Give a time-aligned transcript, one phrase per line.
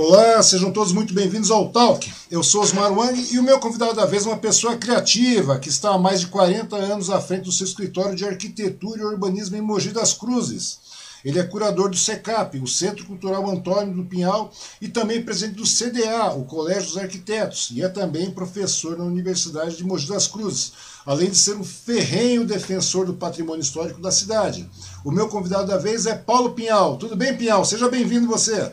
[0.00, 2.08] Olá, sejam todos muito bem-vindos ao Talk.
[2.30, 5.68] Eu sou Osmar Wang e o meu convidado da vez é uma pessoa criativa que
[5.68, 9.56] está há mais de 40 anos à frente do seu escritório de arquitetura e urbanismo
[9.56, 10.78] em Mogi das Cruzes.
[11.24, 15.64] Ele é curador do SECAP, o Centro Cultural Antônio do Pinhal, e também presidente do
[15.64, 20.74] CDA, o Colégio dos Arquitetos, e é também professor na Universidade de Mogi das Cruzes,
[21.04, 24.70] além de ser um ferrenho defensor do patrimônio histórico da cidade.
[25.04, 26.96] O meu convidado da vez é Paulo Pinhal.
[26.98, 27.64] Tudo bem, Pinhal?
[27.64, 28.72] Seja bem-vindo você.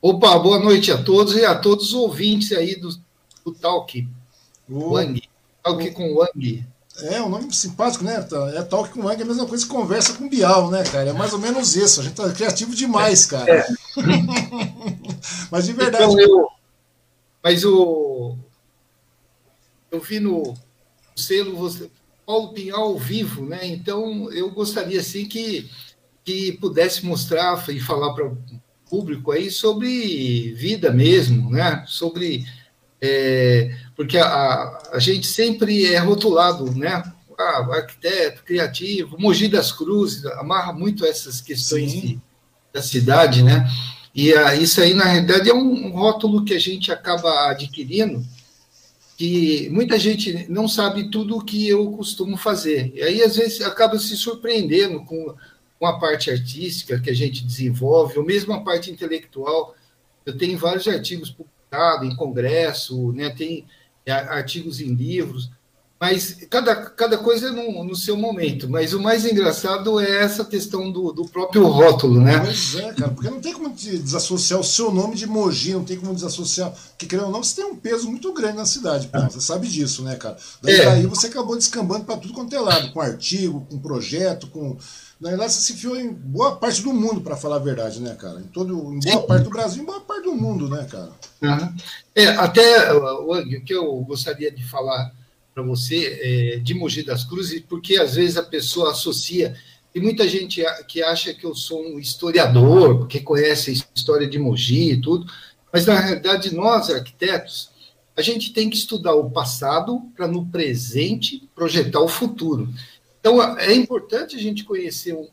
[0.00, 2.88] Opa, boa noite a todos e a todos os ouvintes aí do,
[3.44, 4.08] do Talk.
[4.70, 5.20] Wang.
[5.60, 5.92] Talk o...
[5.92, 6.64] com Wang.
[7.02, 8.24] É, um nome simpático, né?
[8.54, 11.10] É Talk com Wang, é a mesma coisa que conversa com Bial, né, cara?
[11.10, 12.00] É mais ou menos isso.
[12.00, 13.52] A gente tá criativo demais, cara.
[13.52, 13.66] É.
[15.50, 16.04] mas de verdade.
[16.04, 16.48] Então, eu,
[17.42, 18.36] mas o.
[19.90, 20.54] Eu vi no
[21.16, 21.90] selo você,
[22.24, 23.66] Paulo Pinhal ao vivo, né?
[23.66, 25.68] Então eu gostaria assim que,
[26.24, 28.30] que pudesse mostrar e falar para
[28.88, 31.84] público aí sobre vida mesmo, né?
[31.86, 32.44] Sobre
[33.00, 37.02] é, porque a, a gente sempre é rotulado, né?
[37.38, 42.20] Ah, arquiteto, criativo, Mogi das Cruzes, amarra muito essas questões de,
[42.72, 43.68] da cidade, né?
[44.14, 48.24] E a, isso aí, na realidade, é um rótulo que a gente acaba adquirindo,
[49.16, 52.92] que muita gente não sabe tudo o que eu costumo fazer.
[52.94, 55.34] E aí, às vezes, acaba se surpreendendo com
[55.78, 59.74] com a parte artística que a gente desenvolve, ou mesmo a parte intelectual.
[60.26, 63.30] Eu tenho vários artigos publicados em congresso, né?
[63.30, 63.64] tem
[64.04, 65.50] é, artigos em livros,
[66.00, 68.68] mas cada, cada coisa é no, no, seu momento.
[68.68, 72.38] Mas o mais engraçado é essa questão do, do próprio rótulo, né?
[72.38, 75.98] Pois é, cara, porque não tem como desassociar o seu nome de Mogi, não tem
[75.98, 76.72] como desassociar.
[76.90, 79.66] Porque, querendo ou não, você tem um peso muito grande na cidade, pô, você sabe
[79.66, 80.36] disso, né, cara?
[80.62, 80.84] Daí, é.
[80.84, 84.76] daí você acabou descambando para tudo quanto é lado, com artigo, com projeto, com
[85.20, 88.14] na verdade, você se enfiou em boa parte do mundo, para falar a verdade, né,
[88.14, 88.40] cara?
[88.40, 89.26] Em, todo, em boa Sim.
[89.26, 91.10] parte do Brasil, em boa parte do mundo, né, cara?
[91.42, 91.74] Uhum.
[92.14, 95.12] É, até, o que eu gostaria de falar
[95.52, 99.56] para você é, de Mogi das Cruzes, porque às vezes a pessoa associa,
[99.92, 104.38] e muita gente que acha que eu sou um historiador, porque conhece a história de
[104.38, 105.26] Mogi e tudo,
[105.72, 107.70] mas na realidade nós, arquitetos,
[108.16, 112.68] a gente tem que estudar o passado para no presente projetar o futuro.
[113.20, 115.28] Então, é importante a gente conhecer o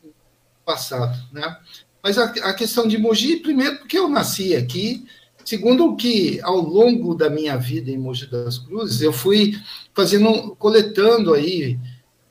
[0.64, 1.56] passado, né?
[2.02, 5.06] Mas a, a questão de Mogi, primeiro, porque eu nasci aqui,
[5.44, 9.54] segundo que ao longo da minha vida em Mogi das Cruzes, eu fui
[9.94, 11.78] fazendo, coletando aí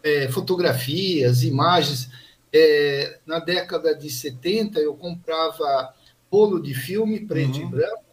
[0.03, 2.09] é, fotografias, imagens.
[2.53, 5.93] É, na década de 70, eu comprava
[6.31, 7.63] rolo de filme preto uhum.
[7.63, 8.03] e branco,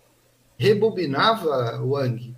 [0.57, 2.35] rebobinava o Wang,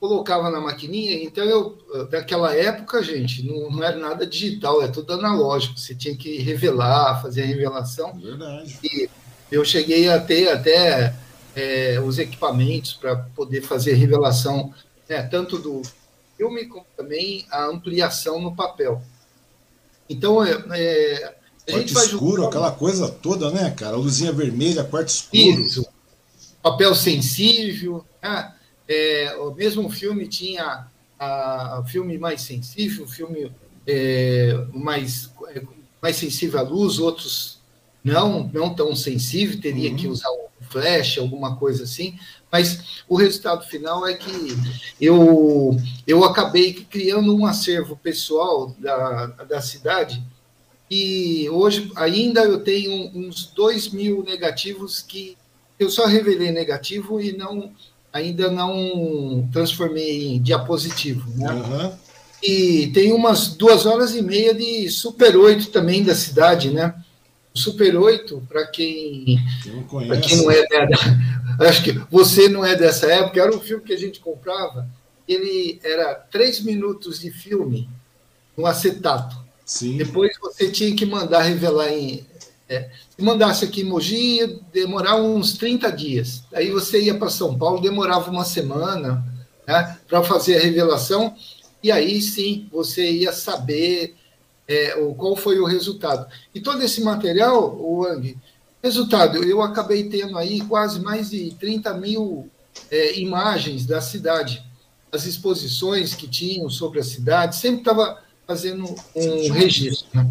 [0.00, 1.22] colocava na maquininha.
[1.22, 1.78] Então, eu,
[2.10, 5.78] naquela época, gente, não, não, era nada digital, é tudo analógico.
[5.78, 8.18] Você tinha que revelar, fazer a revelação.
[8.18, 8.78] Verdade.
[8.82, 9.08] E
[9.52, 11.14] eu cheguei a ter até
[11.54, 14.72] é, os equipamentos para poder fazer revelação,
[15.06, 15.82] né, tanto do
[16.36, 19.02] filme como também a ampliação no papel.
[20.08, 21.34] Então, é, é
[21.68, 23.96] a quarto gente escuro, aquela coisa toda, né, cara?
[23.96, 25.60] Luzinha vermelha, quarto escuro.
[25.60, 25.86] Isso.
[26.62, 28.54] Papel sensível, né?
[28.92, 33.52] É, o mesmo filme tinha a, filme mais sensível, filme
[33.86, 35.62] é, mais, é,
[36.02, 37.60] mais sensível à luz, outros
[38.02, 39.96] não, não tão sensível, teria uhum.
[39.96, 42.18] que usar um flash, alguma coisa assim,
[42.50, 44.56] mas o resultado final é que
[45.00, 50.20] eu, eu acabei criando um acervo pessoal da, da cidade
[50.90, 55.36] e hoje ainda eu tenho uns dois mil negativos que
[55.78, 57.72] eu só revelei negativo e não
[58.12, 61.28] ainda não transformei em diapositivo.
[61.36, 61.52] Né?
[61.52, 61.92] Uhum.
[62.42, 66.94] E tem umas duas horas e meia de Super 8 também da cidade, né?
[67.54, 70.88] O Super 8, para quem, quem não é da,
[71.68, 74.88] acho que você não é dessa época, era um filme que a gente comprava,
[75.28, 77.88] ele era três minutos de filme
[78.56, 79.36] no acetato.
[79.64, 79.96] Sim.
[79.96, 82.24] Depois você tinha que mandar revelar em
[82.70, 86.44] é, se mandasse aqui em Mogi, ia demorar uns 30 dias.
[86.52, 89.26] Aí você ia para São Paulo, demorava uma semana
[89.66, 91.34] né, para fazer a revelação,
[91.82, 94.14] e aí sim você ia saber
[94.68, 96.30] é, qual foi o resultado.
[96.54, 98.38] E todo esse material, o Wang,
[98.80, 102.48] resultado, eu acabei tendo aí quase mais de 30 mil
[102.88, 104.64] é, imagens da cidade,
[105.10, 108.84] as exposições que tinham sobre a cidade, sempre estava fazendo
[109.16, 110.06] um registro.
[110.14, 110.30] Né?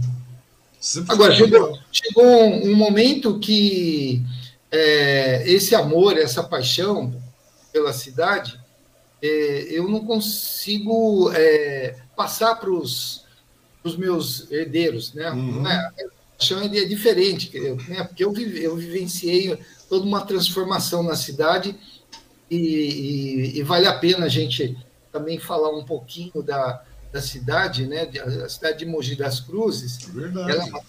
[1.10, 4.24] Agora, chegou, chegou um, um, momento que
[4.72, 7.14] é, esse amor, essa paixão
[7.74, 8.60] pela cidade,
[9.22, 13.26] é, eu não consigo é, passar para os
[13.98, 15.30] meus herdeiros, né?
[15.32, 15.68] Uhum.
[15.68, 15.92] É,
[16.38, 17.52] paixão é diferente,
[17.90, 18.06] né?
[18.06, 19.60] porque eu, vive, eu vivenciei
[19.90, 21.76] toda uma transformação na cidade
[22.50, 24.78] e, e, e, vale a pena a gente
[25.12, 26.82] também falar um pouquinho da,
[27.12, 28.08] da cidade, né?
[28.46, 29.98] A cidade de Mogi das Cruzes.
[30.08, 30.52] É verdade.
[30.52, 30.82] Ela é uma,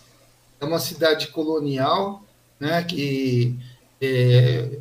[0.60, 2.22] é uma cidade colonial,
[2.58, 2.82] né?
[2.82, 3.58] Que
[4.00, 4.78] é,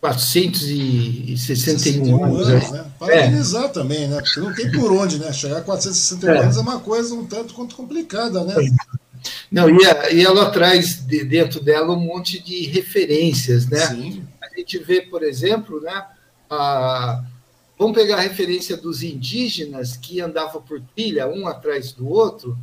[0.00, 2.48] 461 anos.
[2.48, 2.90] anos né?
[2.98, 3.68] Parabenizar é.
[3.68, 4.20] também, né?
[4.20, 5.32] Porque não tem por onde, né?
[5.32, 6.38] Chegar a 461 é.
[6.38, 8.54] anos é uma coisa um tanto quanto complicada, né?
[9.50, 13.88] Não, e, a, e ela traz de, dentro dela um monte de referências, né?
[13.88, 14.24] Sim.
[14.40, 16.04] A gente vê, por exemplo, né?
[16.48, 17.24] A,
[17.78, 22.58] vamos pegar a referência dos indígenas que andavam por trilha, um atrás do outro.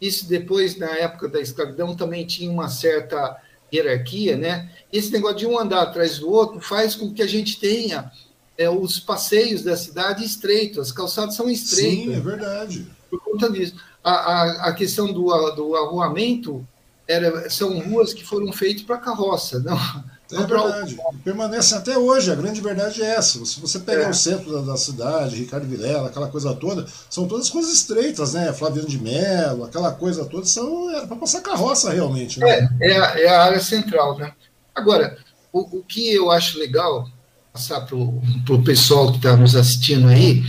[0.00, 3.36] Isso depois, na época da escravidão, também tinha uma certa
[3.72, 4.70] hierarquia, né?
[4.92, 8.10] Esse negócio de um andar atrás do outro faz com que a gente tenha
[8.58, 12.04] é, os passeios da cidade estreitos, as calçadas são estreitas.
[12.04, 12.86] Sim, é verdade.
[13.08, 13.74] Por conta disso.
[14.02, 16.66] A, a, a questão do, do arruamento
[17.06, 20.98] era, são ruas que foram feitas para carroça, não, é verdade.
[21.24, 22.30] Permanece até hoje.
[22.30, 23.44] A grande verdade é essa.
[23.44, 24.10] Se você pegar é.
[24.10, 28.52] o centro da, da, cidade, Ricardo Vilela, aquela coisa toda, são todas coisas estreitas, né?
[28.52, 32.38] Flaviano de Mello, aquela coisa toda, são era para passar carroça realmente.
[32.38, 32.68] Né?
[32.80, 34.32] É, é a, é a área central, né?
[34.74, 35.18] Agora,
[35.52, 37.08] o, o que eu acho legal
[37.52, 40.42] passar para o pessoal que está nos assistindo aí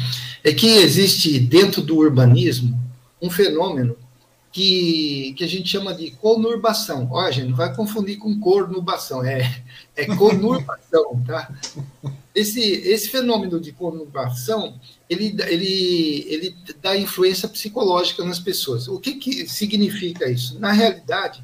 [0.43, 2.79] é que existe dentro do urbanismo
[3.21, 3.95] um fenômeno
[4.51, 7.07] que, que a gente chama de conurbação.
[7.11, 9.63] Ó, gente, não vai confundir com cornubação, é,
[9.95, 11.49] é conurbação, tá?
[12.35, 18.87] Esse, esse fenômeno de conurbação, ele, ele, ele dá influência psicológica nas pessoas.
[18.87, 20.59] O que, que significa isso?
[20.59, 21.43] Na realidade,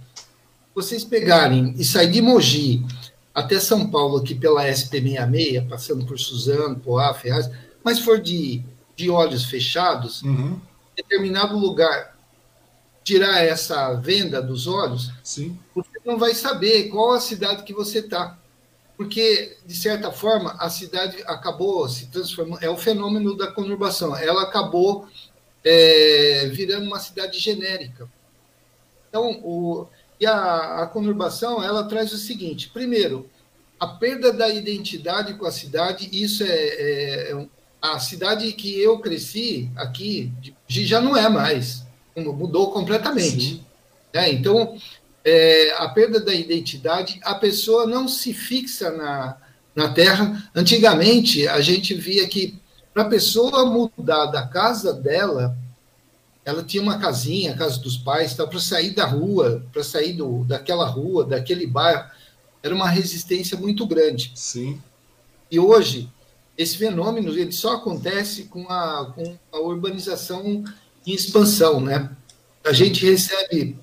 [0.75, 2.85] vocês pegarem e sair de Mogi
[3.33, 7.49] até São Paulo, aqui pela SP66, passando por Suzano, Poá, Ferraz,
[7.83, 8.63] mas for de,
[8.95, 10.59] de olhos fechados, uhum.
[10.95, 12.16] determinado lugar
[13.07, 15.57] tirar essa venda dos olhos, Sim.
[15.73, 18.37] você não vai saber qual a cidade que você está.
[18.97, 22.61] Porque, de certa forma, a cidade acabou se transformando.
[22.61, 24.13] É o fenômeno da conurbação.
[24.13, 25.07] Ela acabou
[25.63, 28.09] é, virando uma cidade genérica.
[29.07, 29.87] Então, o,
[30.19, 33.29] e a, a conurbação ela traz o seguinte: primeiro,
[33.79, 36.09] a perda da identidade com a cidade.
[36.11, 37.47] Isso é, é, é
[37.81, 40.33] a cidade que eu cresci aqui
[40.67, 41.86] já não é mais
[42.17, 43.63] mudou completamente.
[44.13, 44.77] É, então,
[45.23, 49.37] é, a perda da identidade, a pessoa não se fixa na,
[49.75, 50.49] na terra.
[50.55, 52.57] Antigamente, a gente via que
[52.93, 55.55] para a pessoa mudar da casa dela,
[56.43, 60.43] ela tinha uma casinha, a casa dos pais, para sair da rua, para sair do,
[60.45, 62.09] daquela rua, daquele bairro,
[62.63, 64.31] era uma resistência muito grande.
[64.33, 64.81] Sim.
[65.51, 66.09] E hoje,
[66.57, 70.63] esse fenômeno ele só acontece com a, com a urbanização
[71.07, 72.09] em expansão, né?
[72.63, 73.79] A gente recebe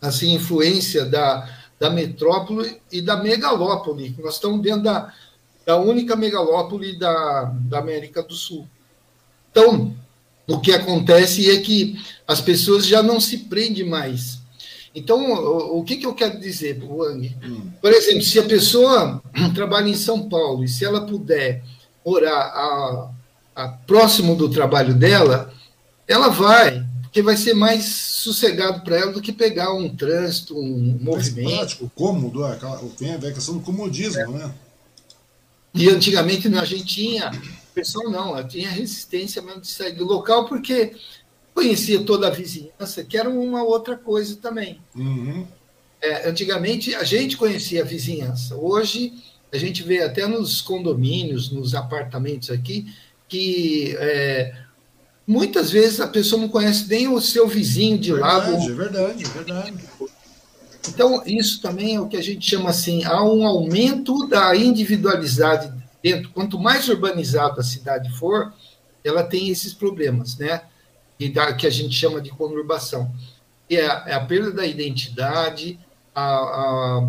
[0.00, 1.48] assim influência da,
[1.80, 4.14] da metrópole e da megalópole.
[4.22, 5.12] Nós estamos dentro da,
[5.66, 8.68] da única megalópole da, da América do Sul.
[9.50, 9.94] Então,
[10.46, 14.38] o que acontece é que as pessoas já não se prendem mais.
[14.94, 17.36] Então, o, o que, que eu quero dizer, Wang?
[17.42, 17.70] Hum.
[17.80, 19.22] Por exemplo, se a pessoa
[19.54, 21.64] trabalha em São Paulo e se ela puder
[22.06, 23.10] morar a,
[23.56, 25.52] a próximo do trabalho dela,
[26.06, 30.98] ela vai, porque vai ser mais sossegado para ela do que pegar um trânsito, um
[31.00, 31.56] mais movimento.
[31.56, 32.58] prático, cômodo, é,
[32.96, 34.28] tem a questão do comodismo, é.
[34.28, 34.54] né?
[35.74, 40.46] E antigamente a gente tinha, o pessoal não, tinha resistência mesmo de sair do local,
[40.46, 40.94] porque
[41.52, 44.80] conhecia toda a vizinhança, que era uma outra coisa também.
[44.94, 45.46] Uhum.
[46.00, 49.14] É, antigamente a gente conhecia a vizinhança, hoje
[49.52, 52.92] a gente vê até nos condomínios, nos apartamentos aqui,
[53.28, 54.63] que é,
[55.26, 58.70] muitas vezes a pessoa não conhece nem o seu vizinho de verdade, lado.
[58.70, 59.84] É verdade, é verdade.
[60.88, 65.72] Então, isso também é o que a gente chama assim, há um aumento da individualidade
[66.02, 66.30] dentro.
[66.30, 68.52] Quanto mais urbanizada a cidade for,
[69.02, 70.62] ela tem esses problemas, né?
[71.18, 73.10] E da, que a gente chama de conurbação.
[73.70, 75.78] É a, é a perda da identidade,
[76.14, 77.08] a, a,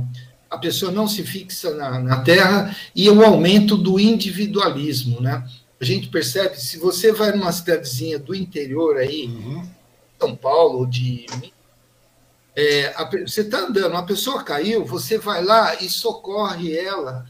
[0.52, 5.46] a pessoa não se fixa na, na terra e o aumento do individualismo, né?
[5.80, 9.68] A gente percebe, se você vai numa cidadezinha do interior aí, uhum.
[10.20, 11.26] São Paulo, de
[12.56, 17.26] é, a, você está andando, uma pessoa caiu, você vai lá e socorre ela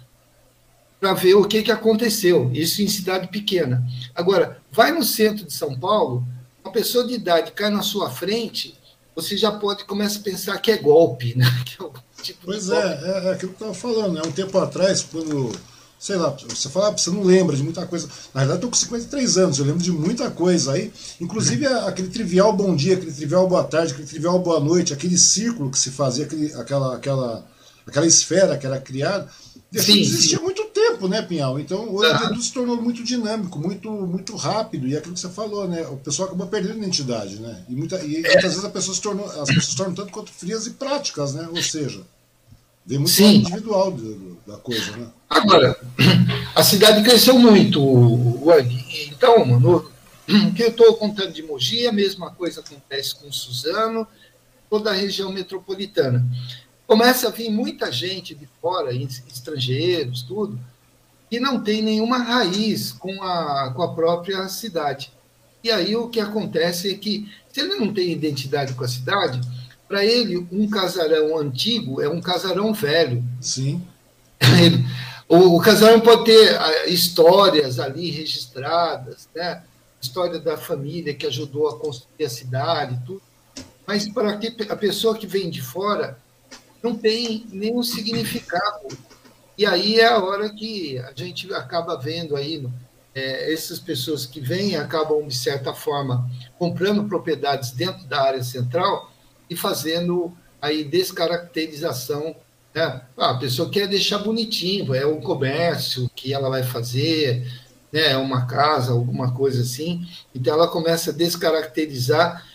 [1.00, 2.52] para ver o que, que aconteceu.
[2.54, 3.84] Isso em cidade pequena.
[4.14, 6.25] Agora, vai no centro de São Paulo,
[6.64, 8.78] uma pessoa de idade cai na sua frente,
[9.16, 11.46] você já pode começar a pensar que é golpe, né?
[11.66, 14.14] Que é tipo pois é, é, é aquilo que eu estava falando.
[14.14, 14.22] Né?
[14.25, 15.52] Um tempo atrás, quando
[16.06, 18.08] sei lá, você fala, você não lembra de muita coisa.
[18.32, 20.94] Na verdade, eu tô com 53 anos, eu lembro de muita coisa aí.
[21.20, 25.72] Inclusive aquele trivial bom dia, aquele trivial boa tarde, aquele trivial boa noite, aquele círculo
[25.72, 27.48] que se fazia, aquele, aquela, aquela,
[27.88, 29.28] aquela esfera que era criada,
[29.72, 31.60] deixou sim, de existir há muito tempo, né, Pinhal?
[31.60, 32.28] Então hoje ah.
[32.28, 35.88] tudo se tornou muito dinâmico, muito, muito rápido, e é aquilo que você falou, né?
[35.88, 37.66] O pessoal acabou perdendo identidade, né?
[37.68, 38.22] E, muita, e é.
[38.22, 41.34] muitas vezes a pessoa se tornou, as pessoas se tornam tanto quanto frias e práticas,
[41.34, 41.50] né?
[41.50, 42.04] Ou seja,
[42.86, 43.38] vem muito Sim.
[43.38, 43.92] individual
[44.46, 45.08] da coisa, né?
[45.29, 45.77] Agora,
[46.55, 47.82] a cidade cresceu muito,
[48.46, 48.86] Wang.
[49.12, 49.91] Então, no,
[50.27, 54.08] o que eu estou contando de Mogi, a mesma coisa acontece com Suzano,
[54.70, 56.25] toda a região metropolitana.
[56.88, 60.60] Começa a vir muita gente de fora, estrangeiros, tudo,
[61.29, 65.12] que não tem nenhuma raiz com a, com a própria cidade.
[65.63, 69.41] E aí o que acontece é que, se ele não tem identidade com a cidade,
[69.88, 73.24] para ele, um casarão antigo é um casarão velho.
[73.41, 73.82] Sim.
[75.27, 79.63] o, o casarão pode ter ah, histórias ali registradas, né?
[80.01, 83.22] História da família que ajudou a construir a cidade, tudo.
[83.88, 84.39] Mas para
[84.70, 86.17] a pessoa que vem de fora,
[86.84, 88.88] não tem nenhum significado
[89.58, 92.67] e aí é a hora que a gente acaba vendo aí
[93.13, 96.29] é, essas pessoas que vêm acabam, de certa forma,
[96.60, 99.10] comprando propriedades dentro da área central
[99.50, 102.36] e fazendo aí descaracterização.
[102.75, 103.01] Né?
[103.17, 107.50] Ah, a pessoa quer deixar bonitinho, é o comércio que ela vai fazer,
[107.89, 108.17] né?
[108.17, 110.05] uma casa, alguma coisa assim.
[110.36, 112.46] Então ela começa a descaracterizar,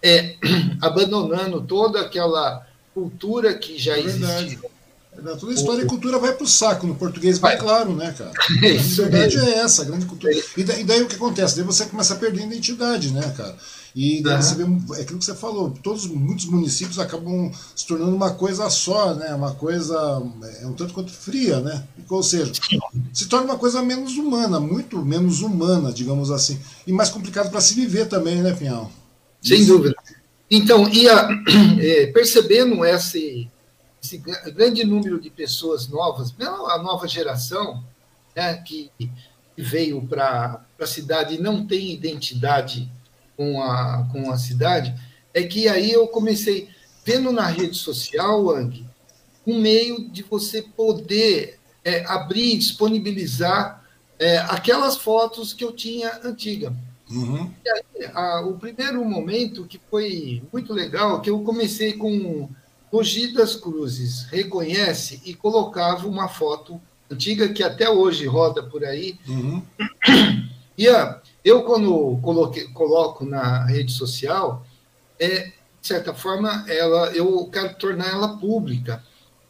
[0.00, 0.36] é,
[0.80, 2.64] abandonando toda aquela
[2.94, 4.60] cultura que já é existia
[5.14, 8.32] Toda a história e cultura vai para o saco, no português vai claro, né, cara?
[8.34, 10.32] A verdade é essa, a grande cultura.
[10.56, 11.56] E daí, e daí, o que acontece?
[11.56, 13.56] Daí você começa a perder a identidade, né, cara?
[13.94, 14.42] E daí uhum.
[14.42, 14.64] você vê,
[14.98, 19.32] é aquilo que você falou, todos, muitos municípios acabam se tornando uma coisa só, né?
[19.34, 19.94] Uma coisa,
[20.60, 21.84] é um tanto quanto fria, né?
[22.08, 22.52] Ou seja,
[23.12, 26.58] se torna uma coisa menos humana, muito menos humana, digamos assim.
[26.86, 28.90] E mais complicado para se viver também, né, Pinhal?
[29.40, 29.72] Sem Isso.
[29.72, 29.94] dúvida.
[30.50, 31.28] Então, ia
[31.78, 33.48] é, percebendo esse
[34.04, 37.82] esse grande número de pessoas novas, a nova geração,
[38.36, 38.90] né, que
[39.56, 42.90] veio para a cidade e não tem identidade
[43.34, 44.94] com a, com a cidade,
[45.32, 46.68] é que aí eu comecei,
[47.04, 48.86] vendo na rede social, Ang,
[49.46, 53.82] um meio de você poder é, abrir, disponibilizar
[54.18, 56.74] é, aquelas fotos que eu tinha antiga.
[57.10, 57.50] Uhum.
[57.66, 62.48] Aí, a, o primeiro momento que foi muito legal, que eu comecei com
[62.94, 69.18] Mogi das Cruzes reconhece e colocava uma foto antiga que até hoje roda por aí.
[69.26, 69.60] Uhum.
[70.78, 74.64] E a, eu, quando coloquei, coloco na rede social,
[75.18, 75.46] é,
[75.80, 79.02] de certa forma, ela, eu quero tornar ela pública.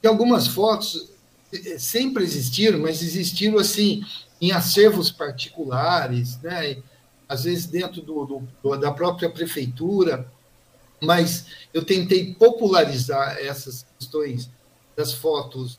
[0.03, 1.11] E algumas fotos
[1.53, 4.03] é, sempre existiram, mas existiram assim
[4.41, 6.79] em acervos particulares, né?
[7.29, 10.31] às vezes dentro do, do, da própria prefeitura
[11.01, 14.51] mas eu tentei popularizar essas questões
[14.97, 15.79] das fotos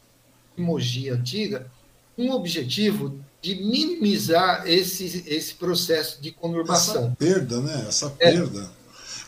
[0.56, 1.72] de Mogi antiga
[2.16, 7.06] com o objetivo de minimizar esse, esse processo de conurbação.
[7.06, 7.86] Essa perda, né?
[7.88, 8.32] Essa é.
[8.32, 8.72] perda.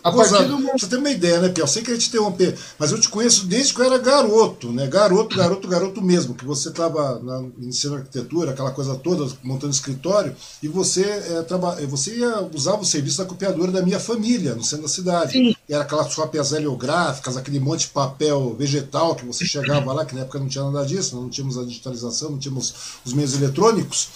[0.08, 0.10] É.
[0.10, 0.58] A partir do...
[0.72, 1.64] Você tem uma ideia, né, Pia?
[1.64, 4.72] Eu sei que a gente interromper, mas eu te conheço desde que eu era garoto,
[4.72, 4.88] né?
[4.88, 7.22] Garoto, garoto, garoto mesmo, que você estava
[7.58, 11.76] iniciando arquitetura, aquela coisa toda, montando escritório, e você, é, traba...
[11.88, 15.34] você ia, usava o serviço da copiadora da minha família, no centro da cidade.
[15.34, 15.56] Sim.
[15.68, 20.16] E era aquelas cópias heliográficas, aquele monte de papel vegetal que você chegava lá, que
[20.16, 22.74] na época não tinha nada disso, não tínhamos a digitalização, não tínhamos
[23.06, 24.08] os meios eletrônicos.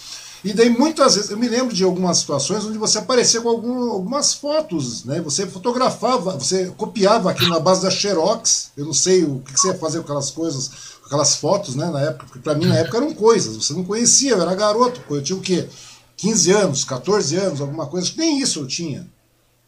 [0.44, 3.90] E daí muitas vezes, eu me lembro de algumas situações onde você aparecia com algum,
[3.90, 5.20] algumas fotos, né?
[5.20, 8.72] Você fotografava, você copiava aqui na base da Xerox.
[8.76, 10.68] Eu não sei o que você ia fazer com aquelas coisas,
[11.00, 11.88] com aquelas fotos, né?
[11.90, 15.00] Na época, porque para mim na época eram coisas, você não conhecia, eu era garoto,
[15.10, 15.68] eu tinha o quê?
[16.16, 19.08] 15 anos, 14 anos, alguma coisa, nem isso eu tinha.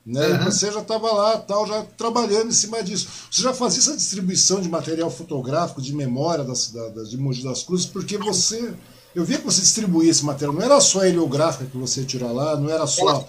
[0.04, 0.26] Né?
[0.28, 0.45] Uhum.
[0.45, 3.09] Você já estava lá, tal, já trabalhando em cima disso.
[3.31, 7.62] Você já fazia essa distribuição de material fotográfico, de memória das, da, de Mogi das
[7.62, 8.75] Cruzes, porque você
[9.14, 12.26] eu vi que você distribuía esse material, não era só a heliográfica que você tira
[12.26, 13.28] lá, não era só.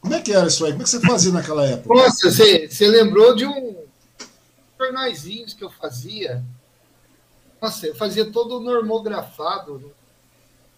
[0.00, 0.72] Como é que era isso aí?
[0.72, 1.94] Como é que você fazia naquela época?
[1.94, 3.76] Nossa, você, você lembrou de um
[4.78, 6.44] jornaizinhos que eu fazia.
[7.60, 9.92] Nossa, eu fazia todo normografado.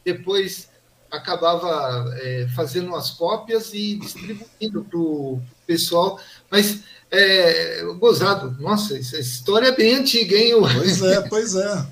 [0.05, 0.69] Depois
[1.11, 6.21] acabava é, fazendo as cópias e distribuindo para o pessoal.
[6.51, 6.81] Mas
[7.11, 8.57] é, gozado.
[8.61, 10.55] Nossa, essa história é bem antiga, hein?
[10.61, 11.87] Pois é, pois é.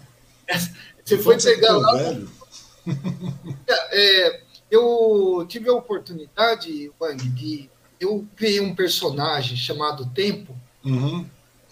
[1.07, 2.19] Você foi pegar lá.
[3.67, 7.69] É, é, eu tive a oportunidade, Wang, de.
[7.99, 10.55] Eu criei um personagem chamado Tempo.
[10.85, 11.27] Uhum.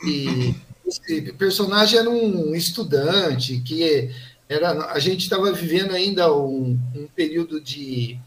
[0.05, 4.11] E esse personagem era um estudante que
[4.49, 8.19] era, a gente estava vivendo ainda um, um período de,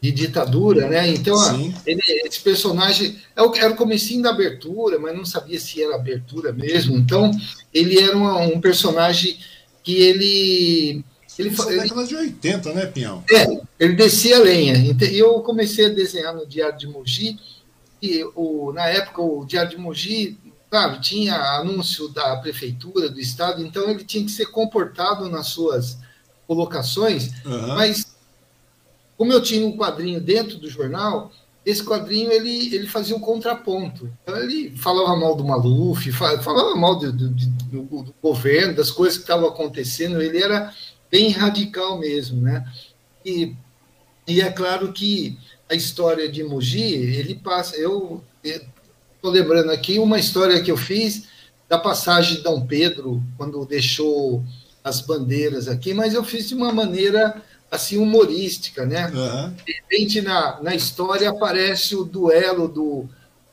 [0.00, 1.08] de, ditadura, né?
[1.08, 1.36] Então,
[1.86, 6.52] ele, esse personagem é era o comecinho da abertura, mas não sabia se era abertura
[6.52, 6.96] mesmo.
[6.96, 7.30] Então,
[7.72, 9.38] ele era um, um personagem
[9.82, 11.04] que ele
[11.38, 13.24] ele, Isso é década de 80, né, Pinhão?
[13.32, 14.74] É, ele descia a lenha.
[14.76, 17.38] E eu comecei a desenhar no Diário de Mogi,
[18.02, 20.38] e o, na época o Diário de Mogi
[20.72, 25.98] claro, tinha anúncio da prefeitura, do estado, então ele tinha que ser comportado nas suas
[26.46, 27.74] colocações, uhum.
[27.74, 28.16] mas
[29.18, 31.30] como eu tinha um quadrinho dentro do jornal,
[31.64, 34.10] esse quadrinho ele, ele fazia um contraponto.
[34.22, 39.16] Então, ele falava mal do Maluf, falava mal do, do, do, do governo, das coisas
[39.16, 40.74] que estavam acontecendo, ele era
[41.10, 42.66] bem radical mesmo, né?
[43.24, 43.54] E,
[44.26, 45.38] e é claro que
[45.70, 48.22] a história de Mogi, ele passa, eu
[49.22, 51.28] Estou lembrando aqui uma história que eu fiz
[51.68, 54.44] da passagem de Dom Pedro, quando deixou
[54.82, 57.40] as bandeiras aqui, mas eu fiz de uma maneira
[57.72, 59.06] assim humorística, né?
[59.06, 59.54] Uhum.
[59.64, 63.08] De repente, na, na história aparece o duelo do,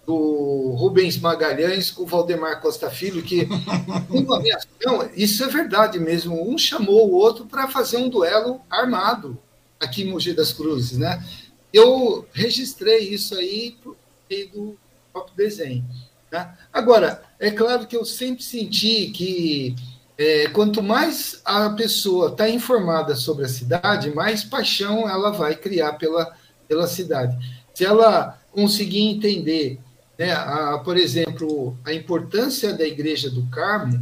[0.05, 3.47] do Rubens Magalhães com o Valdemar Costa Filho, que
[4.83, 6.51] não, isso é verdade mesmo.
[6.51, 9.37] Um chamou o outro para fazer um duelo armado
[9.79, 11.23] aqui em Mogi das Cruzes, né?
[11.71, 13.95] Eu registrei isso aí por
[14.29, 14.77] meio do
[15.13, 15.85] próprio desenho.
[16.29, 16.57] Tá?
[16.73, 19.75] Agora, é claro que eu sempre senti que
[20.19, 25.93] é, quanto mais a pessoa está informada sobre a cidade, mais paixão ela vai criar
[25.93, 26.35] pela,
[26.67, 27.37] pela cidade.
[27.73, 29.79] Se ela conseguir entender,
[30.17, 33.93] né, a, por exemplo, a importância da Igreja do Carmo,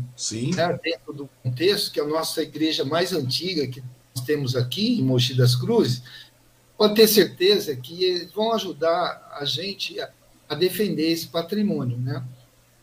[0.55, 3.83] né, dentro do contexto, que é a nossa igreja mais antiga que
[4.15, 6.01] nós temos aqui, em Mogi das Cruzes,
[6.75, 10.09] pode ter certeza que eles vão ajudar a gente a,
[10.49, 12.23] a defender esse patrimônio, né?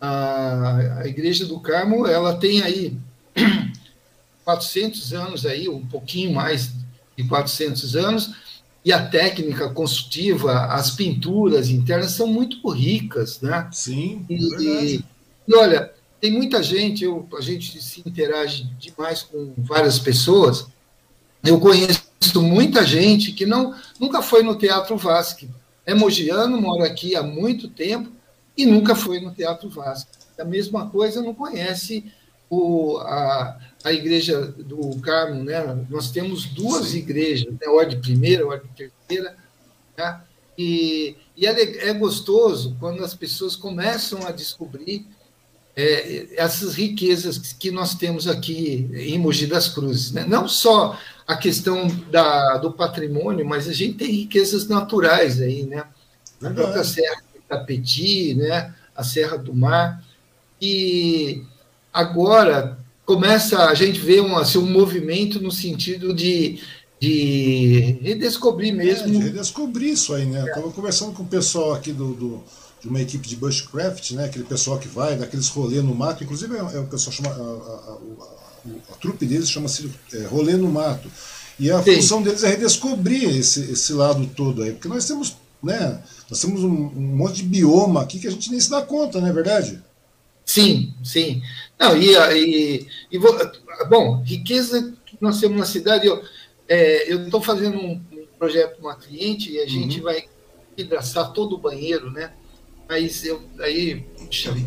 [0.00, 2.96] A, a Igreja do Carmo, ela tem aí
[4.44, 6.72] 400 anos aí, um pouquinho mais
[7.16, 8.34] de 400 anos,
[8.84, 13.66] e a técnica construtiva, as pinturas internas são muito ricas, né?
[13.72, 15.04] Sim, e, e,
[15.48, 20.66] e olha, tem muita gente, eu, a gente se interage demais com várias pessoas.
[21.42, 22.02] Eu conheço
[22.36, 25.50] muita gente que não nunca foi no Teatro Vasque,
[25.86, 28.10] é mogiano, mora aqui há muito tempo
[28.56, 30.10] e nunca foi no Teatro Vasco.
[30.38, 32.10] A mesma coisa, não conhece
[32.48, 35.62] o, a, a Igreja do Carmo, né?
[35.90, 36.98] Nós temos duas Sim.
[36.98, 37.68] igrejas, né?
[37.68, 39.36] ordem primeira, ordem terceira,
[39.96, 40.20] né?
[40.56, 45.06] e, e é, é gostoso quando as pessoas começam a descobrir
[45.76, 50.12] é, essas riquezas que nós temos aqui em Mogi das Cruzes.
[50.12, 50.24] Né?
[50.26, 55.84] Não só a questão da, do patrimônio, mas a gente tem riquezas naturais aí, né?
[56.42, 58.74] A própria Serra do Itapeti, né?
[58.94, 60.04] a Serra do Mar.
[60.60, 61.42] E
[61.94, 62.76] agora
[63.06, 66.58] começa a gente ver um, assim, um movimento no sentido de,
[67.00, 69.06] de redescobrir mesmo.
[69.06, 70.40] É, de redescobrir isso aí, né?
[70.40, 70.48] É.
[70.48, 72.44] Estava conversando com o pessoal aqui do, do
[72.84, 74.26] de uma equipe de bushcraft, né?
[74.26, 77.32] Aquele pessoal que vai, daqueles rolê no mato, inclusive é, é o pessoal chama a,
[77.32, 81.10] a, a, a trupe deles chama-se é, rolê no mato.
[81.58, 81.96] E a Sim.
[81.96, 86.02] função deles é redescobrir esse, esse lado todo aí, porque nós temos, né?
[86.28, 89.20] Nós temos um, um monte de bioma aqui que a gente nem se dá conta,
[89.20, 89.80] não é verdade?
[90.44, 91.42] Sim, sim.
[91.78, 93.18] Não, e, e, e
[93.88, 96.06] bom, riqueza que nós temos na cidade.
[96.06, 96.22] Eu
[96.68, 100.04] é, estou fazendo um, um projeto com uma cliente e a gente uhum.
[100.04, 100.24] vai
[100.76, 102.32] hidratar todo o banheiro, né?
[102.88, 104.04] mas eu aí,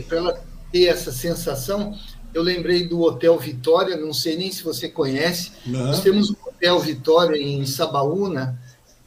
[0.08, 1.98] para ela ter essa sensação,
[2.34, 5.52] eu lembrei do Hotel Vitória, não sei nem se você conhece.
[5.66, 5.88] Não.
[5.88, 8.60] Nós temos um Hotel Vitória em Sabaúna,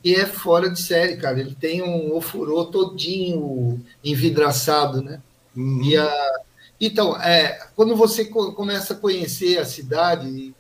[0.03, 1.41] que é fora de série, cara.
[1.41, 5.21] Ele tem um ofurô todinho envidraçado, né?
[5.55, 5.83] Uhum.
[5.85, 6.41] E a,
[6.81, 10.55] então, é, quando você começa a conhecer a cidade e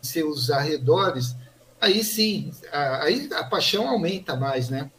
[0.00, 1.36] seus arredores,
[1.80, 4.90] aí sim, aí a paixão aumenta mais, né?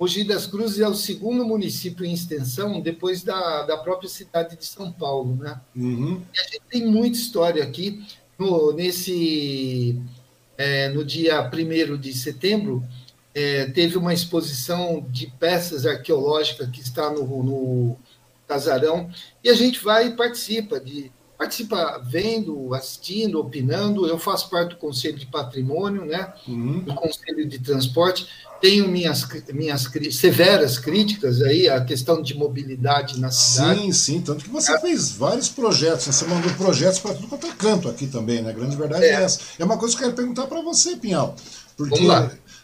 [0.00, 4.64] Mogi das Cruzes é o segundo município em extensão, depois da, da própria cidade de
[4.64, 5.36] São Paulo.
[5.36, 5.60] Né?
[5.76, 6.22] Uhum.
[6.34, 8.02] E a gente tem muita história aqui.
[8.38, 10.00] No, nesse,
[10.56, 12.82] é, no dia 1 de setembro,
[13.34, 17.98] é, teve uma exposição de peças arqueológicas que está no, no
[18.50, 19.08] Casarão,
[19.44, 24.06] e a gente vai e participa de participa vendo, assistindo, opinando.
[24.06, 26.34] Eu faço parte do Conselho de Patrimônio, né?
[26.46, 26.80] Uhum.
[26.80, 28.26] do Conselho de Transporte.
[28.60, 33.80] tenho minhas, minhas severas críticas aí, a questão de mobilidade na cidade.
[33.80, 34.80] Sim, sim, tanto que você é.
[34.80, 36.12] fez vários projetos, né?
[36.12, 38.50] você mandou projetos para tudo quanto é canto aqui também, né?
[38.50, 39.08] A grande verdade é.
[39.08, 39.40] é essa.
[39.58, 41.34] É uma coisa que eu quero perguntar para você, Pinhal,
[41.74, 42.06] porque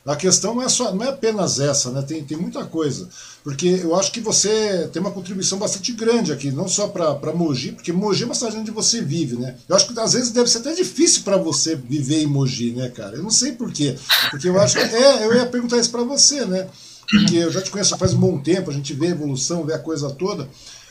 [0.06, 2.00] a questão não é, só, não é apenas essa, né?
[2.00, 3.08] Tem, tem muita coisa.
[3.42, 7.72] Porque eu acho que você tem uma contribuição bastante grande aqui, não só para Mogi,
[7.72, 9.56] porque Mogi é uma cidade onde você vive, né?
[9.68, 12.88] Eu acho que às vezes deve ser até difícil para você viver em Mogi, né,
[12.88, 13.16] cara?
[13.16, 13.96] Eu não sei por quê.
[14.30, 14.82] Porque eu acho que.
[14.82, 16.68] É, eu ia perguntar isso para você, né?
[17.10, 19.74] Porque eu já te conheço faz um bom tempo, a gente vê a evolução, vê
[19.74, 20.48] a coisa toda.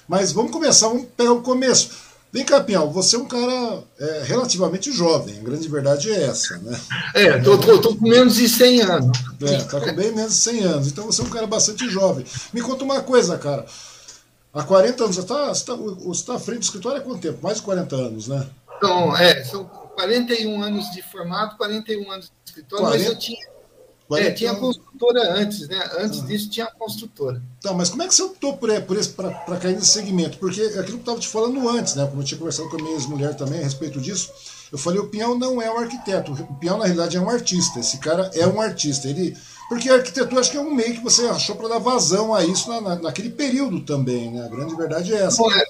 [0.08, 1.90] Mas vamos começar, vamos pegar o começo.
[2.36, 6.58] Vem cá, Pinhal, você é um cara é, relativamente jovem, a grande verdade é essa,
[6.58, 6.78] né?
[7.14, 9.18] É, tô, tô, tô, com menos de 100 anos.
[9.42, 12.26] É, tá com bem menos de 100 anos, então você é um cara bastante jovem.
[12.52, 13.66] Me conta uma coisa, cara.
[14.54, 17.40] Há 40 anos, você está tá, você tá à frente do escritório há quanto tempo?
[17.42, 18.46] Mais de 40 anos, né?
[18.76, 23.02] Então, é, são 41 anos de formato, 41 anos de escritório, 40...
[23.02, 23.48] mas eu tinha
[24.12, 25.90] é, tinha construtora antes, né?
[25.98, 26.26] Antes uhum.
[26.28, 27.42] disso tinha construtora.
[27.62, 30.38] Tá, mas como é que você optou por, por esse para cair nesse segmento?
[30.38, 32.06] Porque aquilo que eu estava te falando antes, né?
[32.06, 34.32] Como eu tinha conversado com a minha ex-mulher também a respeito disso,
[34.72, 37.80] eu falei, o Pinhal não é um arquiteto, o Pinhal na realidade é um artista.
[37.80, 39.08] Esse cara é um artista.
[39.08, 39.36] Ele,
[39.68, 42.46] porque a arquitetura acho que é um meio que você achou para dar vazão a
[42.46, 44.46] isso na, na, naquele período também, né?
[44.46, 45.42] A grande verdade é essa.
[45.42, 45.66] Olha,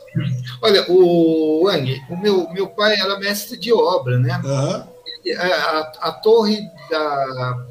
[0.62, 4.42] olha o Wang, o meu, meu pai era mestre de obra, né?
[4.44, 4.96] Uhum.
[5.38, 7.66] A, a, a torre da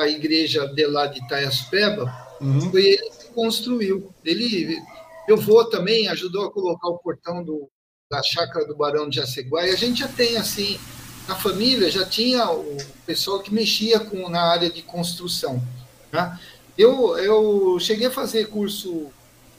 [0.00, 2.10] da igreja de lá de Itaiaspeba,
[2.40, 2.70] uhum.
[2.70, 4.10] foi ele que construiu.
[4.24, 4.80] Ele,
[5.28, 7.68] meu avô também ajudou a colocar o portão do,
[8.10, 10.80] da chácara do Barão de Jaceguá, e a gente já tem, assim,
[11.28, 15.62] na família já tinha o pessoal que mexia com, na área de construção.
[16.10, 16.40] Né?
[16.78, 19.08] Eu, eu cheguei a fazer curso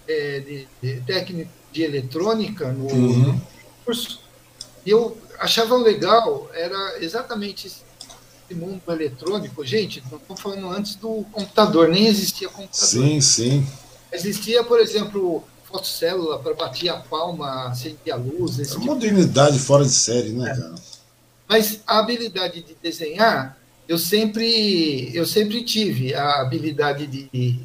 [0.07, 3.39] é, de, de, técnico de eletrônica no, uhum.
[3.85, 4.19] curso,
[4.83, 7.71] e eu achava legal, era exatamente
[8.55, 12.87] mundo eletrônico, gente, não estou falando antes do computador, nem existia computador.
[12.87, 13.67] Sim, sim.
[14.11, 18.59] Existia, por exemplo, fotocélula para bater a palma, acender a luz.
[18.59, 19.63] é uma tipo modernidade de...
[19.63, 20.55] fora de série, né, é.
[20.55, 20.75] cara?
[21.47, 27.59] Mas a habilidade de desenhar, eu sempre, eu sempre tive a habilidade de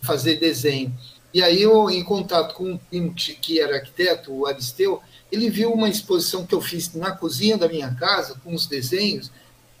[0.00, 0.92] fazer desenho.
[1.34, 5.00] E aí eu, em contato com um primo que era arquiteto, o Aristeu,
[5.30, 9.30] ele viu uma exposição que eu fiz na cozinha da minha casa, com os desenhos,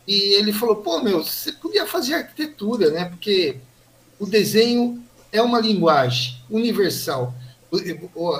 [0.06, 3.04] e ele falou: pô, meu, você podia fazer arquitetura, né?
[3.04, 3.56] Porque
[4.18, 7.34] o desenho é uma linguagem universal.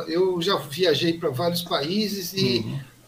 [0.08, 2.58] Eu já viajei para vários países e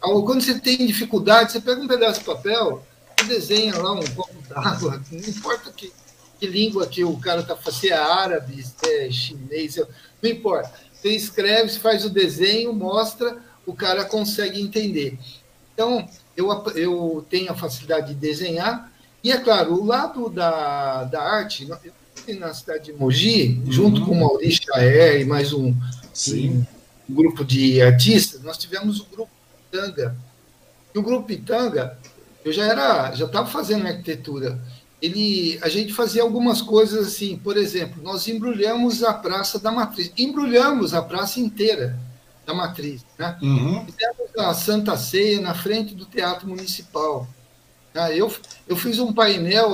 [0.02, 0.24] uhum.
[0.24, 2.82] quando você tem dificuldade, você pega um pedaço de papel
[3.20, 5.92] e desenha lá um copo d'água, não importa que,
[6.40, 9.76] que língua que o cara está fazendo, se é árabe, se é chinês,
[10.22, 10.72] não importa.
[10.94, 13.36] Você escreve, faz o desenho, mostra,
[13.66, 15.18] o cara consegue entender.
[15.74, 18.92] Então, eu, eu tenho a facilidade de desenhar,
[19.22, 21.92] e é claro, o lado da, da arte, eu
[22.32, 23.72] na cidade de Mogi, uhum.
[23.72, 26.64] junto com o Maurício Chaer e mais um, um,
[27.10, 29.30] grupo de artistas, nós tivemos o grupo
[29.70, 30.16] Pitanga.
[30.94, 31.98] E o grupo Pitanga,
[32.44, 34.58] eu já era, já estava fazendo arquitetura.
[35.02, 40.10] Ele, a gente fazia algumas coisas assim, por exemplo, nós embrulhamos a Praça da Matriz,
[40.16, 41.98] embrulhamos a praça inteira
[42.46, 43.04] da Matriz.
[43.18, 43.36] Né?
[43.42, 43.86] Uhum.
[44.38, 47.28] A Santa Ceia na frente do Teatro Municipal.
[47.94, 48.32] Ah, eu,
[48.66, 49.68] eu fiz um painel,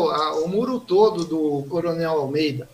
[0.44, 2.68] o muro todo do Coronel Almeida.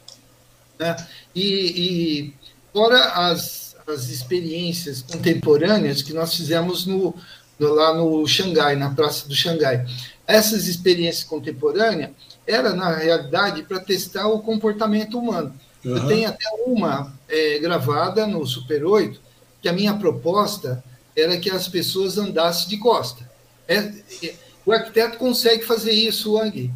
[0.79, 0.97] Né?
[1.35, 2.35] E, e
[2.73, 7.15] fora as, as experiências contemporâneas que nós fizemos no,
[7.59, 9.87] no, lá no Xangai, na Praça do Xangai.
[10.27, 12.11] Essas experiências contemporâneas
[12.45, 15.55] era, na realidade, para testar o comportamento humano.
[15.85, 15.97] Uhum.
[15.97, 19.21] Eu tenho até uma é, gravada no Super 8,
[19.63, 20.83] que a minha proposta
[21.17, 23.29] era que as pessoas andassem de costa.
[23.67, 23.77] É,
[24.23, 26.71] é, o arquiteto consegue fazer isso, Wang.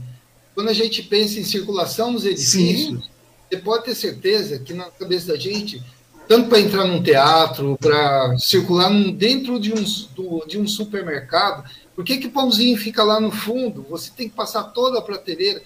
[0.55, 3.11] Quando a gente pensa em circulação nos edifícios, Sim.
[3.51, 5.83] você pode ter certeza que na cabeça da gente,
[6.27, 12.19] tanto para entrar num teatro, para circular dentro de um, de um supermercado, por que,
[12.19, 13.85] que o pãozinho fica lá no fundo?
[13.91, 15.61] Você tem que passar toda a prateleira.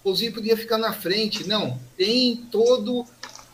[0.00, 1.46] O pãozinho podia ficar na frente.
[1.46, 3.04] Não, tem todo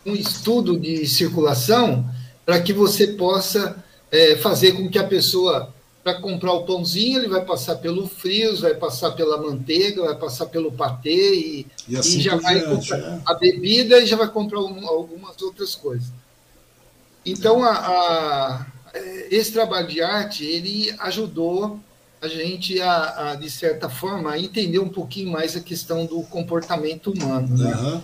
[0.06, 2.08] um estudo de circulação
[2.44, 7.28] para que você possa é, fazer com que a pessoa, para comprar o pãozinho, ele
[7.28, 12.18] vai passar pelo frios, vai passar pela manteiga, vai passar pelo patê e, e, assim
[12.18, 13.22] e já vai diante, comprar é?
[13.24, 16.12] a bebida e já vai comprar um, algumas outras coisas.
[17.24, 18.66] Então, a, a,
[19.30, 21.78] esse trabalho de arte, ele ajudou
[22.20, 26.22] a gente, a, a, de certa forma, a entender um pouquinho mais a questão do
[26.24, 27.56] comportamento humano.
[27.56, 27.74] Né?
[27.74, 28.02] Uhum.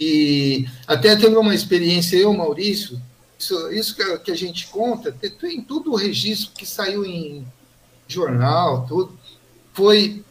[0.00, 3.00] E até teve uma experiência, eu, Maurício,
[3.40, 7.46] isso, isso que, a, que a gente conta, tem tudo o registro que saiu em
[8.06, 9.18] jornal, tudo,
[9.72, 10.22] foi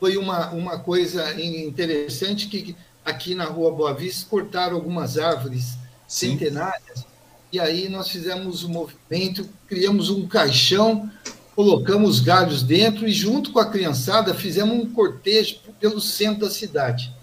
[0.00, 2.74] foi uma, uma coisa interessante que
[3.04, 5.78] aqui na Rua Boa Vista cortaram algumas árvores
[6.08, 6.30] Sim.
[6.32, 7.06] centenárias,
[7.52, 11.08] e aí nós fizemos um movimento, criamos um caixão,
[11.54, 17.14] colocamos galhos dentro e junto com a criançada fizemos um cortejo pelo centro da cidade.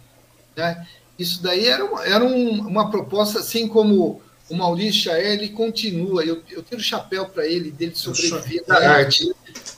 [0.56, 0.88] Né?
[1.18, 6.24] Isso daí era, uma, era um, uma proposta, assim como o Maurício Chaer, ele continua,
[6.24, 9.32] eu, eu tiro o chapéu para ele, dele sobreviver da arte.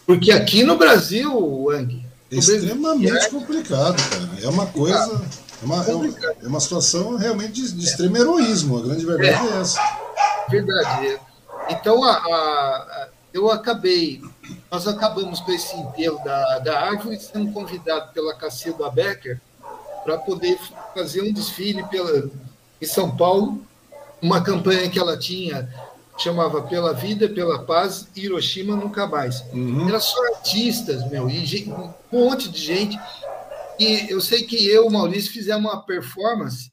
[0.06, 1.32] Porque aqui no Brasil,
[1.66, 4.30] Wang, é extremamente complicado, cara.
[4.42, 5.22] É uma coisa.
[5.62, 5.86] É uma,
[6.42, 8.80] é uma situação realmente de, de extremo heroísmo.
[8.80, 9.80] A grande verdade é, é essa.
[10.50, 11.20] Verdade.
[11.70, 14.22] Então, a, a, eu acabei.
[14.72, 19.40] Nós acabamos com esse enterro da, da árvore sendo convidado pela Cacilda Becker
[20.04, 20.58] para poder
[20.96, 22.30] fazer um desfile pela,
[22.82, 23.62] em São Paulo,
[24.22, 25.68] uma campanha que ela tinha
[26.22, 29.42] chamava Pela Vida, Pela Paz, Hiroshima Nunca Mais.
[29.52, 29.90] Uhum.
[29.90, 33.00] Era só artistas, meu, e gente, um monte de gente.
[33.80, 36.72] E eu sei que eu, Maurício, fizemos uma performance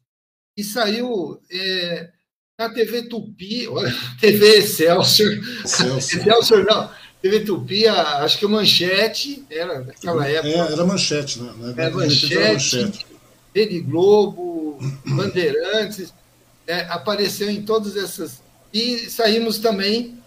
[0.56, 2.10] e saiu é,
[2.58, 3.66] na TV Tupi,
[4.20, 6.90] TV Excelsior, Excelsior, não,
[7.22, 10.48] TV Tupi, a, acho que a Manchete, era naquela é, época.
[10.48, 11.74] É, era Manchete, né?
[11.76, 13.06] Era, manchete, manchete.
[13.54, 16.12] Rede Globo, Bandeirantes,
[16.68, 18.40] é, apareceu em todas essas
[18.72, 20.18] e saímos também,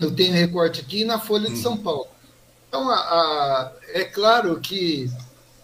[0.00, 2.08] eu tenho recorte aqui, na Folha de São Paulo.
[2.68, 5.10] Então, a, a, é claro que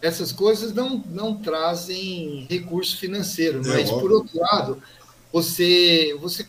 [0.02, 4.82] essas coisas não, não trazem recurso financeiro, é mas, por outro lado,
[5.32, 6.46] você, você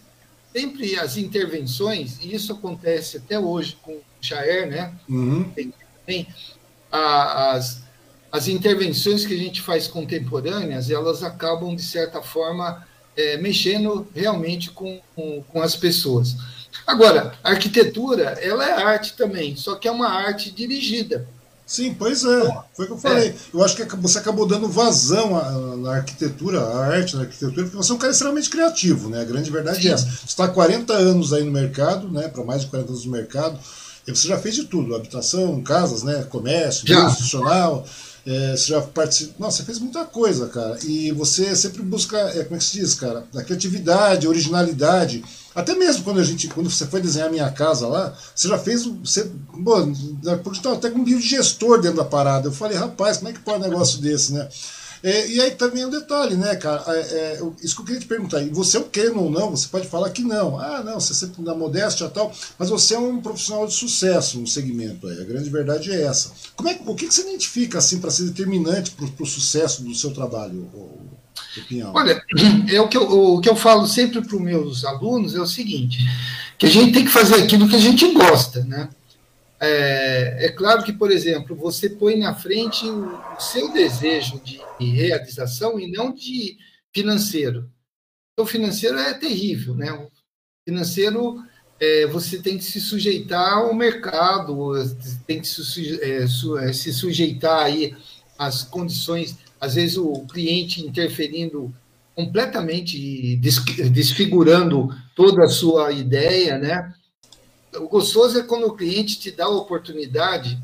[0.54, 4.94] sempre as intervenções, e isso acontece até hoje com o Jair, né?
[5.10, 5.50] Uhum.
[6.06, 6.28] Tem,
[6.92, 7.84] as,
[8.32, 14.72] as intervenções que a gente faz contemporâneas, elas acabam, de certa forma, é, mexendo realmente
[14.72, 16.36] com, com, com, as pessoas.
[16.86, 21.28] Agora, a arquitetura, ela é arte também, só que é uma arte dirigida.
[21.66, 23.30] Sim, pois é, foi o que eu falei.
[23.30, 23.36] É.
[23.54, 27.78] Eu acho que você acabou dando vazão à, na arquitetura, à arte na arquitetura, porque
[27.78, 29.22] você é um cara extremamente criativo, né?
[29.22, 29.90] A grande verdade Sim.
[29.90, 30.06] é essa.
[30.06, 32.28] Você está há 40 anos aí no mercado, né?
[32.28, 33.58] Para mais de 40 anos no mercado,
[34.06, 36.24] e você já fez de tudo, habitação, casas, né?
[36.24, 37.86] Comércio, institucional.
[38.26, 39.36] É, você já participou.
[39.40, 40.78] Nossa, você fez muita coisa, cara.
[40.84, 43.26] E você sempre busca, é, como é que se diz, cara?
[43.36, 45.24] A criatividade, a originalidade.
[45.56, 48.86] Até mesmo quando a gente, quando você foi desenhar minha casa lá, você já fez.
[48.86, 49.92] Você, bom,
[50.44, 52.48] porque estava até com um biogestor dentro da parada.
[52.48, 54.48] Eu falei, rapaz, como é que pode um negócio desse, né?
[55.04, 56.84] É, e aí também um detalhe, né, cara?
[56.88, 58.42] É, é, isso que eu queria te perguntar.
[58.42, 60.60] E você, querendo ou não, você pode falar que não.
[60.60, 64.40] Ah, não, você sempre dá modéstia e tal, mas você é um profissional de sucesso
[64.40, 65.20] no segmento aí.
[65.22, 66.32] A grande verdade é essa.
[66.56, 69.96] Como é, o que, que você identifica assim para ser determinante para o sucesso do
[69.96, 70.70] seu trabalho,
[71.68, 71.94] Pinhal?
[71.96, 72.22] Olha,
[72.70, 75.48] é o que eu, o que eu falo sempre para os meus alunos é o
[75.48, 75.98] seguinte:
[76.60, 78.90] que a gente tem que fazer aquilo que a gente gosta, né?
[79.64, 84.60] É, é, claro que, por exemplo, você põe na frente o, o, seu desejo de
[84.80, 86.58] realização e não de
[86.92, 87.70] financeiro.
[88.40, 89.92] O financeiro é terrível, né?
[89.94, 90.10] O
[90.68, 91.44] financeiro,
[91.80, 94.74] é, você tem que se sujeitar ao mercado,
[95.28, 97.96] tem que se, é, su, é, se sujeitar aí
[98.40, 101.72] às condições, às vezes o cliente interferindo
[102.16, 103.36] completamente,
[103.92, 106.92] desfigurando toda a sua ideia, né?
[107.76, 110.62] O gostoso é quando o cliente te dá a oportunidade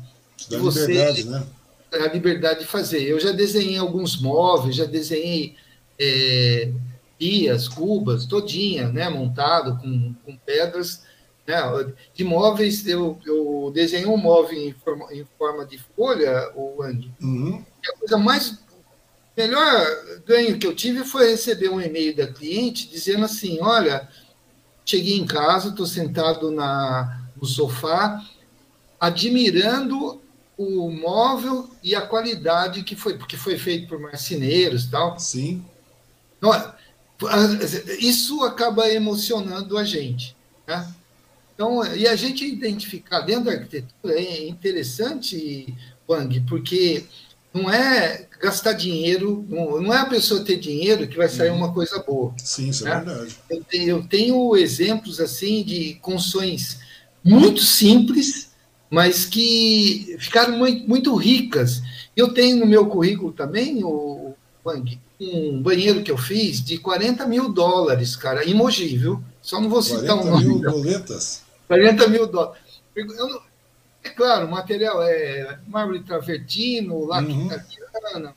[0.48, 1.46] de você liberdade, né?
[1.92, 3.02] a liberdade de fazer.
[3.02, 5.56] Eu já desenhei alguns móveis, já desenhei
[5.98, 6.70] é,
[7.18, 11.02] pias, cubas, todinha, né, montado com, com pedras.
[11.46, 11.56] Né?
[12.14, 17.10] De móveis, eu, eu desenhei um móvel em forma, em forma de folha, o Andy.
[17.20, 17.64] Uhum.
[17.86, 18.58] a coisa mais
[19.36, 19.86] melhor
[20.26, 24.08] ganho que eu tive foi receber um e-mail da cliente dizendo assim, olha,
[24.88, 28.24] Cheguei em casa, estou sentado na, no sofá,
[28.98, 30.18] admirando
[30.56, 35.18] o móvel e a qualidade que foi, porque foi feito por marceneiros e tal.
[35.18, 35.62] Sim.
[36.38, 36.50] Então,
[38.00, 40.34] isso acaba emocionando a gente.
[40.66, 40.90] Né?
[41.54, 45.76] Então, e a gente identificar dentro da arquitetura é interessante,
[46.08, 47.04] Wang, porque
[47.52, 51.56] não é gastar dinheiro, não, é a pessoa ter dinheiro que vai sair uhum.
[51.56, 52.32] uma coisa boa.
[52.38, 52.96] Sim, isso é né?
[52.96, 53.36] é verdade.
[53.50, 56.78] Eu tenho, eu tenho, exemplos assim de construções
[57.24, 58.50] muito simples,
[58.90, 61.82] mas que ficaram muito, muito ricas.
[62.16, 64.34] Eu tenho no meu currículo também, o
[64.64, 69.22] Wang, um banheiro que eu fiz de 40 mil dólares, cara, viu?
[69.42, 70.44] Só não vou citar um nome.
[70.44, 71.42] 40 mil doletas?
[71.66, 72.62] 40 mil dólares.
[72.94, 73.40] Eu não,
[74.08, 77.46] é claro, o material é mármore travertino, laque uhum.
[77.46, 78.34] italiana,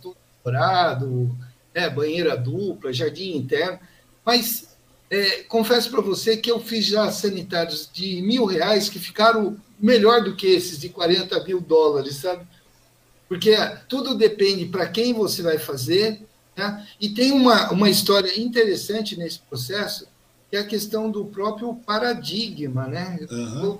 [0.00, 1.36] tudo dourado,
[1.72, 3.78] é, banheira dupla, jardim interno,
[4.24, 4.76] mas
[5.10, 10.22] é, confesso para você que eu fiz já sanitários de mil reais que ficaram melhor
[10.22, 12.46] do que esses de 40 mil dólares, sabe?
[13.28, 13.56] porque
[13.88, 16.20] tudo depende para quem você vai fazer,
[16.56, 16.86] né?
[17.00, 20.06] e tem uma, uma história interessante nesse processo,
[20.50, 22.86] que é a questão do próprio paradigma.
[22.86, 23.18] Né?
[23.30, 23.78] Uhum.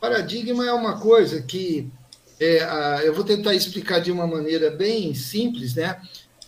[0.00, 1.90] Paradigma é uma coisa que
[2.38, 6.00] é, a, eu vou tentar explicar de uma maneira bem simples, né?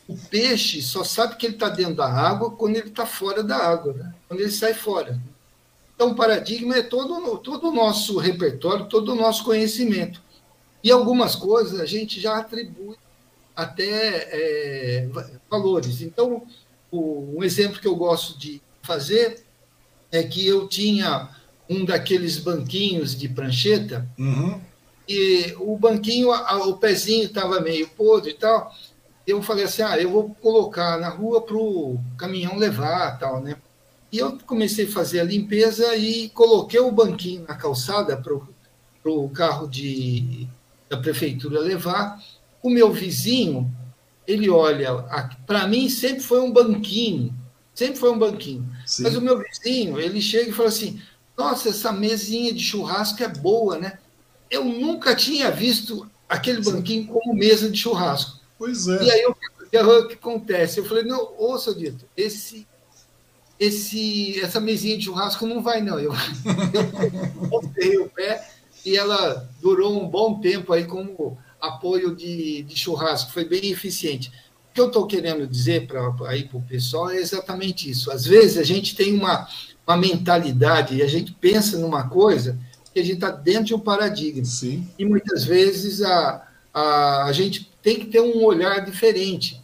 [0.06, 3.56] O peixe só sabe que ele está dentro da água quando ele está fora da
[3.56, 4.14] água, né?
[4.26, 5.20] quando ele sai fora.
[5.94, 10.22] Então, o paradigma é todo, todo o nosso repertório, todo o nosso conhecimento.
[10.82, 12.96] E algumas coisas a gente já atribui
[13.54, 15.08] até é,
[15.50, 16.00] valores.
[16.00, 16.46] Então,
[16.90, 19.44] o, um exemplo que eu gosto de fazer
[20.10, 21.28] é que eu tinha
[21.68, 24.60] um daqueles banquinhos de prancheta, uhum.
[25.08, 28.72] e o banquinho, o pezinho estava meio podre e tal,
[29.26, 33.56] eu falei assim, ah, eu vou colocar na rua para o caminhão levar, tal, né?
[34.10, 39.28] E eu comecei a fazer a limpeza e coloquei o banquinho na calçada para o
[39.28, 40.48] carro de,
[40.88, 42.18] da prefeitura levar.
[42.62, 43.70] O meu vizinho,
[44.26, 44.94] ele olha,
[45.46, 47.34] para mim sempre foi um banquinho,
[47.74, 48.66] sempre foi um banquinho.
[48.86, 49.02] Sim.
[49.02, 51.02] Mas o meu vizinho, ele chega e fala assim:
[51.38, 54.00] Nossa, essa mesinha de churrasco é boa, né?
[54.50, 58.40] Eu nunca tinha visto aquele banquinho como mesa de churrasco.
[58.58, 59.04] Pois é.
[59.04, 60.80] E aí o que, acontece?
[60.80, 62.66] Eu falei, não, ô, seu Dito, esse,
[63.60, 66.00] esse, essa mesinha de churrasco não vai, não.
[66.00, 66.12] Eu,
[67.76, 68.50] eu o pé
[68.84, 74.32] e ela durou um bom tempo aí como apoio de, de churrasco, foi bem eficiente.
[74.70, 78.10] O que eu estou querendo dizer para o pessoal é exatamente isso.
[78.10, 79.48] Às vezes a gente tem uma,
[79.88, 82.58] uma mentalidade e a gente pensa numa coisa
[82.92, 84.44] que a gente está dentro de um paradigma.
[84.44, 84.86] Sim.
[84.98, 89.62] E muitas vezes a, a, a gente tem que ter um olhar diferente.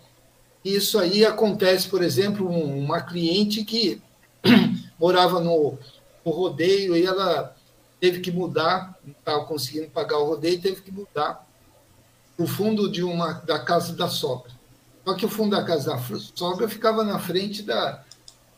[0.65, 4.01] Isso aí acontece, por exemplo, uma cliente que
[4.99, 5.79] morava no,
[6.25, 7.55] no, rodeio e ela
[8.01, 11.47] teve que mudar, não estava conseguindo pagar o rodeio, teve que mudar
[12.39, 14.51] o fundo de uma da casa da sogra.
[15.05, 18.03] Só que o fundo da casa da sogra ficava na frente da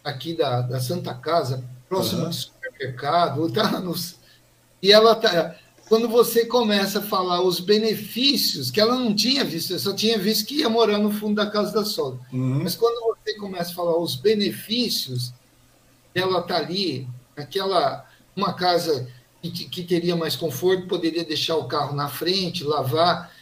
[0.06, 2.28] aqui da, da Santa Casa, próximo uhum.
[2.28, 4.16] do supermercado, tá nos,
[4.80, 5.56] e ela tá,
[5.88, 10.16] quando você começa a falar os benefícios, que ela não tinha visto, eu só tinha
[10.16, 12.20] visto que ia morar no fundo da casa da sogra.
[12.32, 12.62] Uhum.
[12.62, 15.34] Mas quando você começa a falar os benefícios
[16.14, 19.08] estar tá ali, aquela uma casa
[19.42, 23.32] que, que teria mais conforto, poderia deixar o carro na frente, lavar.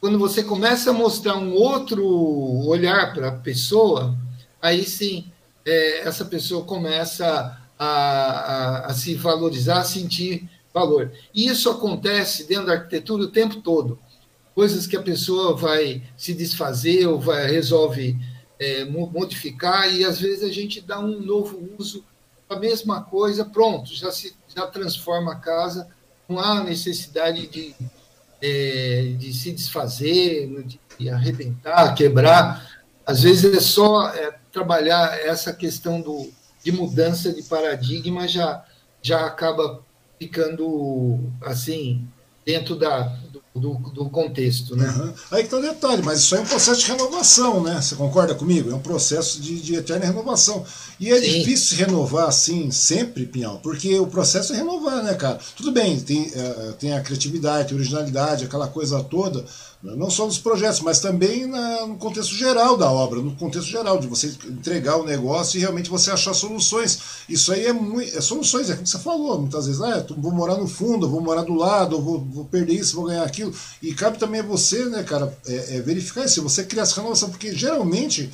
[0.00, 2.06] Quando você começa a mostrar um outro
[2.66, 4.16] olhar para a pessoa,
[4.62, 5.30] aí sim
[5.66, 11.12] é, essa pessoa começa a, a, a se valorizar, a sentir valor.
[11.34, 13.98] E isso acontece dentro da arquitetura o tempo todo.
[14.54, 18.16] Coisas que a pessoa vai se desfazer ou vai, resolve
[18.58, 22.04] é, modificar, e às vezes a gente dá um novo uso
[22.48, 25.88] a mesma coisa, pronto, já se já transforma a casa,
[26.26, 27.74] não há necessidade de,
[28.40, 30.64] é, de se desfazer,
[30.98, 32.84] de arrebentar, quebrar.
[33.04, 36.30] Às vezes é só é, trabalhar essa questão do,
[36.64, 38.64] de mudança de paradigma já,
[39.02, 39.84] já acaba
[40.18, 42.08] ficando assim
[42.42, 43.14] dentro da,
[43.54, 44.88] do, do contexto, né?
[44.88, 45.12] Uhum.
[45.32, 47.82] Aí que tá o detalhe, mas isso é um processo de renovação, né?
[47.82, 48.70] Você concorda comigo?
[48.70, 50.64] É um processo de, de eterna renovação.
[50.98, 51.38] E é Sim.
[51.38, 55.38] difícil renovar assim sempre, Pinhal, porque o processo é renovar, né, cara?
[55.54, 59.44] Tudo bem, tem, é, tem a criatividade, a originalidade, aquela coisa toda,
[59.94, 63.98] não só nos projetos, mas também na, no contexto geral da obra, no contexto geral,
[63.98, 66.98] de você entregar o negócio e realmente você achar soluções.
[67.28, 67.70] Isso aí é,
[68.16, 71.42] é soluções, é como você falou, muitas vezes, ah, vou morar no fundo, vou morar
[71.42, 73.54] do lado, vou, vou perder isso, vou ganhar aquilo.
[73.82, 77.30] E cabe também a você, né, cara, é, é verificar isso, você criar essa renovação,
[77.30, 78.30] porque geralmente,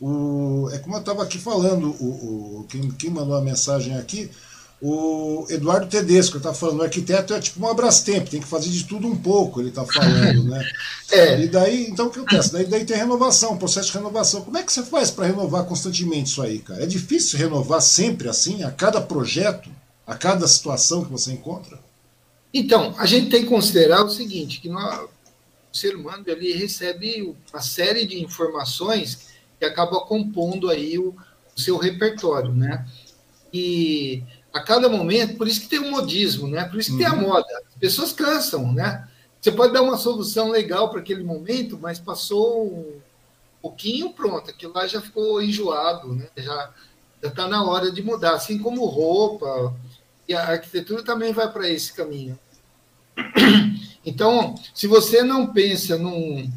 [0.00, 4.30] o, é como eu estava aqui falando, o, o, quem, quem mandou a mensagem aqui,
[4.84, 8.82] o Eduardo Tedesco está falando, o arquiteto é tipo um abrastempo, tem que fazer de
[8.82, 10.60] tudo um pouco, ele está falando, né?
[11.12, 11.42] É.
[11.42, 12.50] E daí, então o que acontece?
[12.50, 14.40] Daí, daí tem renovação, processo de renovação.
[14.40, 16.82] Como é que você faz para renovar constantemente isso aí, cara?
[16.82, 19.68] É difícil renovar sempre assim, a cada projeto,
[20.06, 21.78] a cada situação que você encontra?
[22.52, 25.06] Então, a gente tem que considerar o seguinte, que nós,
[25.70, 29.28] o ser humano ele recebe uma série de informações
[29.60, 31.14] que acaba compondo aí o,
[31.54, 32.86] o seu repertório, né?
[33.52, 34.22] E
[34.52, 36.64] a cada momento, por isso que tem o modismo, né?
[36.64, 37.10] Por isso que uhum.
[37.10, 37.28] tem a uhum.
[37.28, 37.46] moda.
[37.68, 39.08] As pessoas cansam, né?
[39.40, 43.00] Você pode dar uma solução legal para aquele momento, mas passou um
[43.60, 46.28] pouquinho, pronto, aquilo lá já ficou enjoado, né?
[46.36, 46.72] Já
[47.22, 49.72] já está na hora de mudar, assim como roupa
[50.28, 52.38] e a arquitetura também vai para esse caminho.
[54.04, 56.50] Então, se você não pensa num,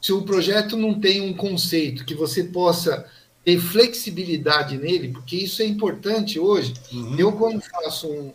[0.00, 3.10] se o projeto não tem um conceito que você possa
[3.44, 6.74] ter flexibilidade nele, porque isso é importante hoje.
[6.92, 7.16] Uhum.
[7.18, 8.32] Eu, quando faço um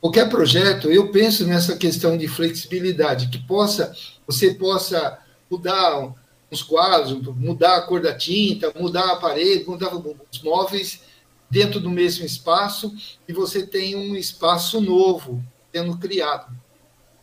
[0.00, 3.94] qualquer projeto, eu penso nessa questão de flexibilidade, que possa
[4.26, 5.18] você possa
[5.50, 6.12] mudar
[6.50, 11.00] os quadros, mudar a cor da tinta, mudar a parede, mudar os móveis
[11.48, 12.94] dentro do mesmo espaço
[13.26, 15.42] e você tem um espaço novo
[15.72, 16.54] sendo criado.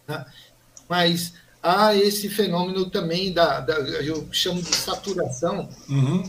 [0.08, 0.26] Né?
[0.90, 5.70] Mas há esse fenômeno também da, da eu chamo de saturação.
[5.88, 6.24] Uhum.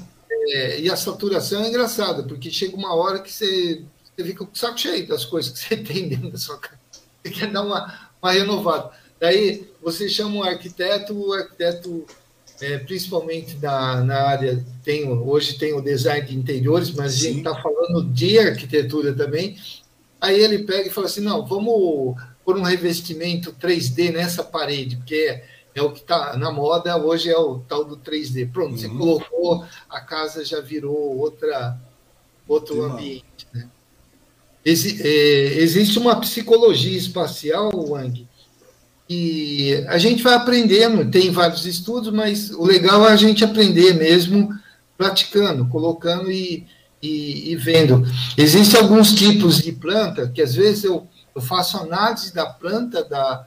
[0.49, 3.82] É, e a saturação é engraçada, porque chega uma hora que você,
[4.16, 6.78] você fica com o saco cheio das coisas que você tem dentro da sua casa.
[7.22, 8.90] Você quer dar uma, uma renovada.
[9.20, 12.05] Daí você chama um arquiteto, o arquiteto,
[12.61, 17.18] é, principalmente na, na área, tem, hoje tem o design de interiores, mas Sim.
[17.18, 19.57] a gente está falando de arquitetura também.
[20.20, 25.43] Aí ele pega e fala assim: não, vamos por um revestimento 3D nessa parede, porque
[25.75, 28.51] é, o que está na moda hoje, é o tal do 3D.
[28.53, 28.79] Pronto, uhum.
[28.79, 31.79] você colocou, a casa já virou outra,
[32.47, 33.47] outro ambiente.
[33.53, 33.68] Né?
[34.64, 38.27] Exi, é, existe uma psicologia espacial, Wang,
[39.09, 43.95] e a gente vai aprendendo, tem vários estudos, mas o legal é a gente aprender
[43.95, 44.49] mesmo
[44.97, 46.66] praticando, colocando e,
[47.03, 48.07] e, e vendo.
[48.39, 53.47] Existem alguns tipos de planta que às vezes eu eu faço análise da planta da,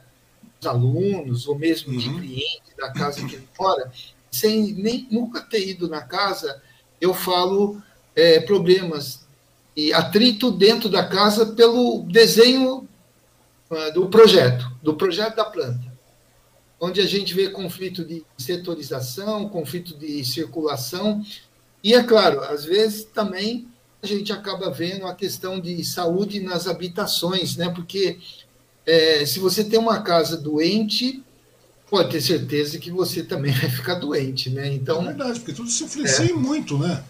[0.64, 1.98] alunos, ou mesmo uhum.
[1.98, 3.90] de clientes da casa que ele mora,
[4.30, 6.62] sem nem nunca ter ido na casa,
[7.00, 7.82] eu falo
[8.14, 9.26] é, problemas
[9.76, 12.88] e atrito dentro da casa pelo desenho
[13.70, 15.92] uh, do projeto, do projeto da planta,
[16.80, 21.22] onde a gente vê conflito de setorização, conflito de circulação,
[21.84, 23.68] e é claro, às vezes também
[24.02, 27.68] a gente acaba vendo a questão de saúde nas habitações, né?
[27.70, 28.18] Porque
[28.86, 31.22] é, se você tem uma casa doente,
[31.90, 34.72] pode ter certeza que você também vai ficar doente, né?
[34.72, 37.02] Então, é verdade, porque tudo se influencia é, muito, né?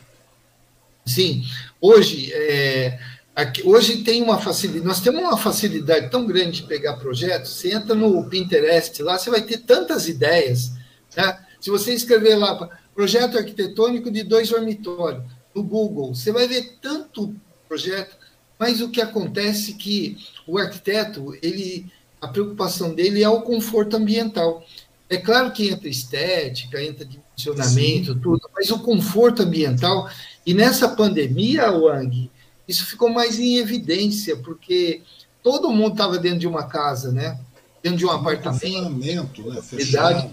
[1.04, 1.44] Sim.
[1.80, 2.98] Hoje, é,
[3.34, 7.52] aqui, hoje tem uma facilidade, nós temos uma facilidade tão grande de pegar projetos.
[7.52, 10.72] Você entra no Pinterest lá, você vai ter tantas ideias,
[11.16, 11.38] né?
[11.60, 15.22] Se você escrever lá projeto arquitetônico de dois dormitórios,
[15.56, 17.34] no Google, você vai ver tanto
[17.66, 18.14] projeto,
[18.58, 21.86] mas o que acontece é que o arquiteto, ele,
[22.20, 24.64] a preocupação dele é o conforto ambiental.
[25.08, 28.20] É claro que entra estética, entra dimensionamento, Sim.
[28.20, 30.08] tudo, mas o conforto ambiental,
[30.44, 32.30] e nessa pandemia, Wang,
[32.66, 35.02] isso ficou mais em evidência, porque
[35.42, 37.38] todo mundo estava dentro de uma casa, né?
[37.82, 39.42] Dentro de um apartamento.
[39.42, 39.62] Né?
[39.62, 40.30] Fechado.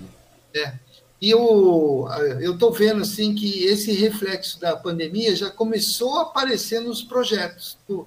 [0.56, 0.74] É.
[1.22, 2.08] E eu
[2.52, 7.78] estou vendo assim que esse reflexo da pandemia já começou a aparecer nos projetos.
[7.88, 8.06] Do,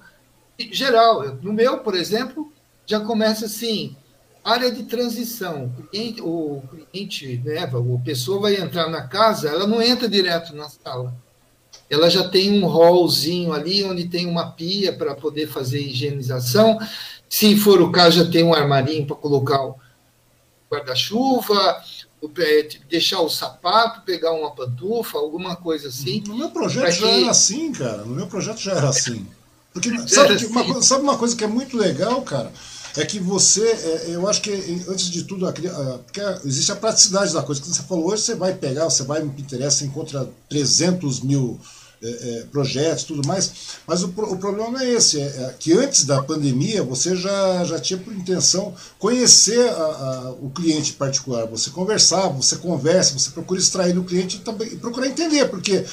[0.71, 2.51] geral, no meu, por exemplo,
[2.85, 3.95] já começa assim,
[4.43, 5.71] área de transição.
[5.77, 10.55] O cliente, o cliente né, a pessoa vai entrar na casa, ela não entra direto
[10.55, 11.13] na sala.
[11.89, 16.77] Ela já tem um hallzinho ali, onde tem uma pia para poder fazer higienização.
[17.29, 19.75] Se for o caso, já tem um armarinho para colocar o
[20.71, 21.81] guarda-chuva,
[22.89, 26.23] deixar o sapato, pegar uma pantufa, alguma coisa assim.
[26.25, 27.21] No meu projeto já que...
[27.23, 27.97] era assim, cara.
[27.99, 29.25] No meu projeto já era assim.
[29.79, 30.45] Porque sabe, assim.
[30.47, 32.51] Uma, sabe uma coisa que é muito legal, cara?
[32.95, 34.51] É que você, é, eu acho que
[34.87, 37.61] antes de tudo, porque existe a praticidade da coisa.
[37.61, 41.59] Que você falou hoje, você vai pegar, você vai no Pinterest, você encontra 300 mil
[41.99, 46.05] é, é, projetos tudo mais, mas o, o problema é esse, é, é, que antes
[46.05, 51.71] da pandemia você já, já tinha por intenção conhecer a, a, o cliente particular, você
[51.71, 55.83] conversar, você conversa, você procura extrair do cliente e, também, e procurar entender, porque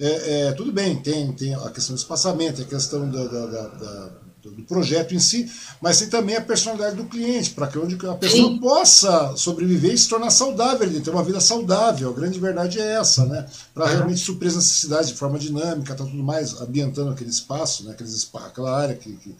[0.00, 4.10] é, é, tudo bem, tem, tem a questão do espaçamento, a questão da, da, da,
[4.42, 8.14] do projeto em si, mas tem também a personalidade do cliente, para que onde a
[8.14, 8.58] pessoa Sim.
[8.58, 12.10] possa sobreviver e se tornar saudável, ter uma vida saudável.
[12.10, 13.46] A grande verdade é essa, né?
[13.72, 17.92] Para realmente suprir as necessidades de forma dinâmica, tá tudo mais ambientando aquele espaço, né?
[17.92, 19.34] Aqueles, aquela área que, que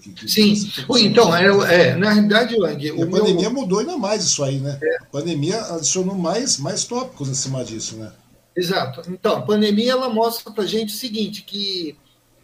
[0.00, 0.54] que, que Sim,
[1.00, 3.60] então, é, é, na realidade, Lang, a pandemia meu...
[3.60, 4.78] mudou ainda mais isso aí, né?
[4.82, 4.96] É.
[4.96, 8.10] A pandemia adicionou mais, mais tópicos em cima disso, né?
[8.56, 9.02] Exato.
[9.10, 11.96] Então, a pandemia ela mostra para gente o seguinte, que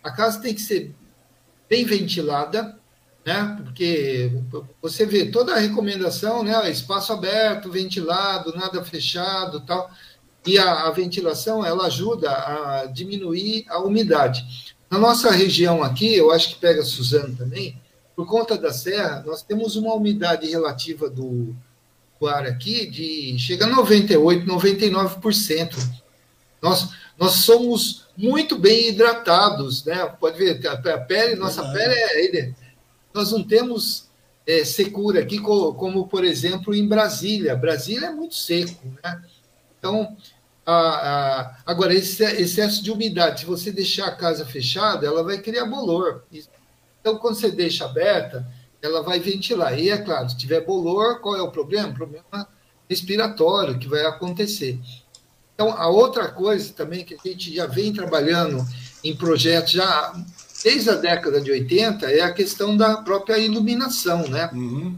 [0.02, 0.94] a casa tem que ser
[1.68, 2.76] bem ventilada,
[3.24, 3.56] né?
[3.62, 4.32] Porque
[4.82, 6.68] você vê toda a recomendação, né?
[6.70, 9.90] Espaço aberto, ventilado, nada fechado, tal.
[10.46, 14.74] E a, a ventilação ela ajuda a diminuir a umidade.
[14.90, 17.80] Na nossa região aqui, eu acho que pega Suzano também,
[18.16, 21.54] por conta da serra, nós temos uma umidade relativa do,
[22.20, 25.76] do ar aqui de chega a 98, 99%.
[26.60, 30.04] Nós, nós somos muito bem hidratados, né?
[30.20, 32.52] Pode ver, a pele, nossa pele é.
[33.14, 34.10] Nós não temos
[34.46, 37.56] é, secura aqui, como, por exemplo, em Brasília.
[37.56, 39.22] Brasília é muito seco, né?
[39.78, 40.14] Então,
[40.66, 45.38] a, a, agora, esse excesso de umidade, se você deixar a casa fechada, ela vai
[45.38, 46.24] criar bolor.
[47.00, 48.46] Então, quando você deixa aberta,
[48.83, 49.78] ela vai ventilar.
[49.78, 51.89] E é claro, se tiver bolor, qual é o problema?
[51.89, 52.49] O problema
[52.89, 54.78] respiratório que vai acontecer.
[55.55, 58.66] Então, a outra coisa também que a gente já vem trabalhando
[59.05, 60.12] em projetos já
[60.64, 64.51] desde a década de 80 é a questão da própria iluminação, né?
[64.53, 64.97] Uhum.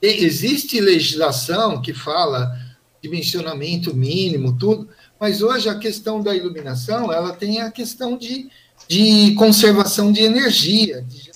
[0.00, 2.58] Existe legislação que fala
[3.02, 4.88] dimensionamento mínimo, tudo,
[5.18, 8.48] mas hoje a questão da iluminação, ela tem a questão de,
[8.88, 11.30] de conservação de energia, de,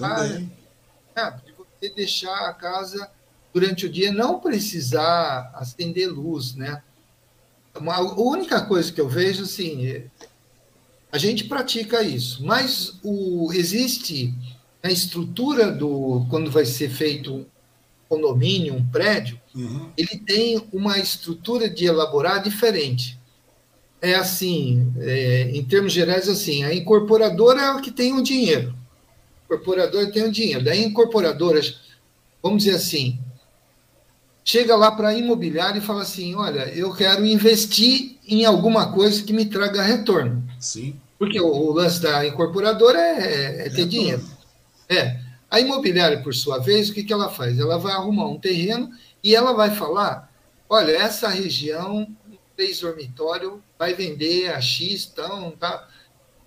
[1.17, 1.39] ah,
[1.85, 3.11] você deixar a casa
[3.53, 6.82] durante o dia não precisar acender luz, né?
[7.74, 10.07] A única coisa que eu vejo, assim, é,
[11.11, 14.32] a gente pratica isso, mas o, existe
[14.82, 17.47] a estrutura do quando vai ser feito um
[18.09, 19.91] condomínio, um prédio, uhum.
[19.97, 23.18] ele tem uma estrutura de elaborar diferente.
[24.01, 28.74] É assim, é, em termos gerais, assim, a incorporadora é o que tem o dinheiro.
[29.55, 30.64] O incorporador tem o dinheiro.
[30.64, 31.80] Daí, incorporadoras,
[32.42, 33.18] vamos dizer assim,
[34.44, 39.22] chega lá para a imobiliária e fala assim: olha, eu quero investir em alguma coisa
[39.22, 40.42] que me traga retorno.
[40.61, 41.00] Sim.
[41.18, 44.24] Porque o, o lance da incorporadora é, é ter é dinheiro.
[44.88, 45.20] É.
[45.50, 47.59] A imobiliária, por sua vez, o que, que ela faz?
[47.59, 48.90] Ela vai arrumar um terreno
[49.22, 50.30] e ela vai falar:
[50.68, 52.09] olha, essa região,
[52.57, 55.88] três dormitório, vai vender a X, então, tá?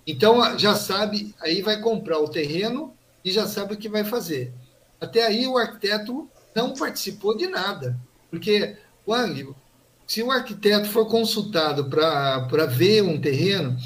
[0.06, 2.94] Então, já sabe, aí vai comprar o terreno
[3.24, 4.52] e já sabe o que vai fazer.
[5.00, 7.98] Até aí, o arquiteto não participou de nada.
[8.30, 9.54] Porque, Wang,
[10.06, 13.76] se o arquiteto for consultado para ver um terreno,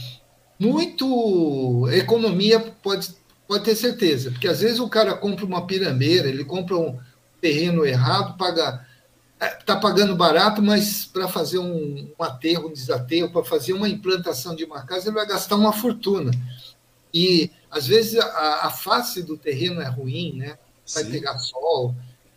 [0.58, 3.14] muito economia pode,
[3.48, 6.98] pode ter certeza, porque às vezes o cara compra uma pirambeira, ele compra um
[7.40, 8.86] terreno errado, paga
[9.58, 13.88] está é, pagando barato, mas para fazer um, um aterro, um desaterro, para fazer uma
[13.88, 16.30] implantação de uma casa, ele vai gastar uma fortuna.
[17.12, 20.58] E às vezes a, a face do terreno é ruim, né?
[20.94, 21.10] Vai Sim.
[21.10, 21.94] pegar sol.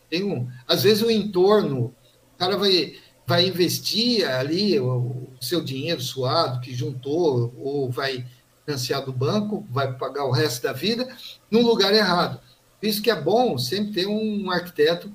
[0.10, 1.94] Tem um, às vezes o entorno,
[2.34, 2.96] o cara vai
[3.28, 8.26] vai investir ali o, seu dinheiro suado que juntou, ou vai
[8.66, 11.08] financiar do banco, vai pagar o resto da vida,
[11.52, 12.40] num lugar errado.
[12.80, 15.12] Por isso que é bom sempre ter um arquiteto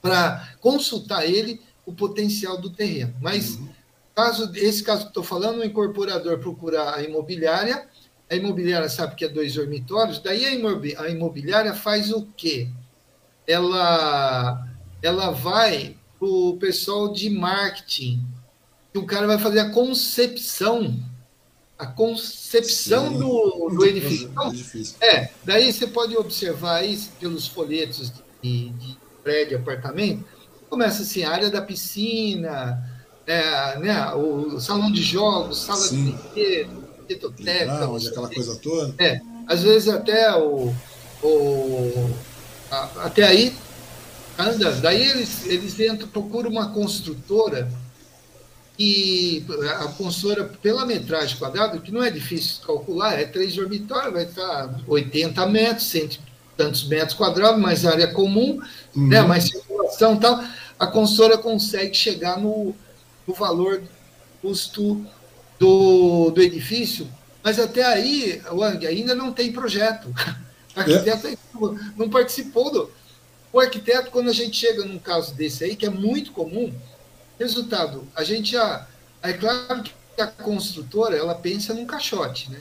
[0.00, 3.14] para consultar ele o potencial do terreno.
[3.20, 3.68] Mas, uhum.
[4.14, 7.88] caso esse caso que estou falando, o incorporador procura a imobiliária,
[8.30, 12.68] a imobiliária sabe que é dois dormitórios, daí a imobiliária faz o quê?
[13.46, 14.68] Ela,
[15.02, 18.22] ela vai para o pessoal de marketing,
[18.92, 21.02] que o cara vai fazer a concepção,
[21.78, 24.28] a concepção do, do edifício.
[24.30, 24.52] Então,
[25.00, 28.12] é, daí você pode observar aí pelos folhetos
[28.42, 30.24] de, de prédio, apartamento,
[30.68, 32.84] começa assim, a área da piscina,
[33.26, 36.04] é, né, o salão de jogos, sala Sim.
[36.04, 37.84] de brinquedo, biblioteca.
[38.08, 38.94] aquela coisa toda.
[38.98, 40.74] É, às vezes até o,
[41.22, 42.14] o
[42.70, 43.54] a, até aí
[44.38, 44.72] anda.
[44.72, 47.68] Daí eles, eles entram, procuram uma construtora
[48.78, 49.44] e
[49.80, 54.80] a construtora, pela metragem quadrada, que não é difícil calcular, é três dormitórios, vai estar
[54.86, 56.20] 80 metros, cento
[56.56, 58.60] tantos metros quadrados, mais área comum,
[58.94, 59.08] uhum.
[59.08, 60.44] né, mais circulação e tal,
[60.78, 62.74] a construtora consegue chegar no,
[63.26, 63.82] no valor
[64.42, 65.04] custo
[65.58, 67.08] do, do edifício,
[67.42, 70.08] mas até aí, Wang, ainda não tem projeto.
[70.76, 71.36] O arquiteto é.
[71.96, 72.90] não participou do,
[73.52, 76.72] o arquiteto, quando a gente chega num caso desse aí, que é muito comum,
[77.38, 78.86] resultado, a gente já.
[79.22, 82.60] É claro que a construtora ela pensa num caixote, né?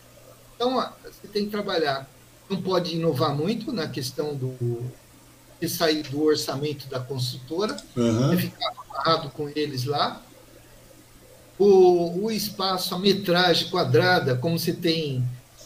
[0.55, 0.73] Então,
[1.03, 2.09] você tem que trabalhar.
[2.49, 4.89] Não pode inovar muito na questão do
[5.59, 8.31] de sair do orçamento da construtora, uhum.
[8.31, 10.21] é ficar amarrado com eles lá.
[11.59, 15.23] O, o espaço, a metragem quadrada, como você tem,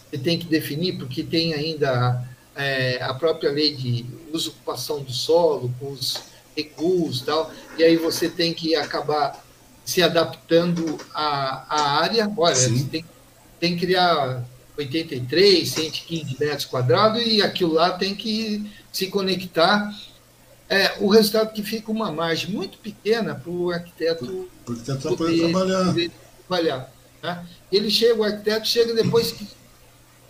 [0.10, 2.26] você tem que definir, porque tem ainda
[2.56, 6.24] é, a própria lei de usurpação do solo, com os
[6.56, 9.44] recuos e tal, e aí você tem que acabar
[9.84, 12.32] se adaptando à, à área.
[12.38, 12.56] Olha,
[12.90, 13.06] tem,
[13.60, 14.44] tem que criar
[14.78, 19.94] 83, 115 metros quadrados e aquilo lá tem que se conectar.
[20.72, 25.86] É, o resultado que fica uma margem muito pequena para o arquiteto, arquiteto poder, trabalhar.
[25.88, 26.12] Poder
[26.48, 27.46] trabalhar né?
[27.70, 29.46] Ele chega, o arquiteto chega depois que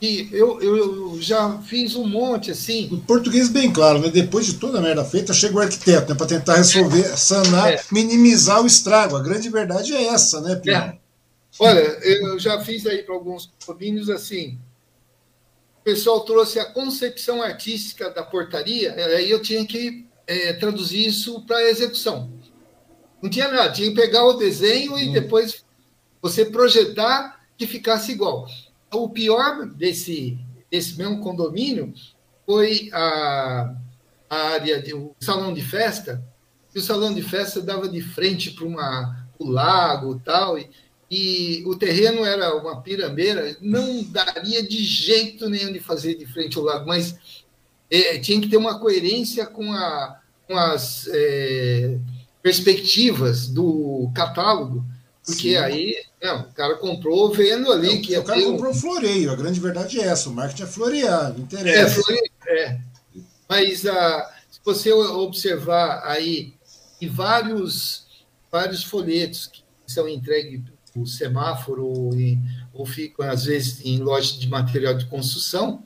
[0.02, 2.90] e eu, eu já fiz um monte assim.
[2.92, 4.10] Em português, bem claro, né?
[4.10, 6.18] Depois de toda a merda feita, chega o arquiteto, né?
[6.18, 7.16] Para tentar resolver, é.
[7.16, 7.84] sanar, é.
[7.92, 9.16] minimizar o estrago.
[9.16, 10.74] A grande verdade é essa, né, Pio?
[10.74, 10.98] É.
[11.60, 14.58] Olha, eu já fiz aí para alguns condomínios assim.
[15.82, 21.42] O pessoal trouxe a concepção artística da portaria, aí eu tinha que é, traduzir isso
[21.42, 22.32] para execução.
[23.22, 25.12] Não tinha nada, tinha que pegar o desenho e hum.
[25.12, 25.64] depois
[26.22, 28.48] você projetar que ficasse igual
[28.94, 30.38] o pior desse,
[30.70, 31.94] desse mesmo condomínio
[32.46, 33.74] foi a,
[34.30, 36.24] a área de o salão de festa,
[36.74, 40.70] e o salão de festa dava de frente para uma o lago tal e,
[41.10, 46.58] e o terreno era uma pirambeira, não daria de jeito nenhum de fazer de frente
[46.58, 47.18] ao lago, mas
[47.90, 50.21] é, tinha que ter uma coerência com, a,
[50.58, 51.98] as é,
[52.42, 54.86] perspectivas do catálogo,
[55.26, 55.58] porque Sim.
[55.58, 59.36] aí não, o cara comprou vendo ali é, que O cara comprou um floreio, a
[59.36, 62.00] grande verdade é essa, o marketing é florear, não interessa.
[62.00, 62.80] É, floreio, é.
[63.50, 66.54] Mas ah, se você observar aí
[67.02, 68.06] em vários,
[68.52, 70.62] vários folhetos que são entregues
[70.94, 72.12] por semáforo ou,
[72.74, 75.84] ou ficam, às vezes, em lojas de material de construção,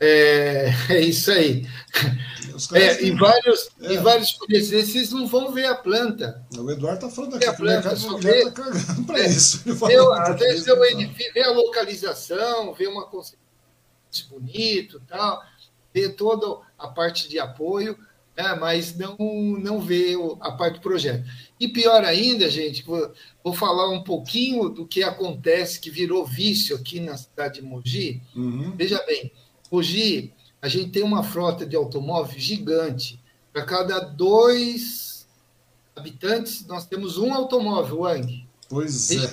[0.00, 1.66] é, é isso aí.
[2.72, 3.98] É, em, vários, é.
[3.98, 6.42] vários folhetos, vocês não vão ver a planta.
[6.56, 9.62] O Eduardo está falando aqui, a planta, o mercado está cagando para é, isso.
[9.90, 13.46] Eu, às vezes eu vê a localização, vê uma conceito
[14.30, 15.42] bonito tal,
[15.92, 17.98] vê toda a parte de apoio,
[18.36, 21.24] né, mas não, não vê a parte do projeto.
[21.58, 26.76] E pior ainda, gente, vou, vou falar um pouquinho do que acontece, que virou vício
[26.76, 28.22] aqui na cidade de Mogi.
[28.34, 28.74] Uhum.
[28.76, 29.32] Veja bem,
[29.70, 33.20] Mogi, a gente tem uma frota de automóveis gigante.
[33.52, 35.26] Para cada dois
[35.94, 38.46] habitantes, nós temos um automóvel, Wang.
[38.68, 39.32] Pois é.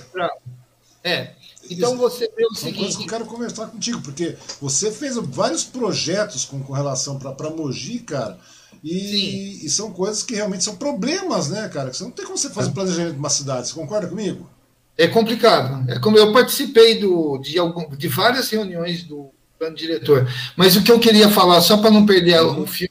[1.02, 1.34] É.
[1.70, 2.78] Então você vê o seguinte.
[2.78, 7.50] Coisa que eu quero conversar contigo, porque você fez vários projetos com, com relação para
[7.50, 8.38] Mogi, cara.
[8.82, 11.88] E, e, são coisas que realmente são problemas, né, cara?
[11.88, 12.72] Que você não tem como você fazer é.
[12.72, 13.68] planejamento de uma cidade.
[13.68, 14.48] Você concorda comigo?
[14.96, 15.90] É complicado.
[15.90, 19.30] É como eu participei do, de, algum, de várias reuniões do
[19.64, 20.28] plano diretor.
[20.56, 22.90] Mas o que eu queria falar, só para não perder o um fio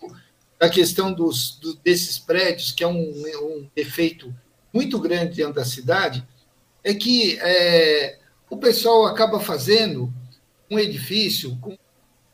[0.59, 4.33] da questão dos, do, desses prédios, que é um, um efeito
[4.73, 6.25] muito grande dentro da cidade,
[6.83, 8.17] é que é,
[8.49, 10.11] o pessoal acaba fazendo
[10.69, 11.77] um edifício com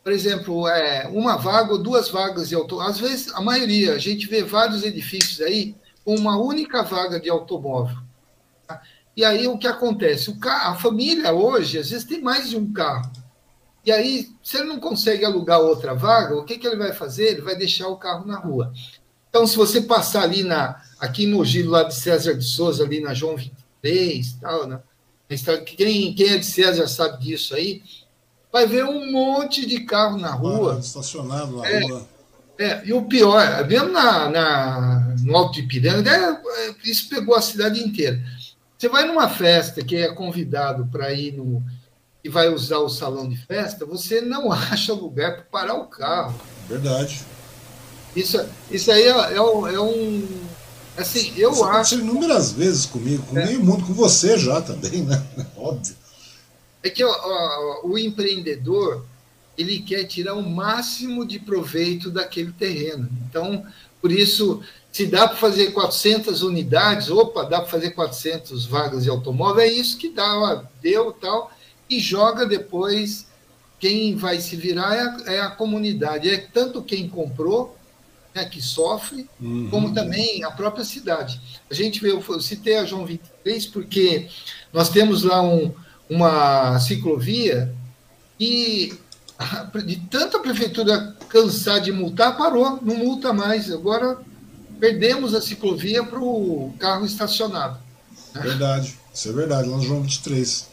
[0.02, 2.90] por exemplo, é, uma vaga ou duas vagas de automóvel.
[2.90, 7.30] Às vezes, a maioria, a gente vê vários edifícios aí com uma única vaga de
[7.30, 7.98] automóvel.
[8.66, 8.82] Tá?
[9.16, 10.32] E aí o que acontece?
[10.32, 13.12] O carro, a família hoje, às vezes, tem mais de um carro.
[13.90, 17.30] E aí, se ele não consegue alugar outra vaga, o que, que ele vai fazer?
[17.30, 18.72] Ele vai deixar o carro na rua.
[19.28, 23.02] Então, se você passar ali na, aqui em Mogi, lá de César de Souza, ali
[23.02, 24.80] na João 23, tal, né?
[25.66, 27.82] quem, quem é de César sabe disso aí,
[28.54, 30.76] vai ver um monte de carro na rua.
[30.76, 32.08] Ah, estacionado na é, rua.
[32.60, 37.34] É, e o pior, mesmo na, na, no Alto de Ipiranga, é, é, isso pegou
[37.34, 38.22] a cidade inteira.
[38.78, 41.64] Você vai numa festa que é convidado para ir no.
[42.24, 46.40] E vai usar o salão de festa, você não acha lugar para parar o carro.
[46.68, 47.22] Verdade.
[48.16, 50.28] Isso, isso aí é, é, é um.
[50.98, 51.96] Assim, eu isso acho.
[51.96, 53.46] inúmeras vezes comigo, com é.
[53.46, 55.24] meio mundo, com você já também, né?
[55.56, 55.96] Óbvio.
[56.84, 59.06] É que ó, ó, o empreendedor
[59.58, 63.10] ele quer tirar o máximo de proveito daquele terreno.
[63.28, 63.66] Então,
[64.02, 69.10] por isso, se dá para fazer 400 unidades, opa, dá para fazer 400 vagas de
[69.10, 71.52] automóvel, é isso que dá, ó, deu tal,
[71.90, 73.28] e joga depois.
[73.80, 77.78] Quem vai se virar é a, é a comunidade, é tanto quem comprou,
[78.36, 79.70] né, que sofre, uhum.
[79.70, 81.40] como também a própria cidade.
[81.72, 84.28] A gente vê, eu citei a João 23 porque
[84.74, 85.74] nós temos lá um,
[86.10, 87.74] uma ciclovia
[88.40, 88.94] e
[89.86, 93.72] de tanta prefeitura cansar de multar, parou, não multa mais.
[93.72, 94.18] Agora
[94.80, 97.80] perdemos a ciclovia para o carro estacionado.
[98.34, 100.68] Verdade, isso é verdade, lá no João 23.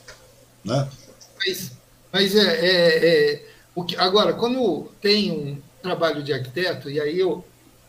[0.64, 0.88] Né?
[1.38, 1.72] Mas,
[2.12, 7.18] mas é, é, é o que, agora, quando tem um trabalho de arquiteto, e aí
[7.18, 7.44] eu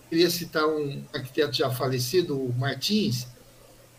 [0.09, 3.27] queria citar um arquiteto já falecido, o Martins.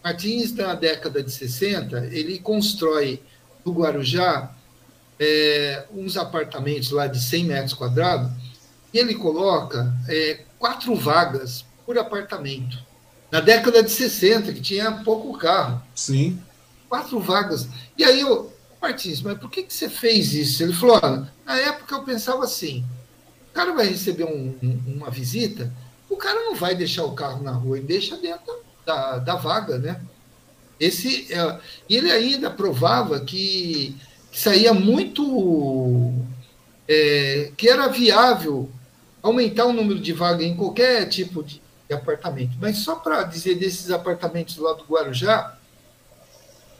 [0.03, 3.23] Martins, na década de 60, ele constrói
[3.65, 4.55] do Guarujá
[5.19, 8.31] é, uns apartamentos lá de 100 metros quadrados
[8.93, 12.79] e ele coloca é, quatro vagas por apartamento.
[13.31, 15.83] Na década de 60, que tinha pouco carro.
[15.95, 16.41] Sim.
[16.89, 17.69] Quatro vagas.
[17.97, 20.63] E aí eu, Martins, mas por que, que você fez isso?
[20.63, 22.85] Ele falou: olha, na época eu pensava assim:
[23.51, 25.73] o cara vai receber um, um, uma visita,
[26.09, 28.55] o cara não vai deixar o carro na rua, ele deixa dentro
[28.87, 30.01] da, da vaga, né?
[30.79, 31.61] Esse, é,
[31.91, 33.97] ele ainda provava que,
[34.31, 36.15] que saía muito.
[36.91, 38.71] É, que era viável
[39.23, 42.57] aumentar o número de vagas em qualquer tipo de, de apartamento.
[42.61, 45.58] Mas só para dizer desses apartamentos lá do Guarujá,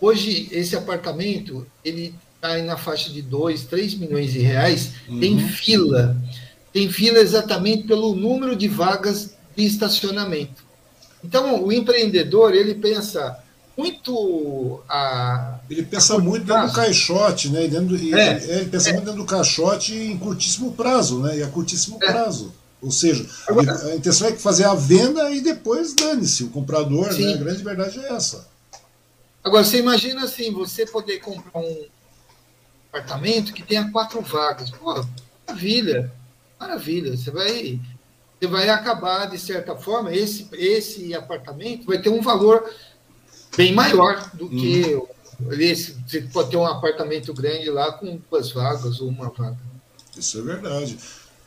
[0.01, 5.21] hoje esse apartamento ele está na faixa de 2, 3 milhões de reais, uhum.
[5.21, 6.17] tem fila.
[6.73, 10.63] Tem fila exatamente pelo número de vagas de estacionamento.
[11.25, 13.37] Então, o empreendedor, ele pensa,
[13.77, 15.59] muito a.
[15.71, 17.67] Ele pensa a muito dentro do caixote, né?
[17.67, 18.93] Dentro, é, ele pensa é.
[18.93, 21.39] muito dentro do caixote em curtíssimo prazo, né?
[21.39, 22.07] E a curtíssimo é.
[22.07, 22.53] prazo.
[22.81, 27.35] Ou seja, Agora, a intenção é fazer a venda e depois dane-se o comprador, né?
[27.35, 28.47] A grande verdade é essa.
[29.43, 31.87] Agora, você imagina assim, você poder comprar um
[32.89, 34.71] apartamento que tenha quatro vagas.
[34.71, 35.05] Pô,
[35.47, 36.13] maravilha,
[36.59, 37.17] maravilha.
[37.17, 37.81] Você vai,
[38.39, 42.69] você vai acabar, de certa forma, esse, esse apartamento vai ter um valor
[43.57, 45.53] bem maior do que hum.
[45.53, 45.97] esse.
[46.07, 49.59] Você pode ter um apartamento grande lá com duas vagas ou uma vaga.
[50.17, 50.99] Isso é verdade.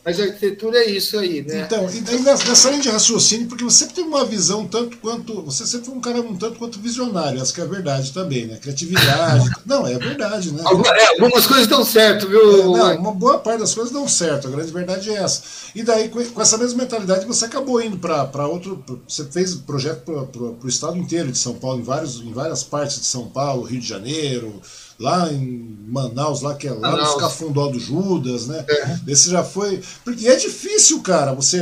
[0.03, 1.61] Mas a arquitetura é isso aí, né?
[1.61, 5.43] Então, e nessa linha de raciocínio, porque você sempre tem uma visão tanto quanto.
[5.43, 8.57] Você sempre foi um cara um tanto quanto visionário, essa que é verdade também, né?
[8.57, 9.47] Criatividade.
[9.63, 10.63] não, é verdade, né?
[10.63, 12.75] É, algumas coisas dão certo, viu?
[12.75, 15.43] É, não, uma boa parte das coisas dão certo, a grande verdade é essa.
[15.75, 18.83] E daí, com essa mesma mentalidade, você acabou indo para outro.
[19.07, 22.99] Você fez projeto para o estado inteiro de São Paulo, em, vários, em várias partes
[22.99, 24.61] de São Paulo, Rio de Janeiro
[25.01, 27.13] lá em Manaus, lá que é lá Manaus.
[27.15, 28.63] no Cafundó do Judas, né?
[28.69, 28.99] É.
[29.07, 29.81] Esse já foi.
[30.05, 31.33] Porque é difícil, cara.
[31.33, 31.59] Você.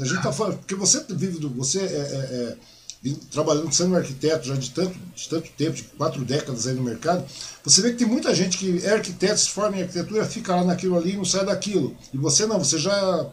[0.00, 0.58] A gente tá falando.
[0.58, 1.48] Porque você vive do.
[1.50, 2.56] Você é, é,
[3.06, 6.82] é, trabalhando sendo arquiteto já de tanto, de tanto tempo, de quatro décadas aí no
[6.82, 7.24] mercado,
[7.62, 10.64] você vê que tem muita gente que é arquiteto, se forma em arquitetura, fica lá
[10.64, 11.96] naquilo ali e não sai daquilo.
[12.12, 13.26] E você não, você já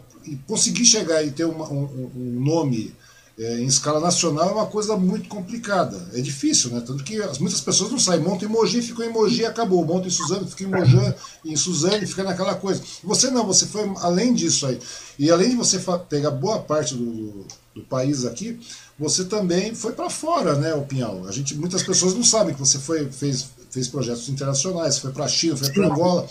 [0.47, 2.93] conseguir chegar e ter uma, um, um nome
[3.37, 6.09] é, em escala nacional é uma coisa muito complicada.
[6.13, 6.81] É difícil, né?
[6.85, 9.83] Tanto que muitas pessoas não saem, montam em Mogi, ficam em Mogi e acabou.
[9.83, 11.13] Montam em Suzano, fica em Mogi,
[11.43, 12.81] em Suzane, fica naquela coisa.
[13.03, 14.79] Você não, você foi além disso aí.
[15.19, 18.57] E além de você pegar boa parte do, do país aqui,
[18.97, 21.27] você também foi para fora, né, o Pinhal?
[21.27, 25.25] A gente, muitas pessoas não sabem que você foi, fez, fez projetos internacionais, foi para
[25.25, 26.25] a China, foi para Angola.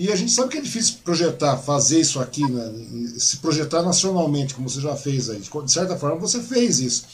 [0.00, 2.72] E a gente sabe que é difícil projetar, fazer isso aqui, né?
[3.18, 5.40] se projetar nacionalmente, como você já fez aí.
[5.40, 7.04] De certa forma, você fez isso.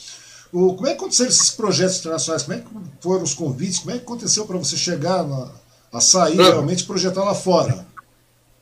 [0.53, 2.45] O, como é que aconteceram esses projetos internacionais?
[2.45, 2.68] Como é que
[3.01, 3.80] foram os convites?
[3.80, 5.51] Como é que aconteceu para você chegar na,
[5.93, 7.84] a sair realmente projetar lá fora?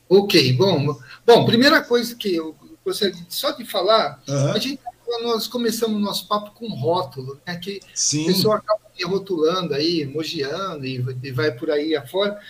[0.08, 0.98] Ok, bom.
[1.26, 4.52] Bom, primeira coisa que eu gostaria só de falar, uhum.
[4.52, 4.80] a gente
[5.22, 7.56] nós começamos o nosso papo com rótulo, né?
[7.56, 8.24] Que Sim.
[8.24, 12.40] a pessoa acaba rotulando aí, elogiando e, e vai por aí afora.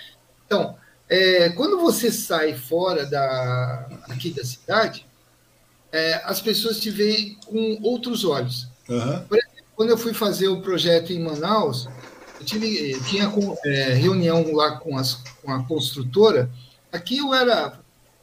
[0.47, 0.77] Então,
[1.15, 5.07] é, quando você sai fora da, aqui da cidade,
[5.93, 8.67] é, as pessoas te veem com outros olhos.
[8.89, 9.21] Uhum.
[9.29, 11.89] Por exemplo, quando eu fui fazer o projeto em Manaus,
[12.41, 13.33] eu tive, tinha
[13.65, 16.51] é, reunião lá com, as, com a construtora.
[16.93, 17.79] Aqui eu era,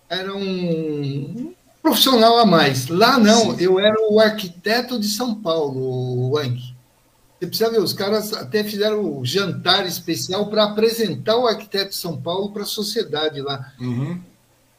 [0.10, 2.88] era um profissional a mais.
[2.90, 3.64] Lá não, Sim.
[3.64, 6.76] eu era o arquiteto de São Paulo, Wang.
[7.42, 11.96] Você precisa ver, os caras até fizeram um jantar especial para apresentar o arquiteto de
[11.96, 13.74] São Paulo para a sociedade lá.
[13.80, 14.22] Uhum.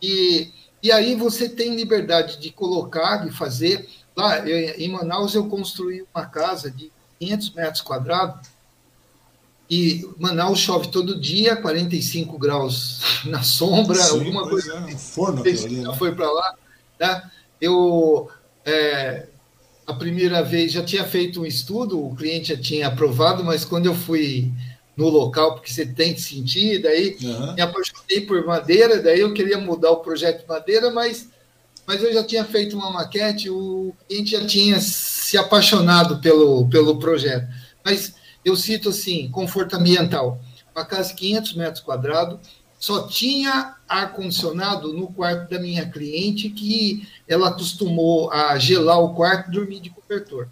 [0.00, 0.48] E,
[0.80, 3.88] e aí você tem liberdade de colocar, de fazer.
[4.14, 8.48] Lá eu, em Manaus eu construí uma casa de 500 metros quadrados
[9.68, 14.72] e Manaus chove todo dia, 45 graus na sombra, Sim, alguma coisa.
[14.72, 15.96] É, um forno né?
[15.98, 16.54] foi para lá.
[16.96, 17.28] Tá?
[17.60, 18.30] Eu
[18.64, 19.26] é,
[19.93, 23.86] a primeira vez já tinha feito um estudo, o cliente já tinha aprovado, mas quando
[23.86, 24.51] eu fui
[24.97, 27.55] no local, porque você tem que sentir, daí uhum.
[27.55, 31.28] me apaixonei por madeira, daí eu queria mudar o projeto de madeira, mas,
[31.86, 36.99] mas eu já tinha feito uma maquete, o cliente já tinha se apaixonado pelo, pelo
[36.99, 37.47] projeto.
[37.84, 38.14] Mas
[38.45, 40.40] eu cito assim, conforto ambiental,
[40.74, 42.38] uma casa de 500 metros quadrados,
[42.83, 49.51] só tinha ar-condicionado no quarto da minha cliente, que ela acostumou a gelar o quarto
[49.51, 50.49] e dormir de cobertor.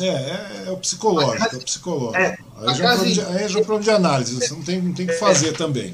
[0.00, 2.16] É, é, é o psicológico, casa, é o psicológico.
[2.16, 4.92] É, aí, já casa, de, aí já é problema de análise, você não tem, não
[4.92, 5.18] tem que é.
[5.18, 5.92] fazer também.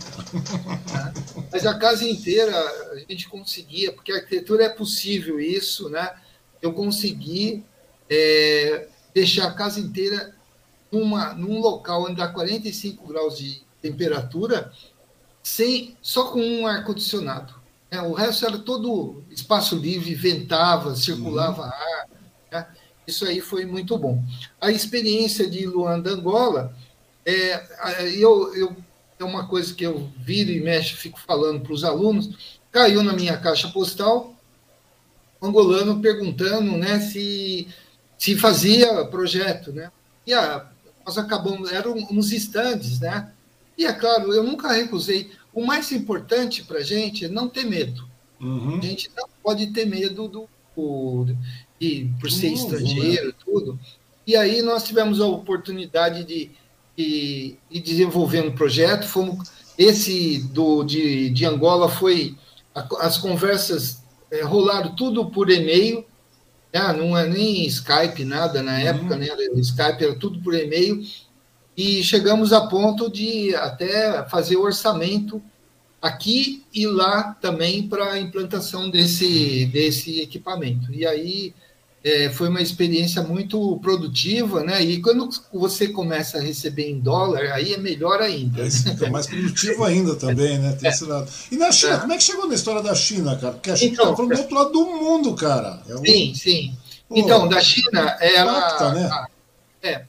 [1.53, 2.57] Mas a casa inteira
[2.91, 6.15] a gente conseguia, porque a arquitetura é possível isso, né?
[6.63, 7.63] Eu consegui
[8.09, 10.35] é, deixar a casa inteira
[10.91, 14.73] numa, num local onde dá 45 graus de temperatura
[15.45, 17.55] sem só com um ar condicionado.
[17.93, 18.01] Né?
[18.01, 21.69] O resto era todo espaço livre, ventava, circulava uhum.
[21.69, 22.09] ar.
[22.51, 22.67] Né?
[23.07, 24.25] Isso aí foi muito bom.
[24.59, 26.75] A experiência de Luanda, Angola,
[27.27, 27.63] é,
[28.17, 28.77] eu, eu,
[29.19, 32.59] é uma coisa que eu viro e mexo, fico falando para os alunos.
[32.73, 34.35] Caiu na minha caixa postal,
[35.43, 37.69] um angolano perguntando né, se,
[38.17, 39.75] se fazia projeto.
[39.75, 39.93] Né?
[40.27, 40.67] E a,
[41.05, 43.31] nós acabamos, eram uns estandes, né?
[43.77, 45.31] E é claro, eu nunca recusei.
[45.53, 48.09] O mais importante para a gente é não ter medo.
[48.41, 48.79] Uhum.
[48.79, 51.37] A gente não pode ter medo do, do
[51.79, 53.35] de, por ser uhum, estrangeiro, né?
[53.45, 53.79] tudo.
[54.27, 56.51] E aí nós tivemos a oportunidade de,
[56.97, 59.07] de, de desenvolver um projeto.
[59.07, 62.37] Fomos, esse do, de, de Angola foi.
[62.99, 66.05] As conversas é, rolaram tudo por e-mail,
[66.73, 66.93] né?
[66.93, 68.79] não é nem Skype, nada na uhum.
[68.79, 69.29] época, né?
[69.57, 71.05] Skype era tudo por e-mail
[71.77, 75.43] e chegamos a ponto de até fazer o orçamento
[76.01, 80.93] aqui e lá também para a implantação desse, desse equipamento.
[80.93, 81.55] E aí
[82.05, 84.83] é, foi uma experiência muito produtiva, né?
[84.83, 88.67] E quando você começa a receber em dólar, aí é melhor ainda.
[88.67, 90.73] É, fica mais produtivo ainda também, né?
[90.73, 90.93] Tem é.
[90.93, 91.27] esse lado.
[91.51, 91.99] E na China, é.
[91.99, 93.55] como é que chegou na história da China, cara?
[93.55, 95.81] Porque a China está então, do outro lado do mundo, cara.
[95.89, 96.05] É um...
[96.05, 96.77] Sim, sim.
[97.09, 98.59] Pô, então, da China, ela.
[98.59, 99.27] Impacta, né?
[99.83, 100.05] É.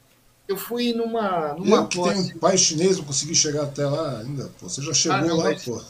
[0.47, 1.53] Eu fui numa.
[1.53, 4.51] numa eu que tenho um pai chinês, não consegui chegar até lá ainda.
[4.59, 5.63] Pô, você já chegou ah, não, lá, mas...
[5.63, 5.81] pô.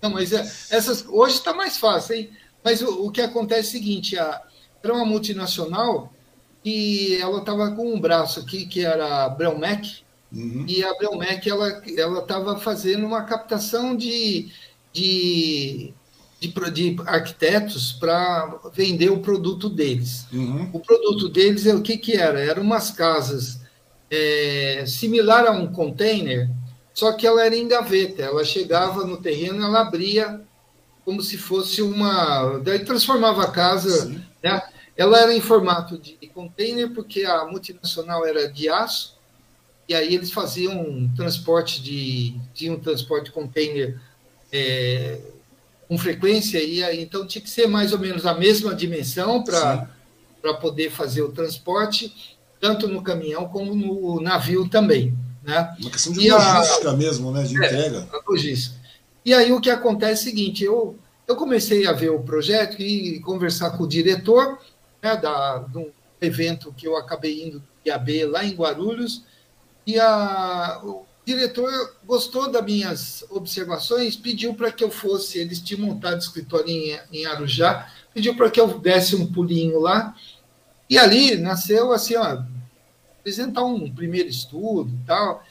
[0.00, 2.30] Não, mas é, essas, hoje está mais fácil, hein?
[2.64, 4.42] Mas o, o que acontece é o seguinte: a,
[4.82, 6.12] era uma multinacional
[6.64, 10.02] e ela estava com um braço aqui, que era a Brelmec,
[10.32, 10.64] uhum.
[10.66, 14.50] e a Brelmec ela estava fazendo uma captação de,
[14.92, 15.92] de,
[16.48, 20.26] de, de arquitetos para vender o produto deles.
[20.32, 20.68] Uhum.
[20.72, 22.40] O produto deles, é o que, que era?
[22.40, 23.60] Eram umas casas
[24.10, 26.50] é, similar a um container,
[26.92, 28.22] só que ela era em gaveta.
[28.22, 30.40] Ela chegava no terreno, ela abria
[31.04, 32.58] como se fosse uma.
[32.58, 34.12] Daí transformava a casa.
[34.42, 34.62] Né?
[34.96, 39.16] Ela era em formato de container, porque a multinacional era de aço,
[39.88, 42.34] e aí eles faziam um transporte de.
[42.52, 43.98] tinha um transporte de container
[44.52, 45.18] é,
[45.92, 50.54] com frequência, e aí, então tinha que ser mais ou menos a mesma dimensão para
[50.58, 55.14] poder fazer o transporte, tanto no caminhão como no navio também.
[55.42, 55.76] Né?
[55.78, 57.42] Uma questão de e logística a, mesmo, né?
[57.42, 58.08] De é, entrega.
[58.26, 58.74] Logística.
[59.22, 60.96] E aí o que acontece é o seguinte, eu,
[61.28, 64.58] eu comecei a ver o projeto e conversar com o diretor
[65.02, 65.90] né, da, de um
[66.22, 69.24] evento que eu acabei indo de AB lá em Guarulhos,
[69.86, 70.80] e a,
[71.24, 76.98] diretor gostou das minhas observações, pediu para que eu fosse, eles tinham montado escritório em,
[77.12, 80.16] em Arujá, pediu para que eu desse um pulinho lá,
[80.90, 82.42] e ali nasceu assim, ó,
[83.18, 85.44] apresentar um primeiro estudo e tal,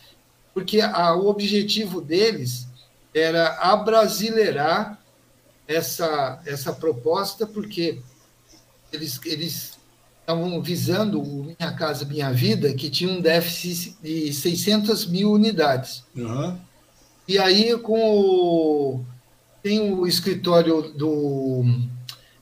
[0.54, 2.68] porque a, o objetivo deles
[3.14, 5.02] era abrasileirar
[5.68, 8.02] essa, essa proposta, porque
[8.92, 9.71] eles, eles
[10.32, 16.04] estavam visando o Minha Casa Minha Vida, que tinha um déficit de 600 mil unidades.
[16.16, 16.58] Uhum.
[17.28, 19.06] E aí, com o,
[19.62, 21.64] tem o escritório do.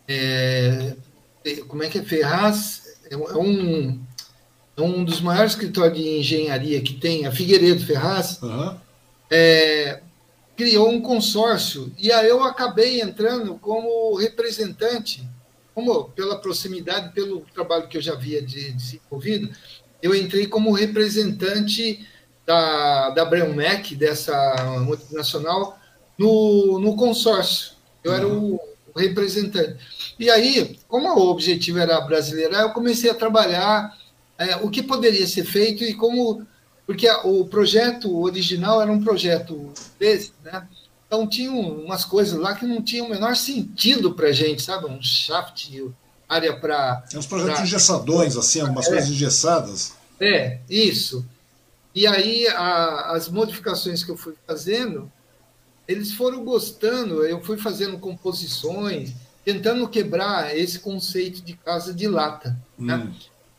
[0.08, 0.96] É,
[1.68, 2.04] como é que é?
[2.04, 4.00] Ferraz, é um,
[4.78, 8.42] é um dos maiores escritórios de engenharia que tem, a Figueiredo Ferraz.
[8.42, 8.76] Uhum.
[9.32, 10.02] É,
[10.56, 15.24] criou um consórcio e aí eu acabei entrando como representante,
[15.80, 19.50] como pela proximidade, pelo trabalho que eu já havia de, desenvolvido,
[20.02, 22.06] eu entrei como representante
[22.46, 24.34] da, da Breumec, dessa
[24.82, 25.80] multinacional,
[26.18, 27.74] no, no consórcio.
[28.04, 28.60] Eu era o,
[28.96, 29.78] representante.
[30.20, 33.98] E aí, como o objetivo era brasileiro, eu comecei a trabalhar
[34.38, 36.46] é, o que poderia ser feito e como
[36.86, 40.68] porque o projeto original era um projeto desse, né?
[41.10, 44.86] Então tinha umas coisas lá que não tinham o menor sentido para a gente, sabe?
[44.86, 45.72] Um shaft,
[46.28, 47.04] área para.
[47.16, 47.64] Uns projetos pra...
[47.66, 48.90] engessadões, assim, umas é.
[48.92, 49.96] coisas engessadas.
[50.22, 51.26] É, isso.
[51.96, 55.12] E aí a, as modificações que eu fui fazendo,
[55.88, 62.56] eles foram gostando, eu fui fazendo composições, tentando quebrar esse conceito de casa de lata.
[62.78, 62.96] Né?
[62.96, 63.14] Hum.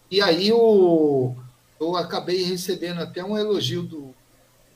[0.08, 1.34] E aí o
[1.80, 4.14] eu acabei recebendo até um elogio do,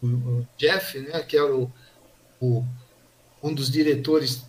[0.02, 1.70] do Jeff, né, que era o,
[2.40, 2.64] o,
[3.42, 4.42] um dos diretores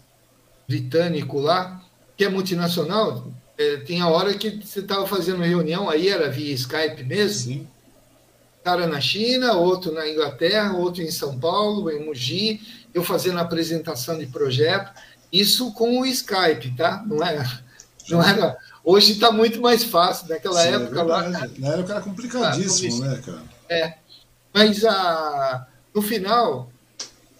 [0.67, 1.83] britânico lá,
[2.17, 3.27] que é multinacional.
[3.57, 7.53] É, tem a hora que você estava fazendo reunião, aí era via Skype mesmo.
[7.53, 7.67] Sim.
[8.63, 12.61] Cara na China, outro na Inglaterra, outro em São Paulo, em Mogi,
[12.93, 14.91] eu fazendo apresentação de projeto.
[15.31, 17.03] Isso com o Skype, tá?
[17.05, 17.61] Não era,
[18.09, 20.29] não era Hoje está muito mais fácil.
[20.29, 21.29] Naquela Sim, é época é lá.
[21.29, 23.41] Na época era complicadíssimo, ah, né, cara?
[23.67, 23.93] É.
[24.53, 26.71] Mas a, no final,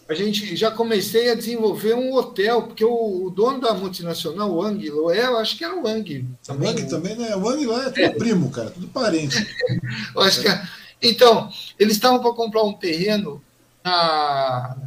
[0.08, 4.58] a gente já comecei a desenvolver um hotel, porque o, o dono da multinacional, o
[4.58, 6.26] Wang Loel, acho que era o Wang.
[6.45, 6.70] Também.
[6.70, 7.36] O Wang também, né?
[7.36, 8.10] O Wang lá é tudo é.
[8.10, 9.36] primo, cara, tudo parente.
[10.16, 10.62] Eu acho que, é.
[11.01, 11.49] então,
[11.80, 13.41] eles estavam para comprar um terreno
[13.84, 14.78] na,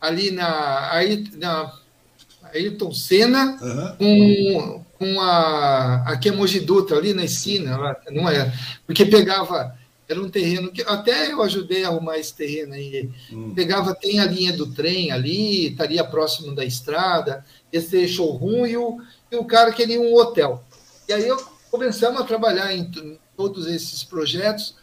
[0.00, 1.72] ali na, aí, na
[2.54, 3.96] Ayrton Senna, uhum.
[3.98, 8.52] com com a aqui é Mogi Dutra, ali na esquina, lá, não é?
[8.84, 9.77] Porque pegava,
[10.08, 13.10] era um terreno que até eu ajudei a arrumar esse terreno aí.
[13.32, 13.52] Hum.
[13.54, 18.98] Pegava, tem a linha do trem ali, estaria próximo da estrada, esse showroom e o,
[19.30, 20.64] e o cara queria um hotel.
[21.08, 21.36] E aí eu
[21.70, 22.90] começamos a trabalhar em
[23.36, 24.74] todos esses projetos,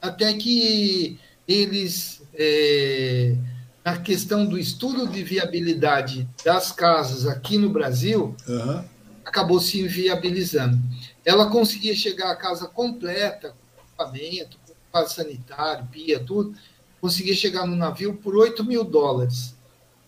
[0.00, 3.36] até que eles, é,
[3.84, 8.92] na questão do estudo de viabilidade das casas aqui no Brasil, uhum
[9.24, 10.78] acabou se inviabilizando.
[11.24, 14.58] Ela conseguia chegar à casa completa, com equipamento,
[15.06, 16.54] sanitário, pia, tudo,
[17.00, 19.54] conseguia chegar no navio por 8 mil dólares.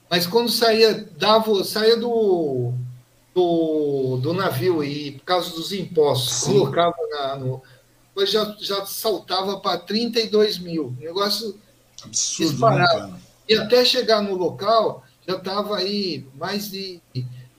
[0.09, 2.73] Mas quando saía, dava, saía do,
[3.35, 6.53] do, do navio e por causa dos impostos, Sim.
[6.53, 7.63] colocava na, no.
[8.09, 10.95] Depois já, já saltava para 32 mil.
[11.01, 11.59] Negócio
[12.05, 13.09] Absurdo, disparado.
[13.09, 17.01] Né, e até chegar no local, já estava aí mais de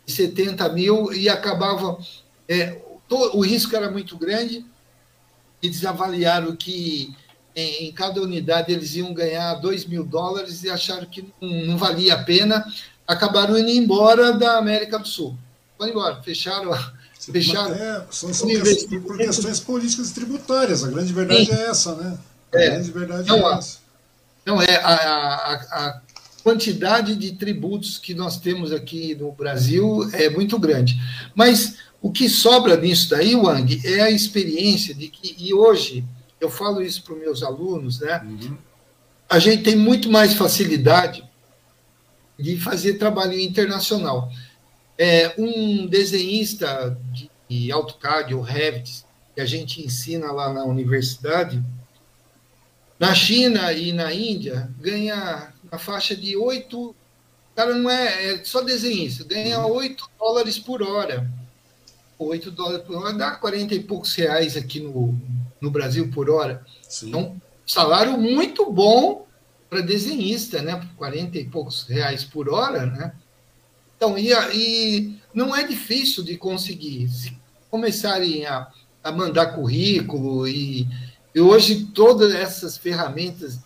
[0.06, 2.00] 70 mil e acabava.
[2.48, 4.66] É, o risco era muito grande,
[5.62, 7.16] e desavaliaram que
[7.56, 11.78] em, em, cada unidade eles iam ganhar 2 mil dólares e acharam que não, não,
[11.78, 12.66] valia a pena,
[13.08, 15.38] acabaram indo embora da América do Sul.
[15.78, 16.72] Foram embora, fecharam.
[17.20, 21.54] fecharam é, são, são questões, por questões políticas e tributárias, a grande verdade Sim.
[21.54, 22.18] é essa, né?
[22.54, 22.70] A é.
[22.70, 23.78] grande verdade não, é essa.
[24.46, 25.54] Não, é a, a,
[25.88, 26.02] a
[26.44, 30.96] quantidade de tributos que nós temos aqui no Brasil é muito grande.
[31.34, 36.06] Mas o que sobra nisso daí, Wang, é a experiência de que, e hoje,
[36.40, 38.22] eu falo isso para os meus alunos, né?
[38.24, 38.58] Uhum.
[39.28, 41.24] A gente tem muito mais facilidade
[42.38, 44.32] de fazer trabalho internacional.
[44.98, 46.98] É, um desenhista
[47.50, 51.62] de AutoCAD ou Revit, que a gente ensina lá na universidade,
[53.00, 56.80] na China e na Índia, ganha na faixa de 8.
[56.80, 56.96] O
[57.56, 60.10] cara não é, é só desenhista, ganha 8 uhum.
[60.20, 61.30] dólares por hora.
[62.18, 65.20] 8 dólares por hora dá 40 e poucos reais aqui no,
[65.60, 66.66] no Brasil por hora.
[66.82, 67.10] Sim.
[67.10, 69.26] Então, salário muito bom
[69.70, 70.82] para desenhista, né?
[70.98, 73.14] 40 e poucos reais por hora, né?
[73.98, 77.08] Então, e, e não é difícil de conseguir.
[77.10, 77.38] Se
[77.70, 78.72] começarem a,
[79.04, 80.88] a mandar currículo e,
[81.34, 83.60] e hoje todas essas ferramentas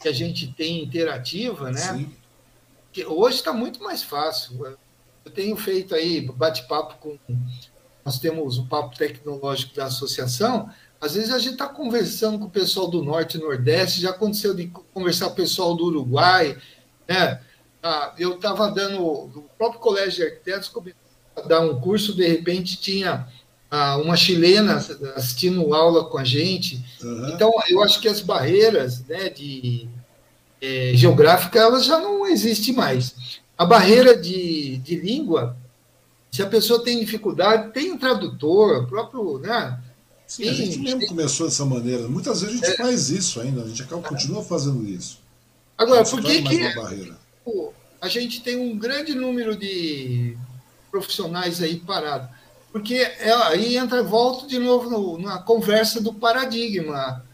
[0.00, 1.78] que a gente tem interativa, né?
[1.78, 2.12] Sim.
[2.92, 4.76] Que hoje está muito mais fácil.
[5.24, 7.18] Eu tenho feito aí bate-papo com.
[8.04, 10.68] Nós temos o papo tecnológico da associação.
[11.00, 14.54] Às vezes a gente está conversando com o pessoal do Norte e Nordeste, já aconteceu
[14.54, 16.56] de conversar com o pessoal do Uruguai.
[17.08, 17.40] Né?
[17.82, 19.04] Ah, eu estava dando.
[19.04, 21.00] O próprio Colégio de Arquitetos começou
[21.36, 23.26] a dar um curso, de repente tinha
[23.70, 24.76] ah, uma chilena
[25.16, 26.84] assistindo aula com a gente.
[27.02, 27.30] Uhum.
[27.30, 29.88] Então, eu acho que as barreiras né, de,
[30.60, 33.41] é, geográfica elas já não existem mais.
[33.62, 35.56] A barreira de, de língua,
[36.32, 39.78] se a pessoa tem dificuldade, tem um tradutor, próprio, né?
[40.26, 42.08] Sim, a gente mesmo começou dessa maneira.
[42.08, 42.82] Muitas vezes a gente é...
[42.82, 45.20] faz isso ainda, a gente acaba, continua fazendo isso.
[45.78, 46.60] Agora, por que, que
[48.00, 50.36] a gente tem um grande número de
[50.90, 52.30] profissionais aí parados?
[52.72, 57.24] Porque é, aí entra, volta de novo no, na conversa do paradigma.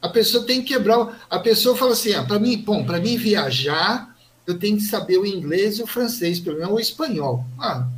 [0.00, 1.26] A pessoa tem que quebrar.
[1.28, 4.13] A pessoa fala assim: ah, para mim, bom, para mim viajar,
[4.46, 7.44] eu tenho que saber o inglês e o francês, pelo menos o espanhol.
[7.58, 7.88] Ah,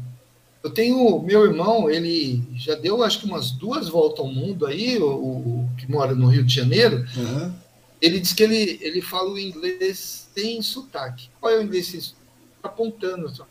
[0.62, 4.98] eu tenho meu irmão, ele já deu acho que umas duas voltas ao mundo aí,
[4.98, 7.06] o, o que mora no Rio de Janeiro.
[7.16, 7.52] Uhum.
[8.00, 11.30] Ele diz que ele, ele fala o inglês sem sotaque.
[11.40, 12.26] Qual é o inglês sem sotaque?
[12.62, 13.46] Apontando só.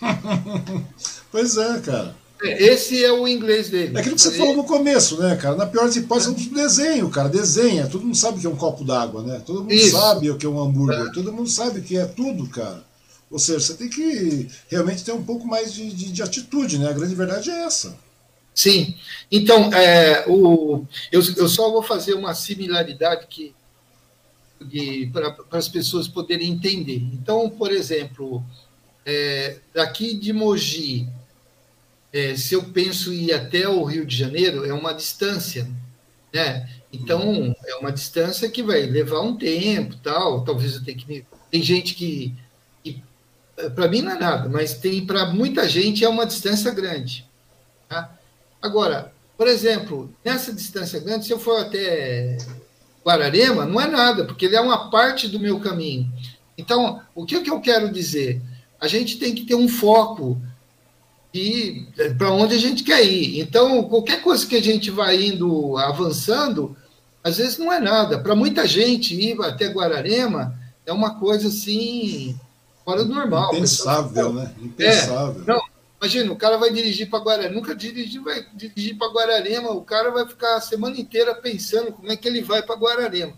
[1.30, 2.16] pois é, cara.
[2.52, 3.96] Esse é o inglês dele.
[3.96, 5.56] É aquilo que você falou no começo, né, cara?
[5.56, 7.28] Na pior das hipóteses, é um desenho, cara.
[7.28, 7.86] Desenha.
[7.86, 9.42] Todo mundo sabe o que é um copo d'água, né?
[9.44, 9.96] Todo mundo Isso.
[9.96, 11.06] sabe o que é um hambúrguer.
[11.06, 11.12] É.
[11.12, 12.84] Todo mundo sabe o que é tudo, cara.
[13.30, 16.88] Ou seja, você tem que realmente ter um pouco mais de, de, de atitude, né?
[16.88, 17.98] A grande verdade é essa.
[18.54, 18.94] Sim.
[19.30, 23.54] Então, é, o, eu, eu só vou fazer uma similaridade que
[25.12, 27.02] para as pessoas poderem entender.
[27.12, 28.42] Então, por exemplo,
[29.04, 31.08] é, daqui de Mogi
[32.14, 35.68] é, se eu penso em ir até o Rio de Janeiro, é uma distância,
[36.32, 36.70] né?
[36.92, 40.44] Então, é uma distância que vai levar um tempo, tal.
[40.44, 41.26] Talvez eu tenha que.
[41.50, 42.32] Tem gente que.
[42.84, 43.02] que
[43.74, 47.28] para mim não é nada, mas tem para muita gente é uma distância grande.
[47.88, 48.16] Tá?
[48.62, 52.38] Agora, por exemplo, nessa distância grande, se eu for até
[53.04, 56.12] Guararema, não é nada, porque ele é uma parte do meu caminho.
[56.56, 58.40] Então, o que, que eu quero dizer?
[58.80, 60.40] A gente tem que ter um foco
[61.34, 63.40] e é, para onde a gente quer ir.
[63.40, 66.76] Então, qualquer coisa que a gente vai indo avançando,
[67.24, 68.20] às vezes não é nada.
[68.20, 70.56] Para muita gente, ir até Guararema
[70.86, 72.38] é uma coisa assim,
[72.84, 73.52] fora do normal.
[73.52, 74.54] Impensável, né?
[74.62, 75.42] Impensável.
[75.42, 75.60] É, não,
[76.00, 80.12] imagina, o cara vai dirigir para Guararema, nunca dirigiu, vai dirigir para Guararema, o cara
[80.12, 83.32] vai ficar a semana inteira pensando como é que ele vai para Guararema.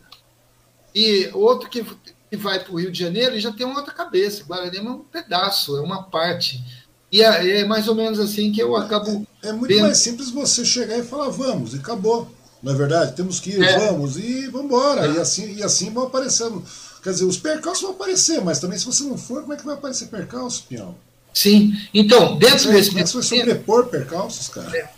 [0.95, 1.83] E outro que,
[2.31, 4.45] que vai para o Rio de Janeiro já tem uma outra cabeça.
[4.45, 6.63] Guararema é um pedaço, é uma parte.
[7.11, 9.27] E é, é, mais ou menos assim que eu acabo.
[9.43, 9.83] É, é muito vendo.
[9.83, 12.29] mais simples você chegar e falar, vamos, e acabou.
[12.63, 13.15] Não é verdade?
[13.15, 13.79] Temos que ir, é.
[13.79, 15.07] vamos, e vamos embora.
[15.07, 16.65] E, assim, e assim vão aparecendo.
[17.03, 19.65] Quer dizer, os percalços vão aparecer, mas também se você não for, como é que
[19.65, 20.97] vai aparecer percalço, Pião?
[21.33, 21.75] Sim.
[21.93, 24.77] Então, dentro desse como é que você vai sobrepor percalços, cara?
[24.77, 24.91] É.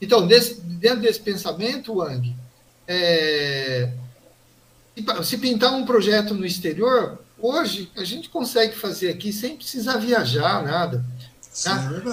[0.00, 2.34] Então, desse, dentro desse pensamento, Wang,
[2.88, 3.92] é,
[5.22, 10.64] se pintar um projeto no exterior, hoje a gente consegue fazer aqui sem precisar viajar,
[10.64, 11.04] nada.
[11.50, 11.70] Sim,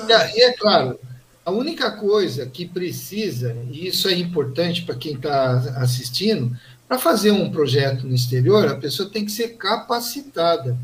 [0.08, 0.30] tá?
[0.30, 1.00] é e é claro,
[1.46, 6.58] a única coisa que precisa, e isso é importante para quem está assistindo,
[6.88, 10.78] para fazer um projeto no exterior, a pessoa tem que ser capacitada.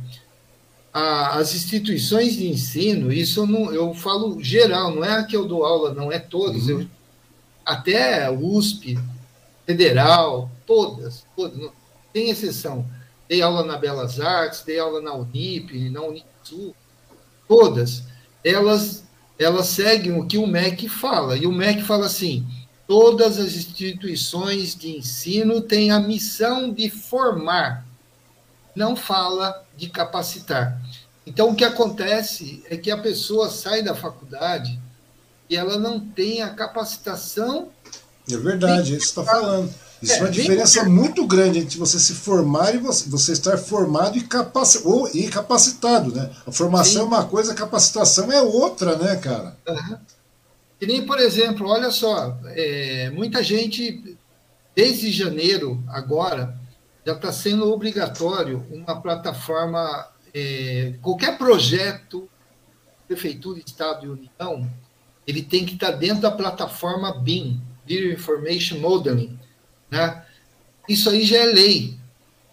[0.93, 5.65] as instituições de ensino, isso eu, não, eu falo geral, não é que eu dou
[5.65, 6.81] aula, não é todas, uhum.
[6.81, 6.87] eu,
[7.65, 8.97] até USP,
[9.65, 11.71] Federal, todas, todas, não,
[12.11, 12.85] tem exceção.
[13.29, 16.75] Dei aula na Belas Artes, dei aula na Unip, na Unisul,
[17.47, 18.03] todas,
[18.43, 19.03] elas,
[19.39, 22.45] elas seguem o que o MEC fala, e o MEC fala assim,
[22.85, 27.85] Todas as instituições de ensino têm a missão de formar,
[28.75, 30.81] não fala de capacitar.
[31.25, 34.77] Então, o que acontece é que a pessoa sai da faculdade
[35.49, 37.69] e ela não tem a capacitação.
[38.29, 39.73] É verdade, isso está falando.
[40.03, 40.93] Isso é, é uma diferença porque...
[40.93, 45.29] muito grande entre você se formar e você, você estar formado e, capaci ou, e
[45.29, 46.29] capacitado, né?
[46.45, 46.99] A formação Sim.
[46.99, 49.57] é uma coisa, a capacitação é outra, né, cara?
[49.65, 49.97] Uhum.
[50.77, 54.17] Que nem, por exemplo, olha só, é, muita gente,
[54.75, 56.59] desde janeiro agora,
[57.05, 62.29] já está sendo obrigatório uma plataforma, é, qualquer projeto,
[63.07, 64.69] Prefeitura, Estado e União,
[65.25, 69.39] ele tem que estar tá dentro da plataforma BIM, Video Information Modeling.
[69.93, 70.23] Né?
[70.87, 71.95] Isso aí já é lei.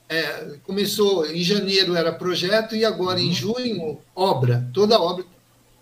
[0.09, 3.33] É, começou em janeiro era projeto e agora em uhum.
[3.33, 4.69] junho obra.
[4.73, 5.25] Toda obra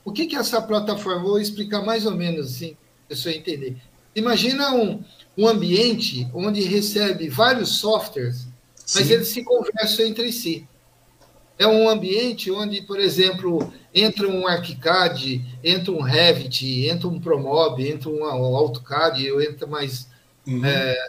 [0.08, 1.22] o que, que essa plataforma?
[1.22, 2.74] Vou explicar mais ou menos assim,
[3.06, 3.76] para você entender.
[4.14, 5.04] Imagina um,
[5.36, 9.00] um ambiente onde recebe vários softwares, Sim.
[9.00, 10.66] mas eles se conversam entre si.
[11.58, 17.86] É um ambiente onde, por exemplo, entra um ArchiCAD, entra um Revit, entra um Promob,
[17.86, 20.08] entra um AutoCAD, entra mais
[20.46, 20.64] uhum.
[20.64, 21.08] é,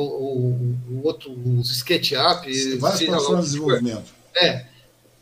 [0.00, 2.78] o, o, o, outro, os SketchUp.
[2.78, 4.14] Várias plataformas de desenvolvimento.
[4.36, 4.66] É.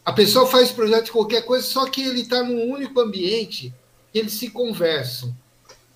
[0.04, 3.74] A pessoa faz projeto de qualquer coisa, só que ele está num único ambiente
[4.12, 5.34] que eles se conversam.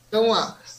[0.08, 0.26] Então,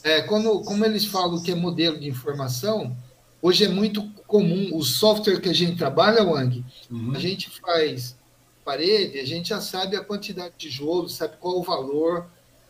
[0.04, 2.94] é, quando, como eles falam que é modelo de informação,
[3.40, 7.12] hoje é muito comum, o software que a gente trabalha, Wang, uhum.
[7.14, 8.14] a gente faz
[8.62, 12.26] parede, a gente já sabe a quantidade de tijolo, sabe qual o valor.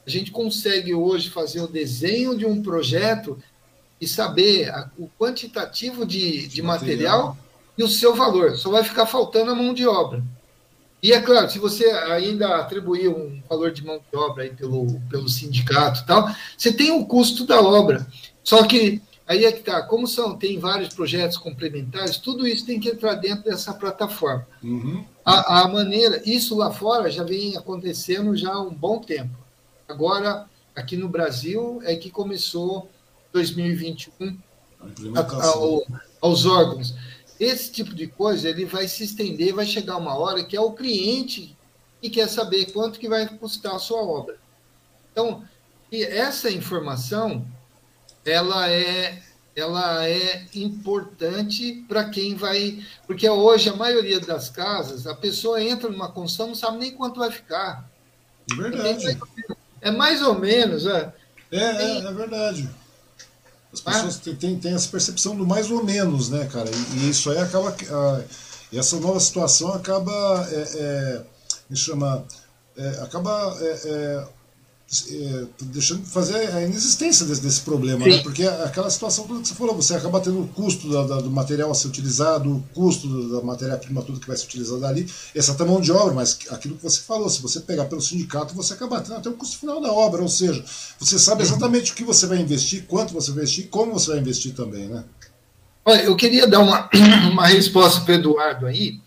[0.07, 3.37] A gente consegue hoje fazer o desenho de um projeto
[4.03, 7.39] e saber a, o quantitativo de, de material, material
[7.79, 8.57] e o seu valor.
[8.57, 10.21] Só vai ficar faltando a mão de obra.
[11.01, 15.01] E é claro, se você ainda atribuir um valor de mão de obra aí pelo,
[15.09, 16.29] pelo sindicato tal,
[16.59, 18.05] você tem o custo da obra.
[18.43, 22.81] Só que aí é que tá, como são, tem vários projetos complementares, tudo isso tem
[22.81, 24.45] que entrar dentro dessa plataforma.
[24.65, 25.05] Uhum.
[25.25, 29.39] A, a maneira, isso lá fora já vem acontecendo já há um bom tempo.
[29.89, 32.91] Agora, aqui no Brasil, é que começou
[33.33, 34.39] 2021
[35.15, 35.55] a, a,
[36.21, 36.95] aos órgãos.
[37.39, 40.73] Esse tipo de coisa ele vai se estender, vai chegar uma hora que é o
[40.73, 41.57] cliente
[42.01, 44.37] que quer saber quanto que vai custar a sua obra.
[45.11, 45.45] Então,
[45.93, 47.47] essa informação
[48.25, 49.23] ela é
[49.55, 55.91] ela é importante para quem vai, porque hoje a maioria das casas a pessoa entra
[55.91, 57.87] numa construção não sabe nem quanto vai ficar.
[58.51, 59.19] É verdade.
[59.81, 61.13] É mais ou menos, é.
[61.51, 62.71] É, é, é verdade.
[63.73, 64.35] As pessoas ah.
[64.39, 66.71] têm, têm essa percepção do mais ou menos, né, cara?
[66.71, 67.71] E, e isso aí acaba.
[67.71, 68.23] A,
[68.73, 70.49] essa nova situação acaba.
[70.51, 71.23] É, é,
[71.71, 72.25] me chama.
[72.77, 73.57] É, acaba
[75.11, 78.19] é, deixando de fazer a inexistência desse, desse problema, né?
[78.19, 81.31] porque aquela situação toda que você falou, você acaba tendo o custo da, da, do
[81.31, 85.53] material a ser utilizado, o custo da matéria-prima, tudo que vai ser utilizado ali, essa
[85.53, 88.75] até mão de obra, mas aquilo que você falou, se você pegar pelo sindicato, você
[88.75, 90.63] acaba tendo até o custo final da obra, ou seja,
[90.99, 94.21] você sabe exatamente o que você vai investir, quanto você vai investir, como você vai
[94.21, 95.05] investir também, né?
[95.87, 96.91] Olha, eu queria dar uma,
[97.33, 99.01] uma resposta para o Eduardo aí.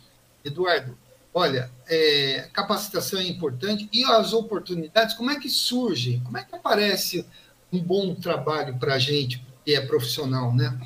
[0.43, 0.97] Eduardo,
[1.31, 6.19] olha, é, capacitação é importante e as oportunidades, como é que surgem?
[6.23, 7.25] Como é que aparece
[7.71, 10.77] um bom trabalho para a gente que é profissional, né?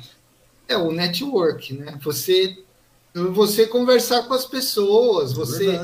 [0.68, 1.98] É o network, né?
[2.02, 2.58] Você,
[3.14, 5.80] você conversar com as pessoas, é você,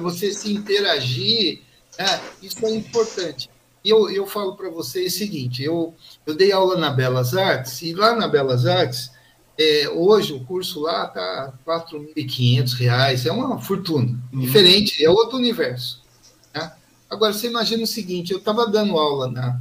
[0.00, 1.62] você se interagir,
[1.98, 2.20] né?
[2.42, 3.50] isso é importante.
[3.84, 5.94] E eu, eu falo para vocês o seguinte: eu,
[6.26, 9.10] eu dei aula na Belas Artes, e lá na Belas Artes
[9.56, 14.18] é, hoje o curso lá está R$ 4.500, é uma fortuna.
[14.32, 14.40] Uhum.
[14.40, 16.02] Diferente, é outro universo.
[16.52, 16.72] Né?
[17.08, 19.60] Agora, você imagina o seguinte: eu estava dando aula na,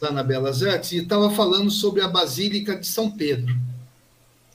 [0.00, 3.54] lá na Belas Artes e estava falando sobre a Basílica de São Pedro,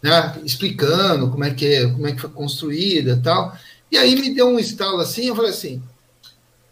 [0.02, 0.40] né?
[0.44, 3.56] explicando como é que é, como é que foi construída tal.
[3.92, 5.84] E aí me deu um estalo assim, eu falei assim,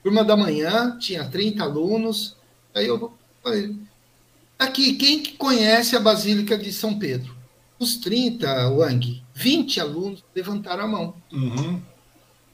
[0.02, 2.36] turma da manhã, tinha 30 alunos,
[2.74, 3.14] aí eu
[3.44, 3.76] falei,
[4.58, 7.39] aqui, quem que conhece a Basílica de São Pedro?
[7.80, 11.16] Os 30, Wang, 20 alunos levantaram a mão.
[11.32, 11.82] Uhum.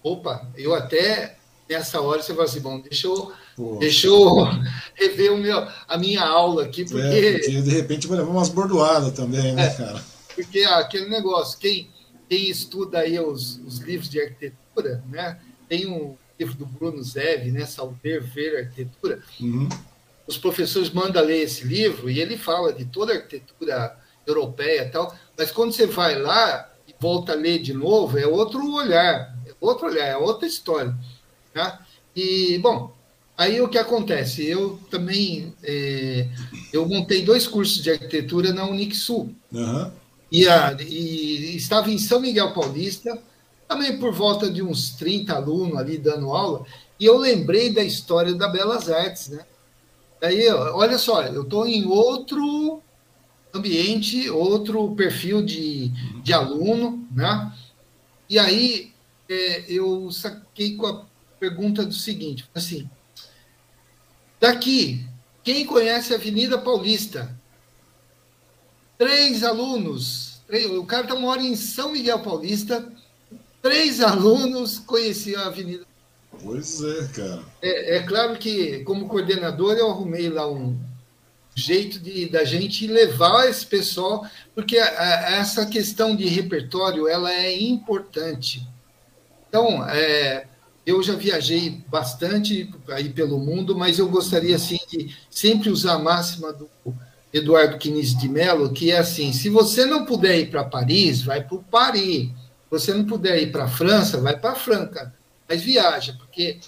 [0.04, 1.36] Opa, eu até
[1.68, 3.32] nessa hora você fala assim, bom, deixa eu,
[3.80, 4.46] deixa eu
[4.94, 7.02] rever o meu, a minha aula aqui, é, porque...
[7.02, 10.04] É, porque de repente vai levar umas bordoadas também, né, é, cara?
[10.36, 11.90] Porque aquele negócio, quem,
[12.30, 17.52] quem estuda aí os, os livros de arquitetura, né, tem um livro do Bruno Zev,
[17.52, 19.68] né, Saber Ver Arquitetura, uhum.
[20.28, 24.90] os professores mandam ler esse livro e ele fala de toda a arquitetura europeia e
[24.90, 29.36] tal, mas quando você vai lá e volta a ler de novo, é outro olhar,
[29.46, 30.96] é outro olhar, é outra história.
[31.54, 31.86] Tá?
[32.16, 32.94] E, bom,
[33.38, 34.46] aí o que acontece?
[34.46, 36.28] Eu também é,
[36.72, 39.34] eu montei dois cursos de arquitetura na Unixul.
[39.52, 39.92] Uhum.
[40.32, 43.18] E, a, e estava em São Miguel Paulista,
[43.68, 46.66] também por volta de uns 30 alunos ali dando aula,
[47.00, 49.46] e eu lembrei da história da Belas Artes, né?
[50.22, 52.42] Aí, olha só, eu estou em outro
[53.58, 55.90] ambiente, outro perfil de,
[56.22, 57.54] de aluno, né?
[58.30, 58.92] E aí
[59.30, 61.06] é, eu saquei com a
[61.40, 62.90] pergunta do seguinte, assim,
[64.40, 65.06] daqui,
[65.44, 67.36] quem conhece a Avenida Paulista?
[68.98, 72.92] Três alunos, três, o cara tá, mora em São Miguel Paulista,
[73.62, 75.86] três alunos conheciam a Avenida
[76.44, 77.44] Pois é, cara.
[77.62, 80.78] É, é, claro que, como coordenador, eu arrumei lá um
[81.56, 87.32] jeito de da gente levar esse pessoal, porque a, a, essa questão de repertório ela
[87.32, 88.68] é importante.
[89.48, 90.48] Então, é,
[90.86, 96.00] eu já viajei bastante aí pelo mundo, mas eu gostaria assim de sempre usar a
[96.00, 96.70] máxima do
[97.34, 101.44] Eduardo Quiniz de Mello, que é assim: se você não puder ir para Paris, vai
[101.44, 102.30] para Paris.
[102.30, 105.14] Se você não puder ir para França, vai para Franca.
[105.48, 106.60] Mas viaja, porque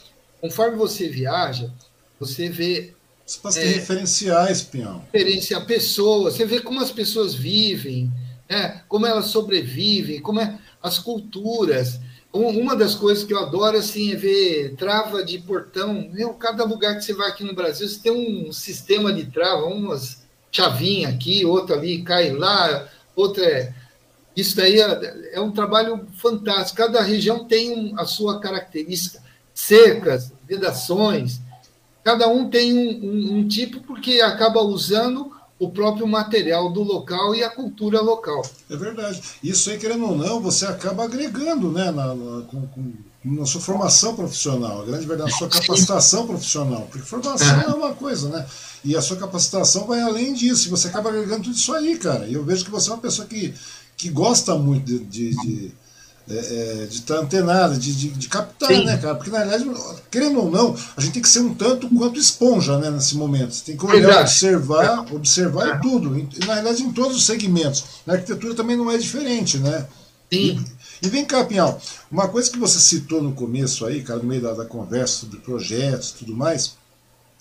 [0.41, 1.71] conforme você viaja,
[2.19, 2.93] você vê.
[3.27, 5.03] Você passa é, referenciais, Pinhão.
[5.13, 8.09] Referenciar pessoas, você vê como as pessoas vivem,
[8.49, 8.81] né?
[8.87, 11.99] como elas sobrevivem, como é as culturas.
[12.31, 16.09] Uma das coisas que eu adoro assim, é ver trava de portão.
[16.13, 19.65] Meu, cada lugar que você vai aqui no Brasil, você tem um sistema de trava,
[19.65, 23.73] umas chavinha aqui, outra ali cai lá, outra é.
[24.35, 26.77] Isso daí é, é um trabalho fantástico.
[26.77, 29.21] Cada região tem um, a sua característica,
[29.53, 31.41] cercas, vedações.
[32.07, 35.29] Cada um tem um, um, um tipo porque acaba usando
[35.59, 38.49] o próprio material do local e a cultura local.
[38.69, 39.21] É verdade.
[39.43, 42.93] Isso aí, querendo ou não, você acaba agregando né, na, na, com, com,
[43.25, 46.87] na sua formação profissional, a grande verdade, na sua capacitação profissional.
[46.89, 48.45] Porque formação é uma coisa, né?
[48.85, 50.69] E a sua capacitação vai além disso.
[50.69, 52.25] Você acaba agregando tudo isso aí, cara.
[52.25, 53.53] E eu vejo que você é uma pessoa que,
[53.97, 55.75] que gosta muito de, de, de
[56.29, 56.35] é,
[56.83, 58.83] é, de estar antenada, de, de, de captar, Sim.
[58.83, 59.15] né, cara?
[59.15, 59.69] Porque, na realidade,
[60.11, 63.53] querendo ou não, a gente tem que ser um tanto quanto esponja, né, nesse momento.
[63.53, 64.21] Você tem que olhar, Verdade.
[64.21, 65.77] observar, observar é.
[65.79, 66.17] tudo.
[66.17, 67.83] E, na realidade, em todos os segmentos.
[68.05, 69.87] Na arquitetura também não é diferente, né?
[70.31, 70.65] Sim.
[71.01, 71.79] E, e vem cá, Pinhal,
[72.11, 75.39] uma coisa que você citou no começo aí, cara, no meio da, da conversa sobre
[75.39, 76.73] projetos e tudo mais,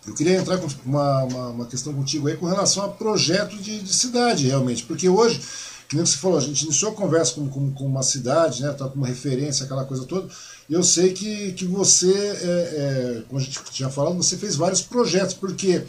[0.07, 3.81] eu queria entrar com uma, uma, uma, questão contigo aí com relação a projeto de,
[3.81, 5.41] de cidade, realmente, porque hoje
[5.89, 8.73] que nem você falou, a gente iniciou a conversa com, com, com uma cidade, né,
[8.73, 10.29] tá com uma referência, aquela coisa toda,
[10.69, 14.57] e eu sei que, que você, é, é, como a gente tinha falado, você fez
[14.57, 15.85] vários projetos, porque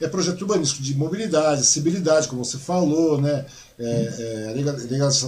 [0.00, 3.44] é projeto urbanístico de mobilidade, acessibilidade, como você falou, né,
[3.78, 4.52] é, é,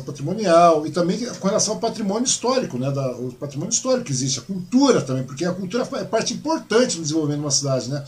[0.03, 4.39] patrimonial, e também com relação ao patrimônio histórico, né, da, o patrimônio histórico que existe,
[4.39, 8.03] a cultura também, porque a cultura é parte importante no desenvolvimento de uma cidade, né.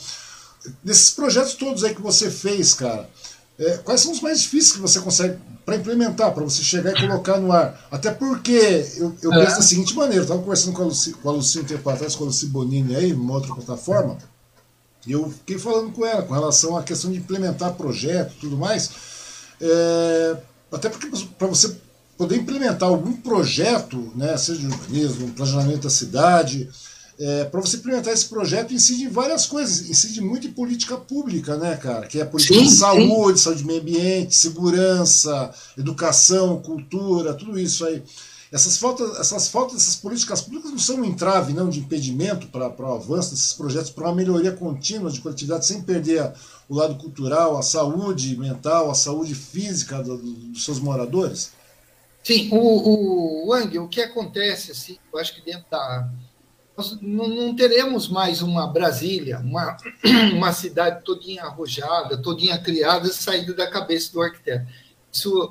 [0.83, 3.09] Nesses projetos todos aí que você fez, cara,
[3.59, 7.01] é, quais são os mais difíceis que você consegue para implementar, para você chegar e
[7.01, 7.89] colocar no ar?
[7.91, 9.45] Até porque eu, eu é.
[9.45, 11.91] penso da seguinte maneira: eu estava conversando com a, Luci, com a Luci um tempo
[11.91, 14.17] atrás, com a Luci Bonini aí, numa outra plataforma,
[15.05, 18.57] e eu fiquei falando com ela com relação à questão de implementar projeto e tudo
[18.57, 18.91] mais.
[19.61, 20.37] É,
[20.71, 21.77] até porque para você
[22.17, 26.71] poder implementar algum projeto, né, seja de urbanismo, planejamento da cidade,
[27.19, 31.57] é, para você implementar esse projeto incide em várias coisas, incide muito em política pública,
[31.57, 32.07] né, cara?
[32.07, 33.45] Que é a política sim, de saúde, sim.
[33.45, 38.03] saúde do meio ambiente, segurança, educação, cultura, tudo isso aí.
[38.53, 42.69] Essas faltas, essas faltas, essas políticas públicas não são um entrave, não, de impedimento para
[42.69, 46.35] o avanço desses projetos, para uma melhoria contínua de coletividade, sem perder a,
[46.69, 51.51] o lado cultural, a saúde mental, a saúde física do, do, dos seus moradores?
[52.23, 56.09] Sim, o, o Wang, o que acontece, assim, eu acho que dentro da
[56.77, 59.77] nós não, teremos mais uma Brasília, uma,
[60.35, 64.67] uma cidade todinha arrojada, todinha criada, saída da cabeça do arquiteto.
[65.11, 65.51] Isso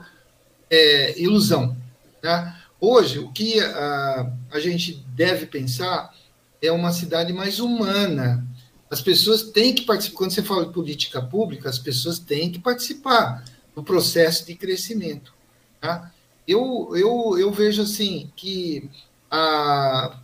[0.69, 1.76] é ilusão.
[2.22, 2.61] Tá?
[2.80, 6.14] Hoje, o que a, a gente deve pensar
[6.61, 8.45] é uma cidade mais humana.
[8.89, 10.18] As pessoas têm que participar.
[10.18, 13.43] Quando você fala de política pública, as pessoas têm que participar
[13.73, 15.34] do processo de crescimento.
[15.81, 16.11] Tá?
[16.47, 18.89] Eu, eu, eu vejo assim que
[19.30, 20.19] a,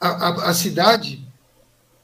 [0.00, 1.26] a, a cidade,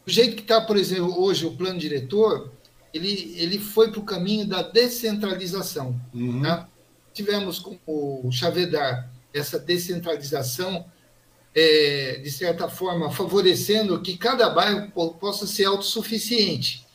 [0.05, 2.51] do jeito que está, por exemplo, hoje o plano diretor,
[2.93, 6.01] ele, ele foi para o caminho da descentralização.
[6.13, 6.43] Uhum.
[6.43, 6.69] Tá?
[7.13, 10.85] Tivemos com o Chavedar essa descentralização,
[11.55, 16.87] é, de certa forma, favorecendo que cada bairro possa ser autossuficiente.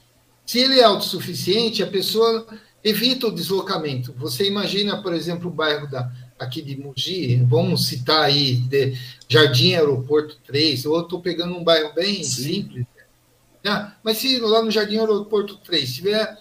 [0.45, 2.48] Se ele é autossuficiente, a pessoa
[2.84, 4.14] evita o deslocamento.
[4.18, 8.98] Você imagina, por exemplo, o bairro da, aqui de Mogi, vamos citar aí de
[9.28, 12.44] Jardim Aeroporto 3, ou estou pegando um bairro bem Sim.
[12.44, 12.86] simples,
[13.64, 13.94] né?
[14.04, 16.38] mas se lá no Jardim Aeroporto 3 tiver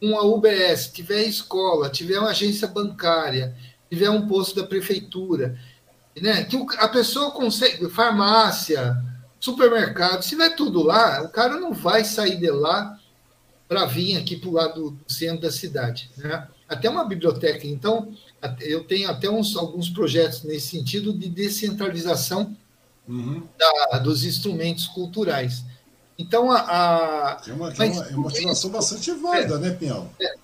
[0.00, 3.54] uma UBS, tiver escola, tiver uma agência bancária,
[3.90, 5.58] tiver um posto da prefeitura,
[6.20, 6.44] né?
[6.44, 8.96] que a pessoa consegue, farmácia,
[9.40, 12.98] supermercado, se tiver tudo lá, o cara não vai sair de lá
[13.66, 16.10] para vir aqui para o lado do centro da cidade.
[16.16, 16.46] Né?
[16.68, 17.66] Até uma biblioteca.
[17.66, 18.12] Então,
[18.60, 22.56] eu tenho até uns, alguns projetos nesse sentido de descentralização
[23.08, 23.42] uhum.
[23.58, 25.64] da, dos instrumentos culturais.
[26.18, 26.60] Então, a.
[26.60, 30.12] a é uma, é uma, é uma motivação bastante válida, é, né, Pinhal?
[30.20, 30.34] É,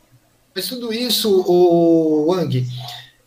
[0.54, 2.66] mas tudo isso, o Wang,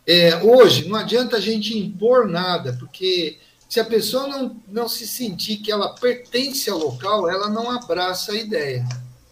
[0.06, 3.38] é, hoje não adianta a gente impor nada, porque
[3.68, 8.32] se a pessoa não, não se sentir que ela pertence ao local, ela não abraça
[8.32, 8.86] a ideia.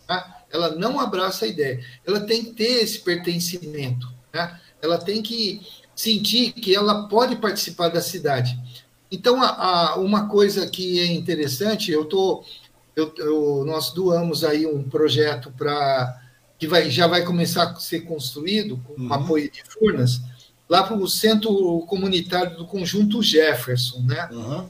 [0.06, 0.38] Tá?
[0.50, 1.84] ela não abraça a ideia.
[2.06, 4.58] Ela tem que ter esse pertencimento, né?
[4.82, 5.60] Ela tem que
[5.94, 8.58] sentir que ela pode participar da cidade.
[9.10, 12.44] Então, a, a uma coisa que é interessante, eu tô,
[12.94, 16.22] eu, eu, nós doamos aí um projeto para
[16.58, 19.12] que vai, já vai começar a ser construído com uhum.
[19.12, 20.20] apoio de Furnas,
[20.68, 24.28] lá para o centro comunitário do Conjunto Jefferson, né?
[24.32, 24.68] Uhum.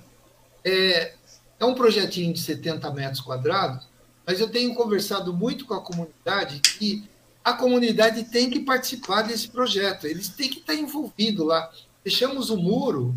[0.64, 1.14] É,
[1.58, 3.86] é um projetinho de 70 metros quadrados,
[4.26, 7.08] mas eu tenho conversado muito com a comunidade que
[7.48, 11.70] a comunidade tem que participar desse projeto, eles têm que estar envolvidos lá.
[12.04, 13.14] Fechamos o muro,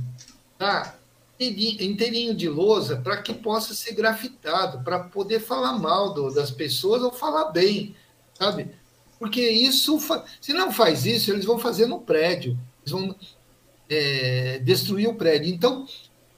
[0.58, 0.96] tá?
[1.40, 7.02] inteirinho de lousa para que possa ser grafitado, para poder falar mal do, das pessoas
[7.02, 7.96] ou falar bem,
[8.38, 8.70] sabe?
[9.18, 9.98] Porque isso,
[10.40, 13.16] se não faz isso, eles vão fazer no prédio, eles vão
[13.90, 15.52] é, destruir o prédio.
[15.54, 15.88] Então,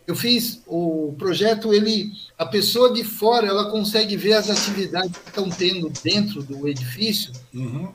[0.06, 5.30] eu fiz o projeto, ele, a pessoa de fora, ela consegue ver as atividades que
[5.30, 7.94] estão tendo dentro do edifício, uhum.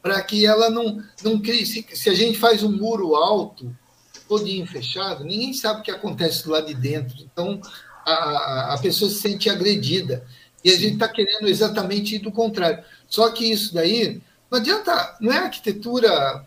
[0.00, 1.66] para que ela não, não crie.
[1.66, 3.74] Se, se, a gente faz um muro alto,
[4.28, 7.16] todinho fechado, ninguém sabe o que acontece lá de dentro.
[7.32, 7.60] Então,
[8.06, 10.24] a, a pessoa se sente agredida.
[10.62, 12.84] E a gente está querendo exatamente do contrário.
[13.08, 14.20] Só que isso daí,
[14.50, 16.44] não adianta, não é arquitetura,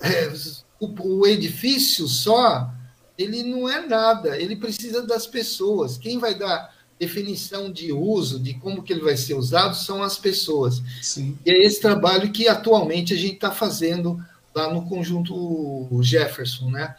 [0.00, 0.32] é,
[0.78, 2.70] o, o edifício só
[3.18, 5.96] ele não é nada, ele precisa das pessoas.
[5.96, 10.18] Quem vai dar definição de uso, de como que ele vai ser usado, são as
[10.18, 10.82] pessoas.
[11.02, 11.36] Sim.
[11.44, 14.22] E é esse trabalho que atualmente a gente está fazendo
[14.54, 16.94] lá no conjunto Jefferson, né?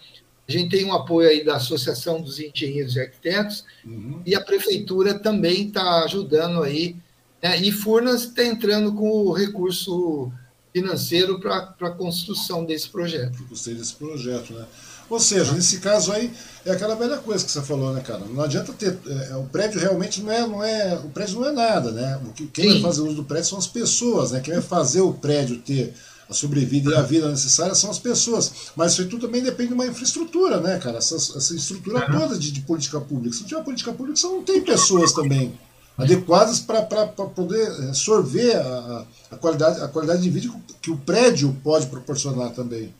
[0.47, 4.21] A gente tem um apoio aí da Associação dos Engenheiros e Arquitetos uhum.
[4.25, 6.95] e a prefeitura também está ajudando aí.
[7.43, 7.59] Né?
[7.59, 10.31] E Furnas está entrando com o recurso
[10.71, 13.43] financeiro para a construção desse projeto.
[13.49, 14.65] Gostei desse projeto, né?
[15.09, 16.31] Ou seja, nesse caso aí,
[16.65, 18.25] é aquela velha coisa que você falou, né, cara?
[18.29, 18.97] Não adianta ter.
[19.07, 20.95] É, o prédio realmente não é, não é.
[20.95, 22.19] O prédio não é nada, né?
[22.25, 22.71] O que, quem Sim.
[22.73, 24.41] vai fazer uso do prédio são as pessoas, né?
[24.41, 25.93] Quem vai fazer o prédio ter
[26.29, 28.51] a sobrevida e a vida necessária são as pessoas.
[28.75, 30.97] Mas isso tudo também depende de uma infraestrutura, né, cara?
[30.97, 33.33] Essa, essa estrutura toda de, de, política pública.
[33.33, 35.57] Se não tiver política pública, você não tem pessoas também
[35.97, 41.55] adequadas para poder é, sorver a, a, qualidade, a qualidade de vida que o prédio
[41.63, 42.93] pode proporcionar também.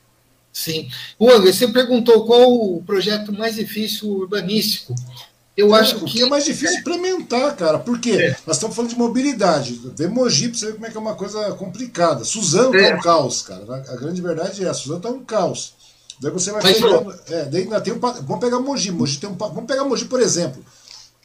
[0.58, 0.90] Sim.
[1.20, 4.96] O você perguntou qual o projeto mais difícil urbanístico.
[5.56, 6.24] Eu é, acho que.
[6.24, 7.78] é mais difícil implementar, cara.
[7.78, 8.14] Por quê?
[8.14, 8.38] É.
[8.46, 9.80] Nós estamos falando de mobilidade.
[9.96, 12.26] Vê Mogi para você ver como é que é uma coisa complicada.
[12.26, 12.90] Suzano é.
[12.90, 13.86] tá um caos, cara.
[13.88, 15.74] A grande verdade é, a Suzano tá um caos.
[16.20, 17.14] Daí você vai Mas, pegando.
[17.28, 18.90] É, daí ainda tem um, vamos pegar Mogi.
[18.90, 20.66] Mogi tem um, vamos pegar Mogi, por exemplo.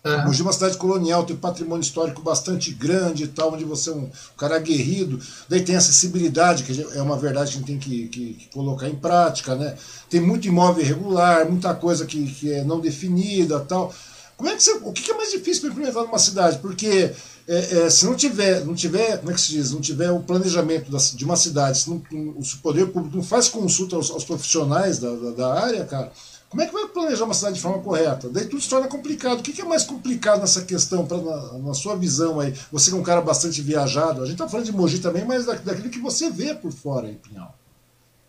[0.05, 0.33] Uhum.
[0.33, 3.93] É uma cidade colonial, tem um patrimônio histórico bastante grande e tal, onde você é
[3.93, 5.21] um, cara aguerrido.
[5.49, 8.89] Daí tem acessibilidade, que é uma verdade que a gente tem que, que, que colocar
[8.89, 9.77] em prática, né?
[10.11, 13.95] Tem muito imóvel irregular, muita coisa que, que é não definida tal.
[14.37, 16.59] Como é que você, o que é mais difícil para implementar numa cidade?
[16.59, 17.13] Porque
[17.47, 20.19] é, é, se não tiver, não tiver, como é que se diz, não tiver o
[20.19, 24.99] planejamento de uma cidade, se, não, o poder público não faz consulta aos, aos profissionais
[24.99, 26.11] da, da, da área, cara,
[26.53, 28.29] como é que vai planejar uma cidade de forma correta?
[28.29, 29.41] Daí tudo se torna complicado.
[29.41, 32.55] O que é mais complicado nessa questão, pra, na, na sua visão aí?
[32.71, 35.47] Você que é um cara bastante viajado, a gente está falando de Mogi também, mas
[35.47, 37.57] da, daquilo que você vê por fora aí, Pinhal.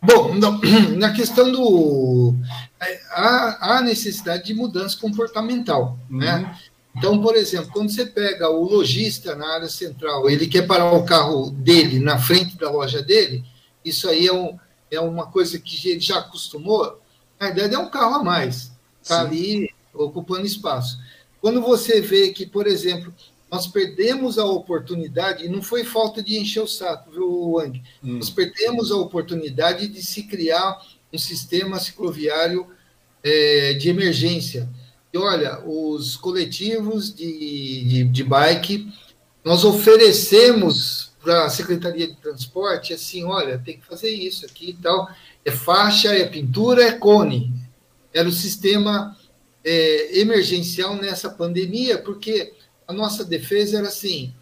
[0.02, 0.36] Bom,
[0.96, 2.34] na questão do.
[2.80, 6.20] É, há, há necessidade de mudança comportamental, uhum.
[6.20, 6.58] né?
[6.96, 11.04] Então, por exemplo, quando você pega o lojista na área central, ele quer parar o
[11.04, 13.44] carro dele na frente da loja dele,
[13.84, 14.58] isso aí é um,
[14.90, 17.02] é uma coisa que ele já acostumou,
[17.44, 18.72] a ideia é um carro a mais,
[19.02, 21.00] está ali ocupando espaço.
[21.42, 23.14] Quando você vê que, por exemplo,
[23.52, 27.84] nós perdemos a oportunidade, e não foi falta de encher o saco, viu, Wang?
[28.04, 28.18] Hum.
[28.18, 32.68] Nós perdemos a oportunidade de se criar um sistema cicloviário
[33.24, 34.68] é, de emergência.
[35.14, 38.92] E olha, os coletivos de, de, de bike,
[39.44, 44.74] nós oferecemos para a Secretaria de Transporte assim: olha, tem que fazer isso aqui e
[44.74, 45.08] tal.
[45.46, 47.54] É faixa, é pintura, é cone.
[48.14, 49.18] Era o sistema
[49.64, 52.54] é, emergencial nessa pandemia, porque
[52.88, 54.34] a nossa defesa era assim: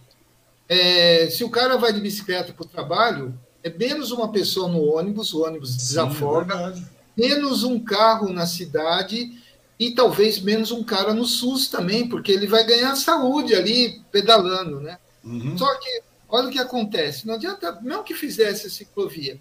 [0.67, 4.83] é, se o cara vai de bicicleta para o trabalho, é menos uma pessoa no
[4.83, 6.85] ônibus, o ônibus desafoga, Sim,
[7.17, 9.31] menos um carro na cidade
[9.79, 14.79] e talvez menos um cara no SUS também, porque ele vai ganhar saúde ali pedalando,
[14.79, 14.97] né?
[15.23, 15.57] Uhum.
[15.57, 19.39] Só que olha o que acontece, não adianta, não que fizesse a ciclovia,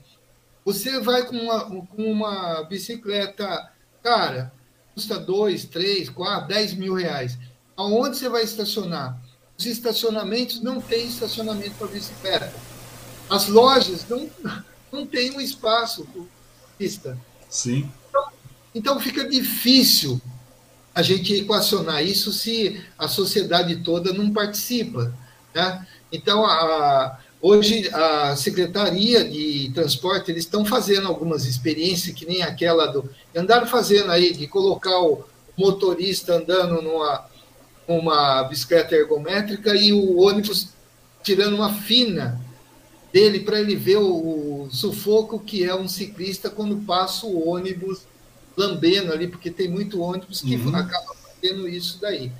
[0.72, 3.70] você vai com uma, com uma bicicleta,
[4.02, 4.52] cara,
[4.94, 7.36] custa 2, 3, 4, 10 mil reais.
[7.76, 9.20] Aonde você vai estacionar?
[9.58, 12.52] Os estacionamentos não têm estacionamento para bicicleta.
[13.28, 14.30] As lojas não,
[14.92, 16.22] não têm um espaço para
[16.78, 17.18] pista.
[17.48, 17.90] Sim.
[18.08, 18.28] Então,
[18.74, 20.20] então fica difícil
[20.94, 25.12] a gente equacionar isso se a sociedade toda não participa.
[25.52, 25.86] Né?
[26.12, 32.86] Então, a, hoje, a Secretaria de Transporte, eles estão fazendo algumas experiências, que nem aquela
[32.86, 33.08] do...
[33.34, 35.24] Andaram fazendo aí, de colocar o
[35.56, 37.28] motorista andando numa
[37.86, 40.68] uma bicicleta ergométrica e o ônibus
[41.24, 42.40] tirando uma fina
[43.12, 48.02] dele para ele ver o, o, sufoco que é um ciclista quando passa o ônibus
[48.56, 50.74] lambendo ali, porque tem muito ônibus que uhum.
[50.76, 52.30] acaba fazendo isso daí.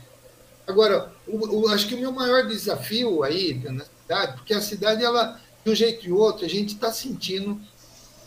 [0.70, 5.04] Agora, o, o, acho que o meu maior desafio aí na cidade, porque a cidade,
[5.04, 7.60] ela, de um jeito ou outro, a gente está sentindo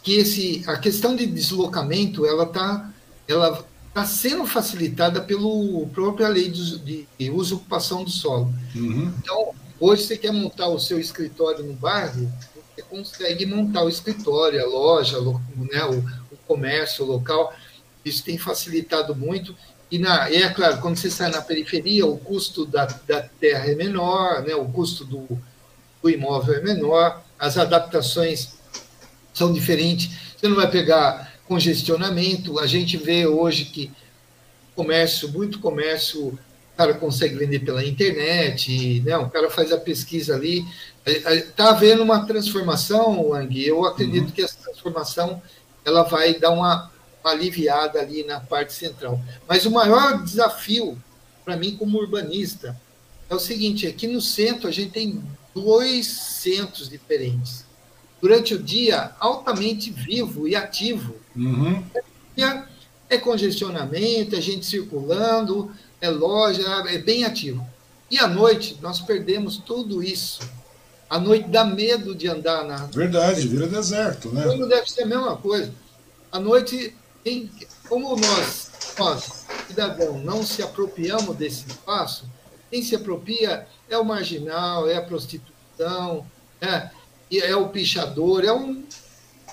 [0.03, 2.93] que esse, a questão de deslocamento, ela está
[3.25, 5.47] ela está sendo facilitada pela
[5.93, 8.51] própria lei de, de uso e ocupação do solo.
[8.75, 9.13] Uhum.
[9.19, 12.31] Então, hoje você quer montar o seu escritório no bairro,
[12.75, 15.99] você consegue montar o escritório, a loja, né, o,
[16.33, 17.53] o comércio local.
[18.03, 19.55] Isso tem facilitado muito.
[19.93, 23.75] E, na, é claro, quando você sai na periferia, o custo da, da terra é
[23.75, 25.27] menor, né, o custo do,
[26.01, 28.55] do imóvel é menor, as adaptações
[29.31, 30.09] são diferentes.
[30.35, 32.57] Você não vai pegar congestionamento.
[32.57, 33.91] A gente vê hoje que
[34.75, 36.39] comércio, muito comércio, o
[36.75, 39.15] cara consegue vender pela internet, né?
[39.15, 40.65] o cara faz a pesquisa ali.
[41.05, 44.31] Está havendo uma transformação, Wang, eu acredito uhum.
[44.31, 45.39] que essa transformação
[45.85, 46.91] ela vai dar uma
[47.23, 49.19] aliviada ali na parte central.
[49.47, 50.97] Mas o maior desafio
[51.43, 52.79] para mim como urbanista
[53.29, 55.23] é o seguinte, aqui no centro a gente tem
[55.53, 57.65] dois centros diferentes
[58.21, 61.15] durante o dia altamente vivo e ativo.
[61.35, 61.83] Uhum.
[63.09, 67.67] É congestionamento, é gente circulando, é loja, é bem ativo.
[68.09, 70.39] E à noite, nós perdemos tudo isso.
[71.09, 72.85] À noite dá medo de andar na.
[72.87, 74.43] Verdade, vira deserto, né?
[74.43, 75.71] Tudo deve ser a mesma coisa.
[76.31, 77.49] À noite, tem,
[77.87, 82.25] como nós, nós, cidadão, não se apropriamos desse espaço,
[82.69, 86.25] quem se apropria é o marginal, é a prostituição,
[86.59, 86.89] é,
[87.31, 88.83] é o pichador, é um,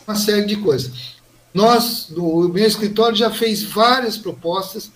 [0.07, 1.21] uma série de coisas.
[1.53, 4.91] Nós, do meu escritório, já fez várias propostas,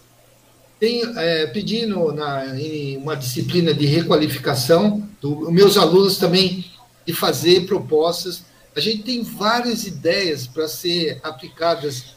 [0.78, 6.64] tem, é, pedindo na, em uma disciplina de requalificação, do, meus alunos também,
[7.06, 8.44] de fazer propostas.
[8.74, 12.14] A gente tem várias ideias para ser aplicadas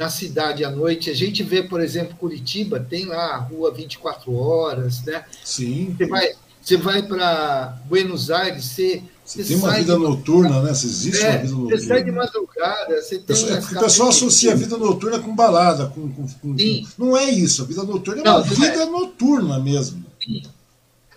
[0.00, 1.10] na cidade à noite.
[1.10, 5.22] A gente vê, por exemplo, Curitiba, tem lá a rua 24 horas, né?
[5.44, 5.94] Sim.
[5.94, 6.32] Você vai,
[6.62, 10.74] você vai para Buenos Aires, você você tem uma vida noturna, né?
[10.74, 11.76] Você existe é, uma vida noturna.
[11.76, 13.48] Você sai de madrugada, você tem.
[13.48, 15.86] É o pessoal associa a vida noturna com balada.
[15.86, 16.56] Com, com, com,
[16.98, 17.62] Não é isso.
[17.62, 18.86] A vida noturna é Não, uma vida vai...
[18.86, 20.04] noturna mesmo.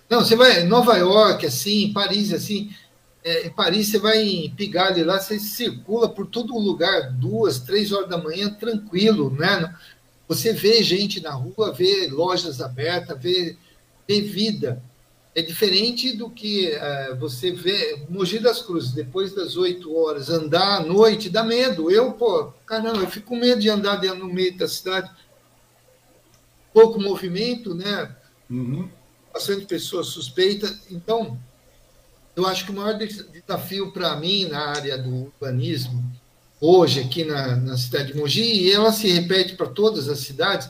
[0.10, 2.70] Não, você vai Nova York, assim, Paris, assim.
[3.24, 7.92] É, em Paris, você vai em Pigalle lá, você circula por todo lugar, duas, três
[7.92, 9.74] horas da manhã, tranquilo, né?
[10.28, 13.56] Você vê gente na rua, vê lojas abertas, vê,
[14.08, 14.82] vê vida
[15.36, 20.78] é diferente do que uh, você vê Mogi das Cruzes, depois das 8 horas, andar
[20.78, 21.90] à noite, dá medo.
[21.90, 25.10] Eu, pô, caramba, eu fico com medo de andar no meio da cidade.
[26.72, 28.16] Pouco movimento, né?
[28.50, 28.88] Uhum.
[29.34, 30.82] Bastante pessoas suspeitas.
[30.92, 31.40] Então,
[32.36, 36.04] eu acho que o maior desafio para mim na área do urbanismo,
[36.60, 40.70] hoje aqui na, na cidade de Mogi, e ela se repete para todas as cidades,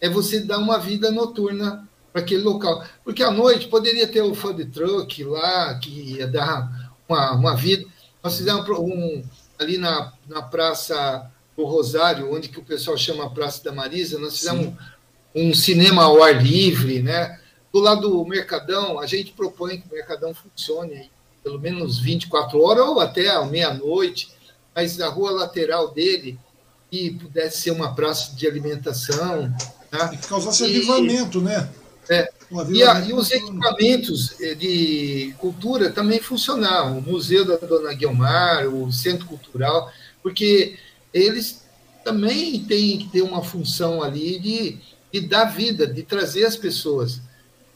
[0.00, 2.84] é você dar uma vida noturna para aquele local.
[3.04, 7.84] Porque à noite poderia ter o food truck lá, que ia dar uma, uma vida.
[8.22, 9.22] Nós fizemos um,
[9.58, 14.38] ali na, na Praça do Rosário, onde que o pessoal chama Praça da Marisa, nós
[14.38, 14.76] fizemos Sim.
[15.34, 17.40] um cinema ao ar livre, né?
[17.72, 21.10] Do lado do Mercadão, a gente propõe que o Mercadão funcione
[21.42, 24.30] pelo menos 24 horas ou até a meia-noite,
[24.74, 26.38] mas a rua lateral dele,
[26.90, 29.52] que pudesse ser uma praça de alimentação.
[29.90, 30.10] Tá?
[30.12, 31.68] E que causasse e, avivamento, né?
[32.10, 32.30] É,
[32.70, 38.66] e, a, e, os equipamentos eh, de cultura também funcionavam, o Museu da Dona Guilmar,
[38.66, 39.92] o Centro Cultural,
[40.22, 40.78] porque
[41.12, 41.62] eles
[42.02, 44.78] também têm que ter uma função ali de,
[45.12, 47.20] de dar vida, de trazer as pessoas.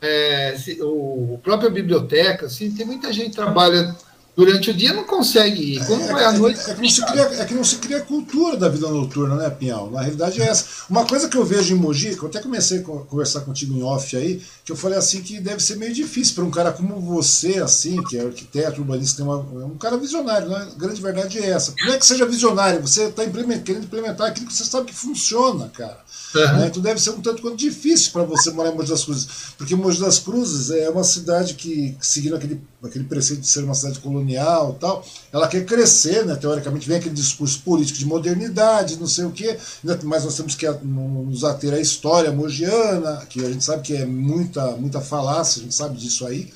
[0.03, 3.95] É, o, a própria biblioteca, assim, tem muita gente que trabalha
[4.37, 5.87] durante o dia não consegue ir.
[5.87, 6.61] Quando é, vai à noite.
[6.61, 9.37] É, é, que não se cria, é que não se cria cultura da vida noturna,
[9.37, 9.91] né, Pinhal?
[9.91, 10.65] Na realidade é essa.
[10.89, 13.83] Uma coisa que eu vejo em Mogi, que eu até comecei a conversar contigo em
[13.83, 17.01] off aí, que eu falei assim que deve ser meio difícil para um cara como
[17.01, 20.69] você, assim, que é arquiteto, urbanista, uma, é um cara visionário, né?
[20.73, 21.75] A grande verdade é essa.
[21.85, 24.95] Não é que seja visionário, você está implement, querendo implementar aquilo que você sabe que
[24.95, 25.99] funciona, cara.
[26.35, 26.59] Uhum.
[26.59, 26.67] Né?
[26.69, 29.29] Então deve ser um tanto quanto difícil para você morar em Mogi das Cruzes.
[29.59, 33.75] Porque Mogi das Cruzes é uma cidade que, seguindo aquele, aquele preceito de ser uma
[33.75, 36.35] cidade colonial tal, ela quer crescer, né?
[36.35, 39.57] teoricamente vem aquele discurso político de modernidade, não sei o quê,
[40.03, 44.05] mas nós temos que nos ater à história mogiana, que a gente sabe que é
[44.05, 46.53] muita, muita falácia, a gente sabe disso aí.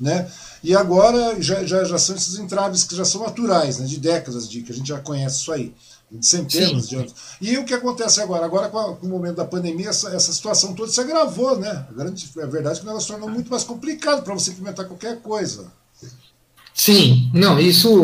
[0.00, 0.30] Né?
[0.62, 3.86] E agora já, já, já são esses entraves que já são naturais, né?
[3.86, 5.74] de décadas, de que a gente já conhece isso aí
[6.20, 6.88] centenas Sim.
[6.88, 7.14] de anos.
[7.40, 8.44] E o que acontece agora?
[8.44, 11.86] Agora, com, a, com o momento da pandemia, essa, essa, situação toda se agravou, né?
[11.88, 14.86] A, grande, a verdade é que o negócio tornou muito mais complicado para você implementar
[14.86, 15.70] qualquer coisa.
[16.72, 18.02] Sim, não, isso.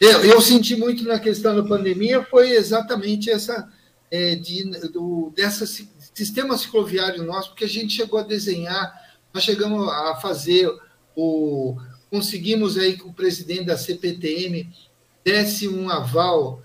[0.00, 3.68] Eu, eu senti muito na questão da pandemia foi exatamente essa.
[4.10, 5.66] É, de, do, dessa
[6.14, 8.90] sistema cicloviário nosso, porque a gente chegou a desenhar,
[9.34, 10.68] nós chegamos a fazer
[11.14, 11.76] o.
[12.10, 14.66] Conseguimos aí que o presidente da CPTM
[15.22, 16.62] desse um aval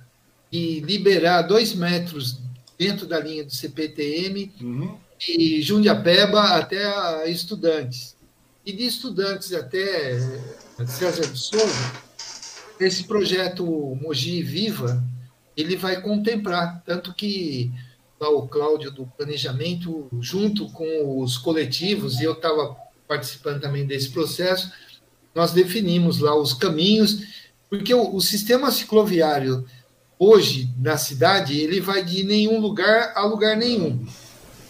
[0.53, 2.37] e liberar dois metros
[2.77, 4.95] dentro da linha do CPTM uhum.
[5.27, 8.15] e Jundiapeba até estudantes.
[8.63, 10.19] E de estudantes até
[10.85, 11.91] César de Souza,
[12.79, 13.65] esse projeto
[13.99, 15.03] Mogi Viva,
[15.57, 17.71] ele vai contemplar, tanto que
[18.19, 22.77] lá o Cláudio do Planejamento, junto com os coletivos, e eu estava
[23.07, 24.71] participando também desse processo,
[25.33, 27.23] nós definimos lá os caminhos,
[27.71, 29.65] porque o, o sistema cicloviário
[30.23, 34.05] hoje na cidade, ele vai de nenhum lugar a lugar nenhum.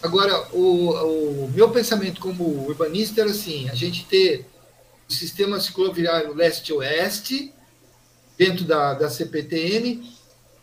[0.01, 4.45] Agora, o, o meu pensamento como urbanista era assim: a gente ter
[5.09, 7.53] o sistema cicloviário leste-oeste
[8.37, 10.03] dentro da, da CPTM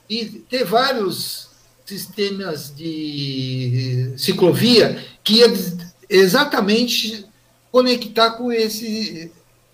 [0.08, 1.48] e ter vários
[1.86, 5.52] sistemas de ciclovia que ia
[6.08, 7.24] exatamente
[7.72, 9.32] conectar com esse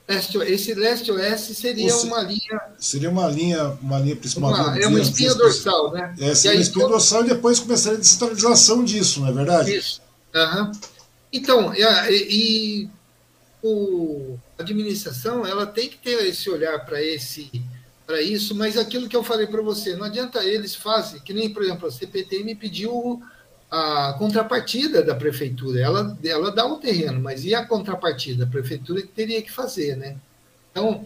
[0.09, 2.61] Leste, esse leste-oeste seria Você, uma linha.
[2.79, 4.53] Seria uma linha, uma linha principal.
[4.53, 6.15] Uma, é uma espinha dorsal, né?
[6.21, 9.75] É, seria uma espinha dorsal e depois começaria a descentralização disso, não é verdade?
[9.75, 10.01] Isso.
[10.33, 10.73] Uhum.
[11.33, 12.91] Então, e, e
[13.63, 17.51] o, a administração ela tem que ter esse olhar para esse
[18.07, 21.53] para isso, mas aquilo que eu falei para você, não adianta eles fazem, que nem,
[21.53, 23.21] por exemplo, a CPT me pediu
[23.71, 25.81] a contrapartida da prefeitura.
[25.81, 28.45] Ela, ela dá o terreno, mas e a contrapartida?
[28.45, 30.17] A prefeitura que teria que fazer, né?
[30.71, 31.05] Então,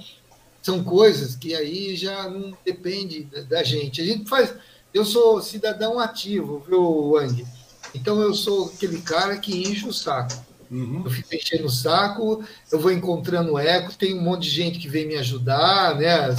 [0.62, 4.00] são coisas que aí já não depende da gente.
[4.00, 4.54] A gente faz.
[4.92, 7.46] Eu sou cidadão ativo, viu, Wang?
[7.94, 10.34] Então eu sou aquele cara que enche o saco.
[10.70, 11.02] Uhum.
[11.04, 14.88] Eu fico enchendo o saco, eu vou encontrando eco, tem um monte de gente que
[14.88, 16.34] vem me ajudar, né?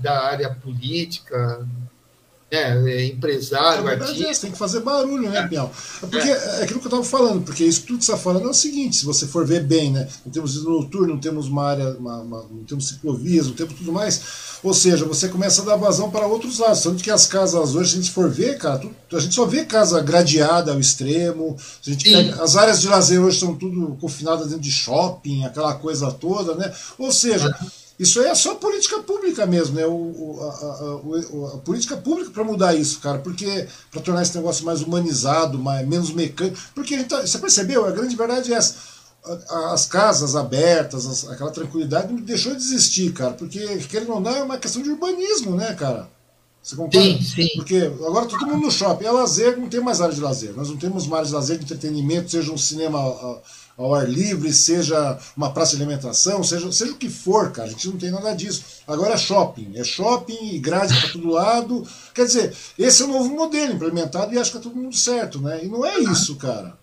[0.00, 1.66] Da área política,
[2.52, 4.30] né, é, empresário, é artista.
[4.30, 5.70] É, tem que fazer barulho, né, Biel?
[6.02, 6.32] É porque é.
[6.32, 8.54] é aquilo que eu estava falando, porque isso tudo que você está falando é o
[8.54, 10.06] seguinte, se você for ver bem, né?
[10.24, 13.74] Não temos vida noturna, não temos uma área, uma, uma, não temos ciclovias, não temos
[13.74, 14.20] tudo mais.
[14.62, 16.82] Ou seja, você começa a dar vazão para outros lados.
[16.82, 19.46] Tanto que as casas hoje, se a gente for ver, cara, tudo, a gente só
[19.46, 21.56] vê casa gradeada ao extremo.
[21.84, 25.74] A gente pega, as áreas de lazer hoje são tudo confinadas dentro de shopping, aquela
[25.74, 26.72] coisa toda, né?
[26.98, 27.52] Ou seja.
[27.98, 29.86] Isso aí é só política pública mesmo, né?
[29.86, 34.36] O, o a, a, a, política pública para mudar isso, cara, porque para tornar esse
[34.36, 36.58] negócio mais humanizado, mais, menos mecânico.
[36.74, 37.84] Porque tá, você percebeu?
[37.84, 38.76] A grande verdade é essa.
[39.72, 44.42] As casas abertas, as, aquela tranquilidade deixou de existir, cara, porque, querendo ou não, é
[44.42, 46.08] uma questão de urbanismo, né, cara?
[46.62, 47.00] Você concorda?
[47.00, 47.48] Sim, sim.
[47.56, 49.04] Porque agora todo mundo no shopping.
[49.04, 50.54] É lazer, não tem mais área de lazer.
[50.54, 52.98] Nós não temos mais área de lazer, de entretenimento, seja um cinema
[53.76, 57.68] ao ar livre, seja uma praça de alimentação, seja, seja o que for, cara.
[57.68, 58.82] A gente não tem nada disso.
[58.86, 59.72] Agora é shopping.
[59.74, 61.86] É shopping e grade para todo lado.
[62.14, 65.40] Quer dizer, esse é o novo modelo implementado e acho que tá todo mundo certo,
[65.40, 65.64] né?
[65.64, 66.78] E não é isso, cara.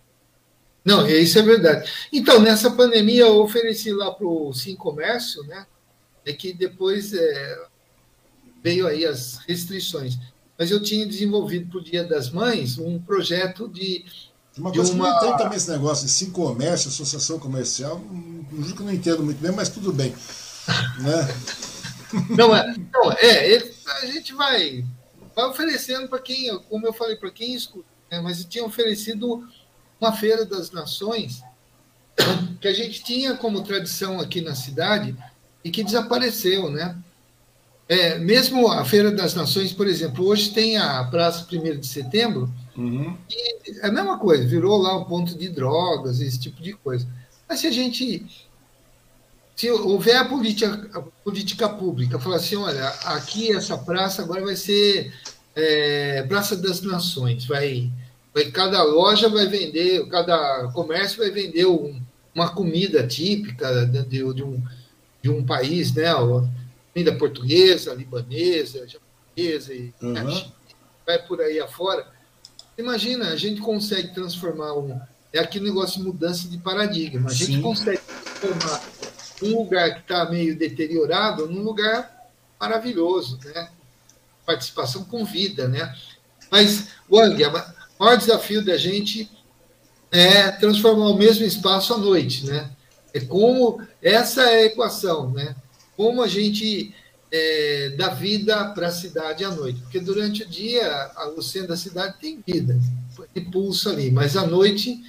[0.84, 1.92] Não, isso é verdade.
[2.12, 5.66] Então, nessa pandemia, eu ofereci lá para o Sim Comércio, né?
[6.26, 7.60] É que depois é,
[8.64, 10.18] veio aí as restrições.
[10.58, 14.06] Mas eu tinha desenvolvido para o Dia das Mães um projeto de.
[14.60, 15.06] Uma coisa uma...
[15.06, 18.02] que não tem também esse negócio de sim comércio, associação comercial,
[18.52, 20.14] não juro que não entendo muito bem, mas tudo bem.
[21.00, 21.28] né?
[22.30, 23.64] Não, é, não, é
[24.02, 24.84] a gente vai,
[25.36, 28.20] vai oferecendo para quem, como eu falei, para quem escuta, né?
[28.20, 29.48] mas tinha oferecido
[30.00, 31.42] uma Feira das Nações
[32.60, 35.16] que a gente tinha como tradição aqui na cidade
[35.64, 36.96] e que desapareceu, né?
[37.88, 42.52] É, mesmo a Feira das Nações, por exemplo, hoje tem a Praça 1 de Setembro,
[42.80, 43.18] uhum.
[43.30, 47.08] e é a mesma coisa, virou lá um ponto de drogas, esse tipo de coisa.
[47.48, 48.26] Mas se a gente.
[49.56, 54.56] Se houver a política, a política pública, falar assim: olha, aqui essa praça agora vai
[54.56, 55.14] ser
[55.56, 57.92] é, Praça das Nações, vai,
[58.34, 62.02] vai, cada loja vai vender, cada comércio vai vender um,
[62.34, 64.64] uma comida típica de, de, de, um,
[65.22, 66.06] de um país, né?
[66.94, 70.14] Comida portuguesa, libanesa, japonesa, e, uhum.
[70.14, 70.46] né,
[71.06, 72.08] vai por aí afora.
[72.80, 74.98] Imagina, a gente consegue transformar um.
[75.34, 77.30] É aquele negócio de mudança de paradigma.
[77.30, 77.62] A gente Sim.
[77.62, 78.00] consegue
[78.40, 78.82] transformar
[79.44, 83.70] um lugar que está meio deteriorado num lugar maravilhoso, né?
[84.46, 85.94] Participação com vida, né?
[86.50, 89.30] Mas, Wang, o maior desafio da gente
[90.10, 92.72] é transformar o mesmo espaço à noite, né?
[93.14, 95.54] É como essa é a equação, né?
[95.98, 96.96] Como a gente
[97.32, 101.78] é, dá vida para a cidade à noite, porque durante o dia o centro da
[101.78, 102.80] cidade tem vida,
[103.34, 105.02] tem pulso ali, mas à noite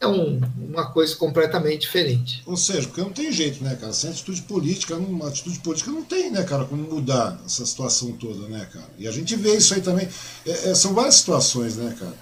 [0.00, 2.42] é um, uma coisa completamente diferente.
[2.46, 3.92] Ou seja, porque não tem jeito, né, cara?
[3.92, 8.46] Sem atitude política, uma atitude política não tem, né, cara, como mudar essa situação toda,
[8.48, 8.88] né, cara?
[8.98, 10.06] E a gente vê isso aí também.
[10.44, 12.14] É, é, são várias situações, né, cara?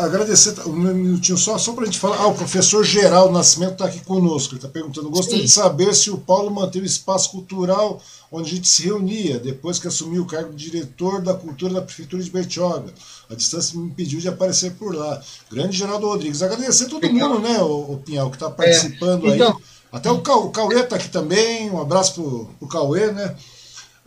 [0.00, 2.16] Agradecer um minutinho só, só para a gente falar.
[2.16, 4.54] Ah, o professor Geraldo Nascimento está aqui conosco.
[4.54, 5.44] Ele está perguntando: gostaria Sim.
[5.44, 8.02] de saber se o Paulo manteve o espaço cultural
[8.32, 11.82] onde a gente se reunia, depois que assumiu o cargo de diretor da cultura da
[11.82, 12.92] Prefeitura de Bertioga.
[13.28, 15.20] A distância me impediu de aparecer por lá.
[15.50, 16.42] Grande Geraldo Rodrigues.
[16.42, 19.62] Agradecer a todo mundo, né, o, o Pinhal, que está participando é, então, aí.
[19.92, 21.70] Até o, Cauê está aqui também.
[21.70, 23.34] Um abraço para o Cauê, né?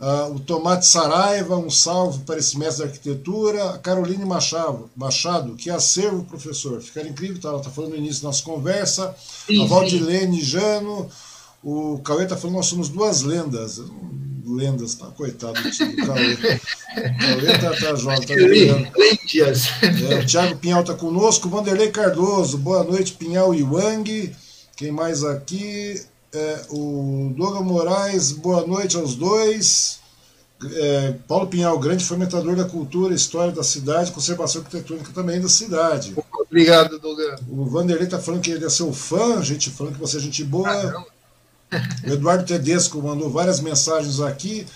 [0.00, 3.70] Uh, o Tomate Saraiva, um salve para esse mestre de arquitetura.
[3.70, 6.80] A Caroline Machado, Machado que acervo, professor.
[6.82, 9.14] Ficaria incrível, tá, ela está falando no início da nossa conversa.
[9.46, 11.08] Sim, a Valdilene Jano.
[11.62, 13.80] O Cauê está falando, nós somos duas lendas.
[14.44, 15.06] Lendas, tá?
[15.06, 16.36] Coitado do Cauê.
[16.36, 21.48] Cauê tá, tá jovem, tá é, O Thiago Pinhal está conosco.
[21.48, 24.34] Vanderlei Cardoso, boa noite, Pinhal e Wang.
[24.76, 26.02] Quem mais aqui?
[26.34, 30.00] É, o Douglas Moraes, boa noite aos dois.
[30.72, 36.12] É, Paulo Pinhal, grande fomentador da cultura, história da cidade, conservação arquitetônica também da cidade.
[36.32, 37.40] Obrigado, Douglas.
[37.48, 40.42] O Vanderlei está falando que ele é seu fã, gente falando que você é gente
[40.42, 41.06] boa.
[42.04, 44.66] O Eduardo Tedesco mandou várias mensagens aqui.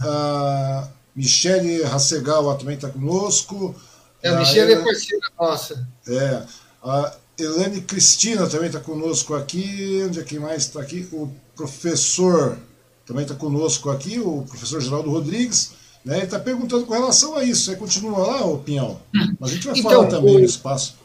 [0.00, 0.86] A
[1.16, 3.74] Michele Rassegal também está conosco.
[4.22, 5.88] É, a Michele é parceira nossa.
[6.06, 6.42] É.
[6.82, 10.02] A Elane Cristina também está conosco aqui.
[10.06, 11.08] Onde é que mais está aqui?
[11.12, 12.58] O professor
[13.06, 15.72] também está conosco aqui, o professor Geraldo Rodrigues.
[16.04, 16.16] Né?
[16.16, 17.64] Ele está perguntando com relação a isso.
[17.64, 19.00] Você continua lá, Pinhal?
[19.38, 20.96] Mas a gente vai então, falar também o, espaço.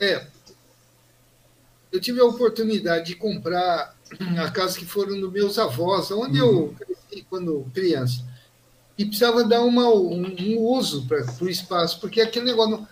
[0.00, 0.26] É.
[1.92, 3.94] Eu tive a oportunidade de comprar
[4.38, 6.48] a casa que foram dos meus avós, onde uhum.
[6.48, 8.24] eu cresci quando criança.
[8.96, 12.86] E precisava dar uma, um, um uso para o espaço, porque aquele negócio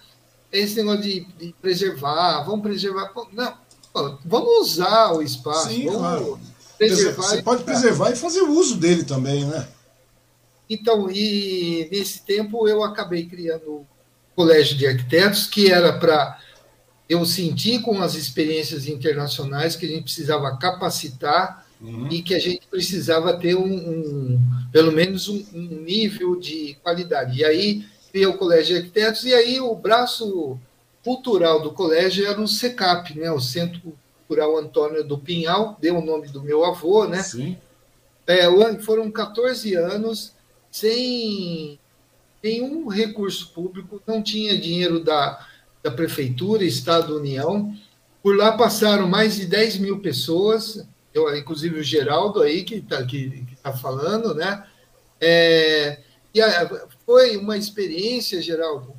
[0.53, 3.13] esse negócio de, de preservar, vamos preservar.
[3.33, 5.69] Não, vamos usar o espaço.
[5.69, 6.39] Sim, claro.
[6.77, 9.69] Preservar Você pode preservar e fazer uso dele também, né?
[10.69, 13.87] Então, e nesse tempo eu acabei criando o
[14.35, 16.39] Colégio de Arquitetos, que era para
[17.09, 22.07] eu sentir com as experiências internacionais que a gente precisava capacitar uhum.
[22.09, 24.41] e que a gente precisava ter um, um
[24.73, 27.41] pelo menos um, um nível de qualidade.
[27.41, 30.59] E aí cria o Colégio de Arquitetos, e aí o braço
[31.03, 33.81] cultural do colégio era o SECAP, né, o Centro
[34.27, 37.23] Cultural Antônio do Pinhal, deu o nome do meu avô, né?
[37.23, 37.57] Sim.
[38.27, 38.47] É,
[38.81, 40.33] foram 14 anos
[40.71, 41.81] sem
[42.43, 45.47] nenhum recurso público, não tinha dinheiro da,
[45.83, 47.75] da Prefeitura, Estado, União.
[48.23, 53.05] Por lá passaram mais de 10 mil pessoas, eu, inclusive o Geraldo aí, que está
[53.05, 54.65] que, que tá falando, né?
[55.21, 55.99] É,
[56.33, 58.95] e a, foi uma experiência, Geraldo,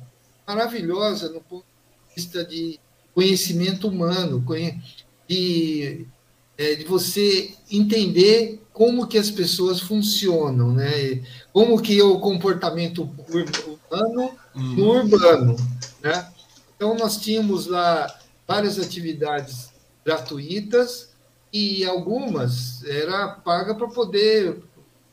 [0.46, 2.78] maravilhosa no ponto de vista de
[3.14, 4.44] conhecimento humano,
[5.26, 6.06] de,
[6.58, 11.24] é, de você entender como que as pessoas funcionam, né?
[11.54, 13.08] Como que é o comportamento
[13.90, 15.56] humano no urbano,
[16.02, 16.30] né?
[16.76, 18.14] Então nós tínhamos lá
[18.46, 19.70] várias atividades
[20.04, 21.14] gratuitas
[21.50, 24.62] e algumas era paga para poder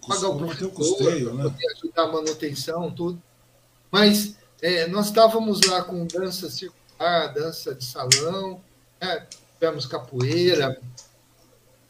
[0.10, 1.44] pagar o professor, custeio, né?
[1.44, 3.22] poder ajudar a manutenção, tudo.
[3.92, 8.62] Mas é, nós estávamos lá com dança circular, dança de salão,
[9.02, 9.26] né?
[9.54, 10.80] tivemos capoeira,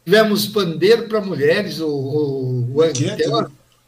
[0.04, 3.16] tivemos pandeiro para mulheres, o, o, o que é,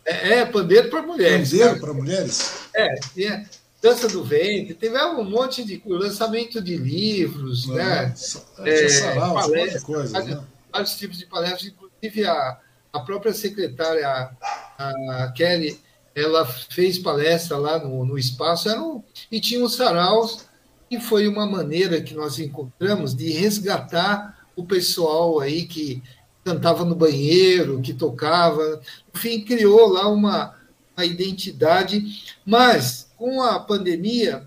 [0.05, 1.51] é, é, pandeiro para mulheres.
[1.51, 2.69] Pandeiro para mulheres?
[2.75, 3.49] É, tinha
[3.83, 8.15] dança do ventre, teve um monte de lançamento de livros, né?
[8.61, 10.45] É, sarau, palestras, coisa, vários, né?
[10.73, 12.59] vários tipos de palestras, inclusive a,
[12.93, 15.81] a própria secretária, a, a Kelly,
[16.15, 20.47] ela fez palestra lá no, no espaço um, e tinha os saraus,
[20.91, 26.03] e foi uma maneira que nós encontramos de resgatar o pessoal aí que
[26.45, 28.83] cantava no banheiro, que tocava,
[29.15, 30.55] enfim, criou lá uma,
[30.95, 34.47] uma identidade, mas com a pandemia,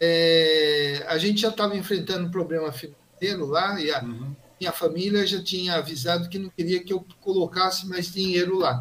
[0.00, 4.34] é, a gente já estava enfrentando um problema financeiro lá, e a uhum.
[4.64, 8.80] Minha família já tinha avisado que não queria que eu colocasse mais dinheiro lá.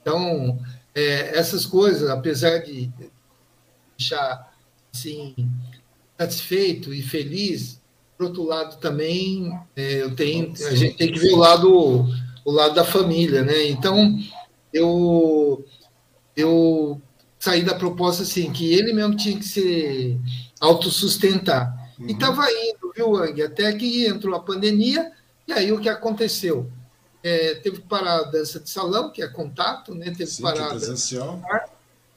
[0.00, 0.58] Então,
[0.94, 2.92] é, essas coisas, apesar de
[3.96, 4.52] deixar
[4.92, 5.34] assim,
[6.18, 7.80] satisfeito e feliz,
[8.18, 12.06] por outro lado também é, eu tenho, a gente tem que ver o lado,
[12.44, 13.68] o lado da família, né?
[13.68, 14.18] Então
[14.72, 15.64] eu
[16.36, 17.00] eu
[17.38, 20.18] saí da proposta assim que ele mesmo tinha que se
[20.60, 21.81] autossustentar.
[22.02, 22.08] Uhum.
[22.08, 23.42] E estava indo, viu, Ang?
[23.42, 25.12] Até que entrou a pandemia,
[25.46, 26.70] e aí o que aconteceu?
[27.22, 30.06] É, teve que parar a dança de salão, que é contato, né?
[30.06, 31.40] teve Sim, que parar é presencial.
[31.48, 31.70] Ar,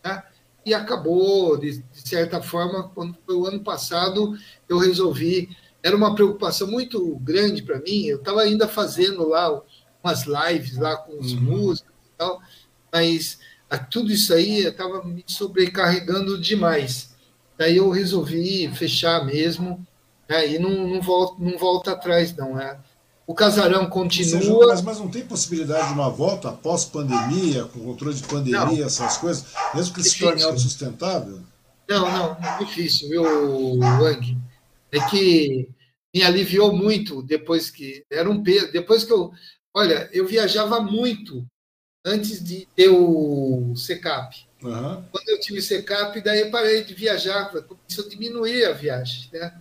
[0.04, 0.24] né?
[0.66, 4.36] e acabou, de, de, certa forma, quando foi o ano passado,
[4.68, 5.56] eu resolvi.
[5.84, 8.06] Era uma preocupação muito grande para mim.
[8.06, 9.62] Eu estava ainda fazendo lá
[10.04, 11.42] umas lives lá com os uhum.
[11.42, 12.42] músicos e tal,
[12.92, 13.38] mas
[13.70, 17.15] a, tudo isso aí estava me sobrecarregando demais.
[17.58, 19.86] Daí eu resolvi fechar mesmo,
[20.28, 22.60] né, e não, não, volta, não volta atrás, não.
[22.60, 22.78] É,
[23.26, 24.42] o casarão continua.
[24.42, 28.62] Seja, mas, mas, não tem possibilidade de uma volta após pandemia, com controle de pandemia,
[28.62, 28.86] não.
[28.86, 30.20] essas coisas, mesmo que difícil.
[30.20, 31.40] se torne autossustentável?
[31.88, 33.24] Não, não, é difícil, viu,
[33.80, 34.38] Wang?
[34.92, 35.70] É que
[36.14, 38.04] me aliviou muito depois que.
[38.12, 38.72] Era um peso.
[38.72, 39.32] Depois que eu.
[39.74, 41.46] Olha, eu viajava muito
[42.06, 44.48] antes de ter o SECAP.
[44.64, 45.04] Uhum.
[45.12, 49.30] Quando eu tive SECAP, daí eu parei de viajar, começou a diminuir a viagem.
[49.32, 49.54] Né?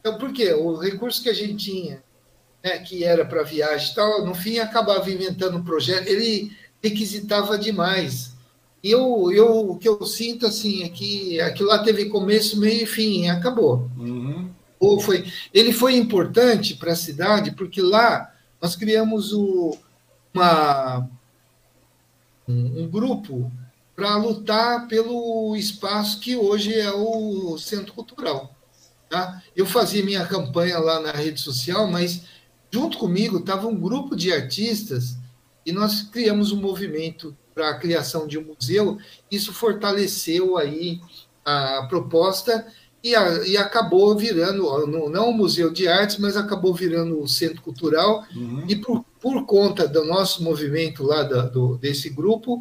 [0.00, 0.52] Então, por quê?
[0.52, 2.02] O recurso que a gente tinha
[2.66, 6.50] né, que era para viagem e tal, no fim acabava inventando um projeto, ele
[6.82, 8.34] requisitava demais.
[8.82, 12.82] E eu, eu, o que eu sinto assim é que aquilo lá teve começo, meio
[12.82, 13.88] e fim, acabou.
[13.96, 14.50] Uhum.
[14.80, 19.78] Ou foi, ele foi importante para a cidade porque lá nós criamos o,
[20.34, 21.08] uma,
[22.48, 23.50] um, um grupo
[23.96, 28.54] para lutar pelo espaço que hoje é o Centro Cultural.
[29.08, 29.42] Tá?
[29.56, 32.22] Eu fazia minha campanha lá na rede social, mas
[32.70, 35.16] junto comigo estava um grupo de artistas
[35.64, 38.98] e nós criamos um movimento para a criação de um museu.
[39.30, 41.00] Isso fortaleceu aí
[41.42, 42.66] a proposta
[43.02, 47.62] e, a, e acabou virando, não, o Museu de Artes, mas acabou virando o Centro
[47.62, 48.24] Cultural.
[48.34, 48.64] Uhum.
[48.68, 52.60] E por, por conta do nosso movimento lá da, do, desse grupo,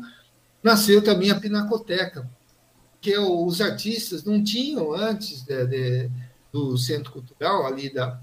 [0.66, 2.28] nasceu também a Pinacoteca,
[3.00, 6.12] que os artistas não tinham antes de, de,
[6.52, 8.20] do Centro Cultural, ali da,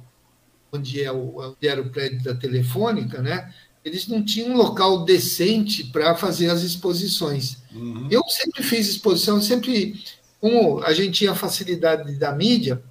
[0.72, 3.54] onde, é o, onde era o prédio da Telefônica, né?
[3.84, 7.58] eles não tinham um local decente para fazer as exposições.
[7.72, 8.08] Uhum.
[8.10, 10.02] Eu sempre fiz exposição, sempre,
[10.40, 12.82] como a gente tinha facilidade da mídia,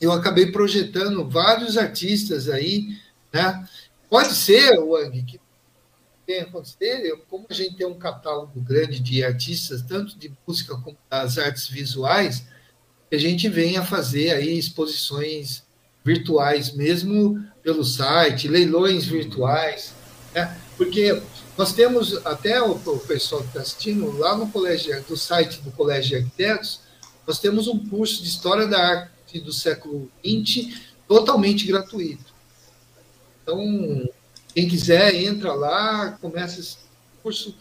[0.00, 2.96] eu acabei projetando vários artistas aí,
[3.32, 3.64] né?
[4.10, 5.40] Pode ser, Wang, que
[6.32, 10.96] tenha acontecido, como a gente tem um catálogo grande de artistas, tanto de música como
[11.10, 12.44] das artes visuais,
[13.12, 15.62] a gente venha fazer aí exposições
[16.02, 19.92] virtuais, mesmo pelo site, leilões virtuais,
[20.34, 20.58] né?
[20.76, 21.20] porque
[21.56, 26.10] nós temos até o pessoal que está assistindo lá no colégio, do site do Colégio
[26.10, 26.80] de Arquitetos,
[27.26, 32.32] nós temos um curso de História da Arte do século XX totalmente gratuito.
[33.42, 34.08] Então,
[34.54, 36.76] quem quiser, entra lá, começa esse
[37.22, 37.56] curso.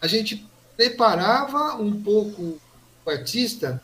[0.00, 0.46] A gente
[0.76, 2.58] preparava um pouco
[3.04, 3.82] o artista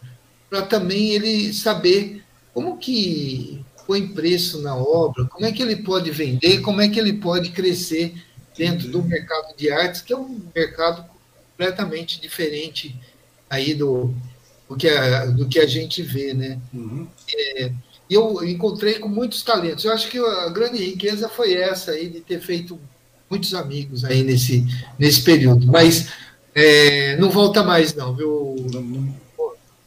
[0.48, 2.22] para também ele saber
[2.52, 6.98] como que põe preço na obra, como é que ele pode vender, como é que
[6.98, 8.14] ele pode crescer
[8.56, 11.04] dentro do mercado de artes, que é um mercado
[11.50, 12.94] completamente diferente
[13.50, 14.14] aí do,
[14.68, 16.58] do, que, a, do que a gente vê, né?
[16.72, 17.06] Uhum.
[17.34, 17.72] É,
[18.08, 19.84] eu encontrei com muitos talentos.
[19.84, 22.78] Eu acho que a grande riqueza foi essa aí de ter feito
[23.30, 24.66] muitos amigos aí nesse,
[24.98, 25.66] nesse período.
[25.66, 26.08] Mas
[26.54, 28.56] é, não volta mais não, viu?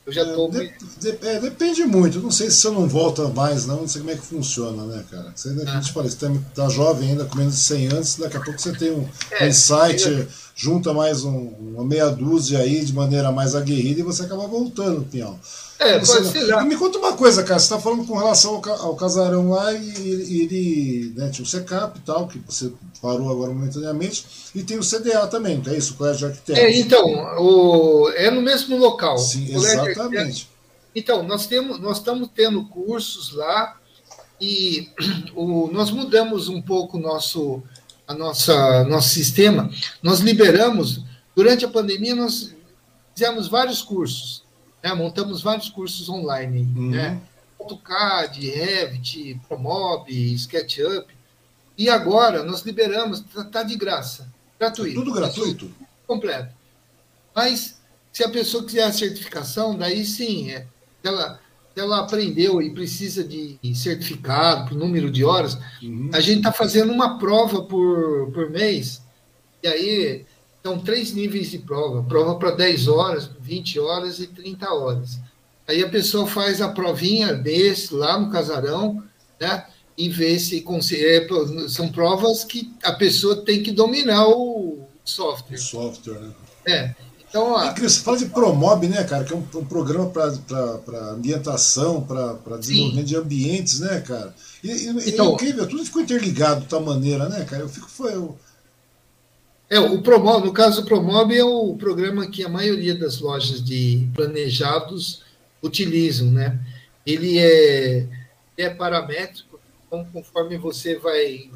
[0.06, 0.50] Eu já tô.
[0.54, 2.20] É, de, é, depende muito.
[2.20, 3.82] Não sei se você não volta mais, não.
[3.82, 5.34] Não sei como é que funciona, né, cara?
[5.36, 5.82] Você ainda, ah.
[5.82, 8.60] te falei, você tá, tá jovem ainda, com menos de 100 anos, daqui a pouco
[8.60, 10.28] você tem um, é, um site
[10.58, 15.06] junta mais um, uma meia dúzia aí de maneira mais aguerrida e você acaba voltando,
[15.06, 15.40] Pinhão.
[15.78, 16.64] É, você, pode ser.
[16.64, 17.60] Me conta uma coisa, cara.
[17.60, 21.48] Você está falando com relação ao, ao casarão lá e, e ele né, tinha o
[21.48, 24.26] SECAP e tal, que você parou agora momentaneamente,
[24.56, 25.94] e tem o CDA também, não é isso?
[25.94, 26.64] O Colégio de Arquitetos.
[26.64, 27.06] É, então,
[27.40, 29.20] o, é no mesmo local.
[29.20, 30.50] Sim, exatamente.
[30.96, 33.78] Então, nós, temos, nós estamos tendo cursos lá
[34.42, 34.90] e
[35.36, 37.62] o, nós mudamos um pouco o nosso,
[38.08, 39.70] a nossa, nosso sistema.
[40.02, 41.04] Nós liberamos,
[41.36, 42.56] durante a pandemia, nós
[43.14, 44.48] fizemos vários cursos
[44.88, 44.94] né?
[44.94, 46.92] Montamos vários cursos online, uhum.
[46.92, 47.22] né?
[47.60, 51.08] AutoCAD, Revit, Promob, SketchUp.
[51.78, 54.96] E agora nós liberamos, está tá de graça, gratuito.
[54.96, 55.72] Tudo gratuito?
[56.06, 56.54] Completo.
[57.36, 57.80] Mas
[58.12, 60.66] se a pessoa quiser a certificação, daí sim, é,
[61.04, 61.40] ela,
[61.80, 66.10] ela aprendeu e precisa de certificado por número de horas, uhum.
[66.14, 69.02] a gente está fazendo uma prova por, por mês,
[69.64, 70.26] e aí
[70.64, 75.20] são três níveis de prova: prova para 10 horas, 20 horas e 30 horas.
[75.68, 79.04] Aí a pessoa faz a provinha desse lá no casarão,
[79.40, 79.66] né?
[79.98, 81.04] E vê se consegue.
[81.04, 81.28] É,
[81.70, 85.56] são provas que a pessoa tem que dominar o software.
[85.56, 86.34] O software, né?
[86.66, 86.96] É.
[87.38, 89.24] Então, ó, você fala de Promob, né, cara?
[89.24, 93.14] Que é um, um programa para ambientação, para desenvolvimento sim.
[93.14, 94.34] de ambientes, né, cara?
[94.64, 97.64] E, e é então, é incrível, tudo ficou interligado de tal maneira, né, cara?
[97.64, 97.88] Eu fico.
[97.88, 98.38] Foi, eu,
[99.70, 103.64] é, o Promob, no caso, o Promob é o programa que a maioria das lojas
[103.64, 105.24] de planejados
[105.62, 106.60] utilizam, né?
[107.06, 108.08] Ele é,
[108.58, 111.52] é paramétrico, então conforme você vai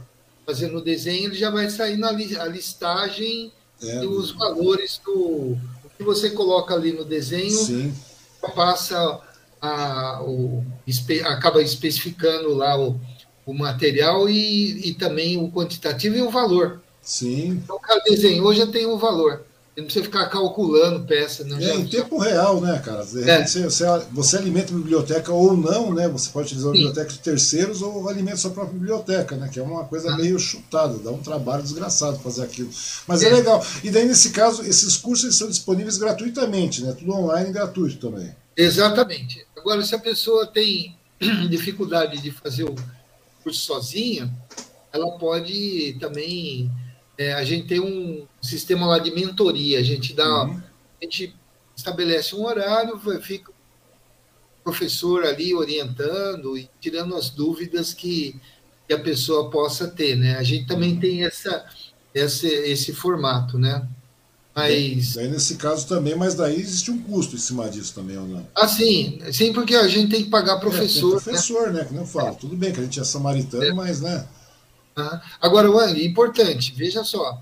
[0.46, 3.52] fazendo o desenho, ele já vai sair na listagem
[3.84, 7.94] é, e os valores do o que você coloca ali no desenho, sim.
[8.56, 9.20] passa
[9.62, 10.64] a, o,
[11.26, 13.00] acaba especificando lá o,
[13.46, 16.82] o material e, e também o quantitativo e o valor.
[17.02, 17.62] Sim.
[17.64, 19.44] Então o cara desenhou, já tem um valor.
[19.82, 21.44] Não precisa ficar calculando peça.
[21.44, 23.02] Não, é, já, em tempo real, né, cara?
[23.02, 23.46] É.
[23.46, 26.08] Você, você, você, alimenta a biblioteca ou não, né?
[26.08, 29.50] Você pode utilizar a biblioteca de terceiros ou alimenta a sua própria biblioteca, né?
[29.52, 30.18] Que é uma coisa ah.
[30.18, 32.70] meio chutada, dá um trabalho desgraçado fazer aquilo.
[33.08, 33.28] Mas é.
[33.28, 33.34] é.
[33.34, 33.66] legal.
[33.84, 36.94] E daí, nesse caso, esses cursos eles são disponíveis gratuitamente, né?
[36.94, 38.36] Tudo online gratuito também.
[38.56, 39.46] Exatamente.
[39.58, 40.96] Agora, se a pessoa tem
[41.50, 42.76] dificuldade de fazer o
[43.44, 44.32] curso sozinha,
[44.94, 46.70] ela pode também
[47.18, 49.80] é, a gente tem um sistema lá de mentoria.
[49.80, 50.62] A gente dá, uhum.
[51.02, 51.36] a gente
[51.76, 58.40] estabelece um horário, fica o professor ali orientando e tirando as dúvidas que,
[58.88, 60.38] que a pessoa possa ter, né?
[60.38, 61.00] A gente também uhum.
[61.00, 61.66] tem essa,
[62.14, 63.88] essa, esse formato, né?
[64.54, 65.14] Mas...
[65.14, 68.46] Daí, nesse caso também, mas daí existe um custo em cima disso também, ou não?
[68.54, 69.22] Ah, sim.
[69.32, 71.18] Sim, porque a gente tem que pagar professor.
[71.18, 71.80] É, professor, né?
[71.80, 71.86] né?
[71.86, 72.30] Que não falo.
[72.30, 72.34] É.
[72.34, 73.74] Tudo bem que a gente é samaritano, é.
[73.74, 74.28] mas, né?
[75.10, 75.22] Tá?
[75.42, 77.42] Agora, Wang, importante, veja só,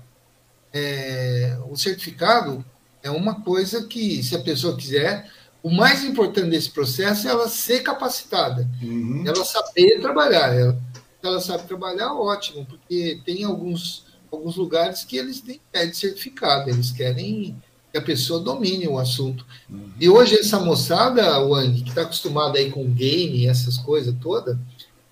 [0.72, 2.64] é, o certificado
[3.02, 5.30] é uma coisa que, se a pessoa quiser,
[5.62, 9.24] o mais importante desse processo é ela ser capacitada, uhum.
[9.26, 10.54] ela saber trabalhar.
[10.54, 10.72] Ela,
[11.20, 16.70] se ela sabe trabalhar, ótimo, porque tem alguns, alguns lugares que eles nem pedem certificado,
[16.70, 17.60] eles querem
[17.92, 19.44] que a pessoa domine o assunto.
[19.68, 19.90] Uhum.
[20.00, 24.56] E hoje essa moçada, Wang, que está acostumada aí com game essas coisas todas,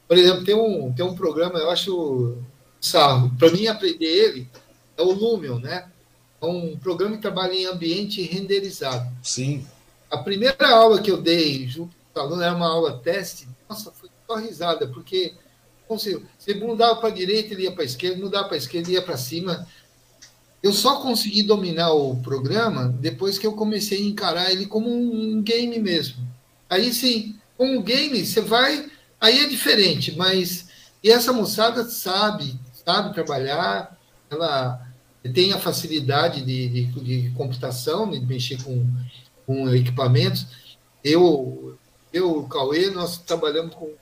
[0.08, 2.38] por exemplo, tem um, tem um programa, eu acho
[2.80, 3.30] sarro.
[3.38, 4.48] Para mim, aprender ele
[4.96, 5.86] é o Lumion, né?
[6.40, 9.06] É um programa que trabalha em ambiente renderizado.
[9.22, 9.66] Sim.
[10.10, 13.46] A primeira aula que eu dei junto com o aluno era uma aula teste.
[13.68, 15.34] Nossa, foi só risada, porque
[15.86, 18.96] você mudava para a direita, ele ia para a esquerda, mudava para a esquerda, ele
[18.96, 19.66] ia para cima.
[20.62, 25.42] Eu só consegui dominar o programa depois que eu comecei a encarar ele como um
[25.42, 26.26] game mesmo.
[26.68, 28.90] Aí sim, com o game, você vai
[29.20, 30.68] Aí é diferente, mas
[31.02, 33.96] e essa moçada sabe, sabe trabalhar,
[34.30, 34.84] ela
[35.32, 38.86] tem a facilidade de, de, de computação, de mexer com,
[39.46, 40.46] com equipamentos.
[41.04, 41.76] Eu,
[42.12, 43.92] eu, o Cauê, nós trabalhamos com,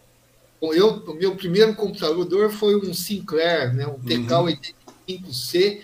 [0.61, 5.83] com eu, o meu primeiro computador foi um Sinclair, né, um TK85C,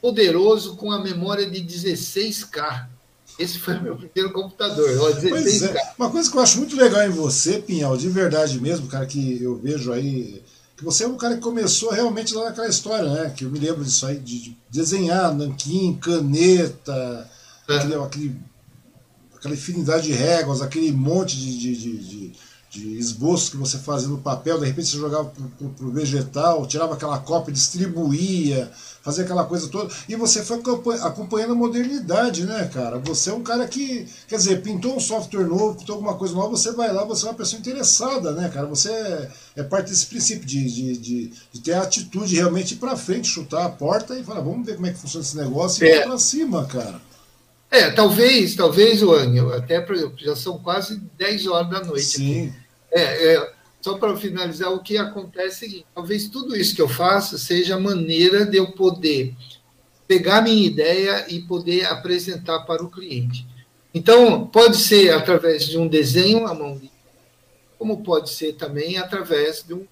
[0.00, 2.88] poderoso com a memória de 16K.
[3.38, 4.88] Esse foi o meu primeiro computador.
[5.28, 5.92] Pois é.
[5.98, 9.42] Uma coisa que eu acho muito legal em você, Pinhal, de verdade mesmo, cara, que
[9.42, 10.42] eu vejo aí.
[10.76, 13.32] Que você é um cara que começou realmente lá naquela história, né?
[13.34, 17.30] Que eu me lembro disso aí, de, de desenhar, nanquim, caneta,
[17.68, 17.76] é.
[17.76, 18.36] aquele, aquele,
[19.34, 22.32] aquela infinidade de réguas, aquele monte de, de, de,
[22.70, 26.94] de esboço que você fazia no papel, de repente você jogava para o vegetal, tirava
[26.94, 28.70] aquela cópia, distribuía,
[29.06, 30.60] fazia aquela coisa toda, e você foi
[31.00, 32.98] acompanhando a modernidade, né, cara?
[32.98, 36.48] Você é um cara que, quer dizer, pintou um software novo, pintou alguma coisa nova,
[36.48, 38.66] você vai lá, você é uma pessoa interessada, né, cara?
[38.66, 42.74] Você é, é parte desse princípio de, de, de, de ter a atitude de realmente
[42.74, 45.36] ir para frente, chutar a porta e falar, vamos ver como é que funciona esse
[45.36, 45.98] negócio e é.
[45.98, 47.00] ir para cima, cara.
[47.70, 49.86] É, talvez, talvez, Wang, até
[50.18, 52.04] já são quase 10 horas da noite.
[52.06, 52.48] Sim.
[52.48, 52.54] Aqui.
[52.90, 53.52] É, é,
[53.86, 57.78] só para finalizar, o que acontece é seguinte: talvez tudo isso que eu faça seja
[57.78, 59.32] maneira de eu poder
[60.08, 63.46] pegar minha ideia e poder apresentar para o cliente.
[63.94, 66.80] Então, pode ser através de um desenho à mão
[67.78, 69.86] como pode ser também através de um,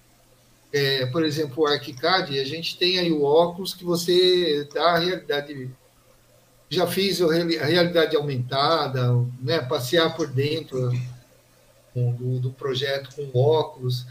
[0.73, 4.99] é, por exemplo, o ArchiCAD, a gente tem aí o óculos que você dá a
[4.99, 5.69] realidade.
[6.67, 10.91] Já fiz a realidade aumentada, né, passear por dentro
[11.95, 14.05] do, do projeto com óculos,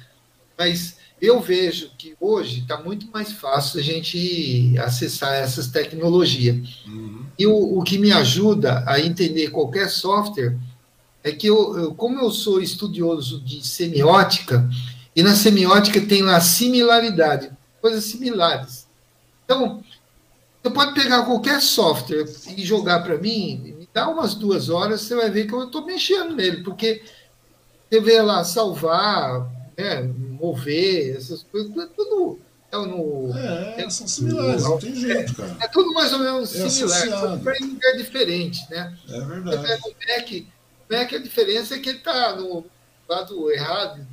[0.58, 6.82] mas eu vejo que hoje está muito mais fácil a gente acessar essas tecnologias.
[6.86, 7.24] Uhum.
[7.38, 10.56] E o, o, que me ajuda a entender qualquer software
[11.22, 14.68] é que, eu, eu, como eu sou estudioso de semiótica,
[15.16, 17.50] e na semiótica tem lá similaridade,
[17.80, 18.86] coisas similares.
[19.44, 19.82] Então,
[20.62, 25.14] você pode pegar qualquer software e jogar para mim, me dá umas duas horas, você
[25.14, 27.02] vai ver que eu estou mexendo nele, porque
[27.94, 30.02] você vê lá salvar, né,
[30.40, 32.40] mover, essas coisas, tudo
[32.72, 33.32] é no.
[33.36, 35.56] É, são similares, no, não tem jeito, cara.
[35.60, 38.96] É, tudo mais ou menos é similar, só que é diferente, né?
[39.08, 39.62] É verdade.
[39.62, 42.64] O Mac, o Mac, a diferença é que ele está no
[43.08, 44.04] lado errado,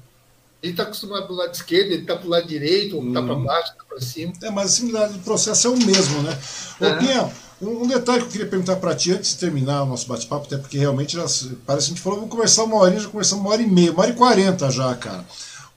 [0.61, 3.25] ele está acostumado para o lado esquerdo, ele está para o lado direito, está hum.
[3.25, 4.33] para baixo, está para cima.
[4.43, 6.37] É, mas a similaridade do processo é o mesmo, né?
[6.79, 7.31] Ô, é.
[7.61, 10.45] Pinhão, um, detalhe que eu queria perguntar para ti antes de terminar o nosso bate-papo,
[10.45, 13.45] até porque realmente já, parece que a gente falou, vamos conversar uma horinha, já conversamos
[13.45, 15.25] uma hora e meia, uma hora e quarenta já, cara.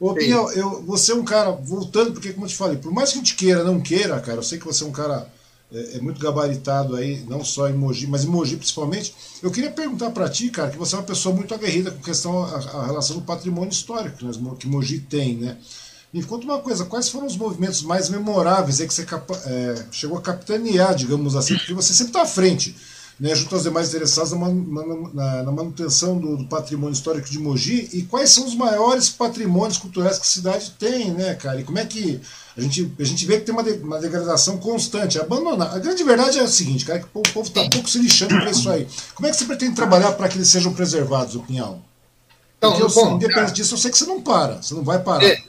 [0.00, 3.10] Ô, Pinhão, eu, você é um cara, voltando, porque como eu te falei, por mais
[3.10, 5.30] que a gente queira, não queira, cara, eu sei que você é um cara
[5.72, 9.14] é, é muito gabaritado aí, não só em Mogi, mas em Mogi principalmente.
[9.42, 12.44] Eu queria perguntar para ti, cara, que você é uma pessoa muito aguerrida com questão
[12.44, 15.56] a, a relação do patrimônio histórico que, nós, que Mogi tem, né?
[16.14, 19.04] Me conta uma coisa, quais foram os movimentos mais memoráveis aí que você
[19.46, 22.76] é, chegou a capitanear, digamos assim, porque você sempre está à frente,
[23.18, 27.90] né, junto aos demais interessados na, na, na manutenção do, do, patrimônio histórico de Mogi,
[27.92, 31.60] e quais são os maiores patrimônios culturais que a cidade tem, né, cara?
[31.60, 32.20] E como é que
[32.56, 35.74] a gente, a gente vê que tem uma, de, uma degradação constante, abandonar.
[35.74, 38.52] A grande verdade é a seguinte, cara, que o povo está pouco se lixando para
[38.52, 38.86] isso aí.
[39.16, 41.82] Como é que você pretende trabalhar para que eles sejam preservados, Pinhal?
[42.56, 45.02] Então, Porque eu, bom, independente disso, eu sei que você não para, você não vai
[45.02, 45.24] parar.
[45.24, 45.42] É,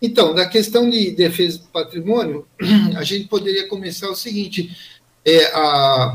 [0.00, 2.46] então, na questão de defesa do patrimônio,
[2.96, 4.76] a gente poderia começar o seguinte:
[5.24, 6.14] é, a,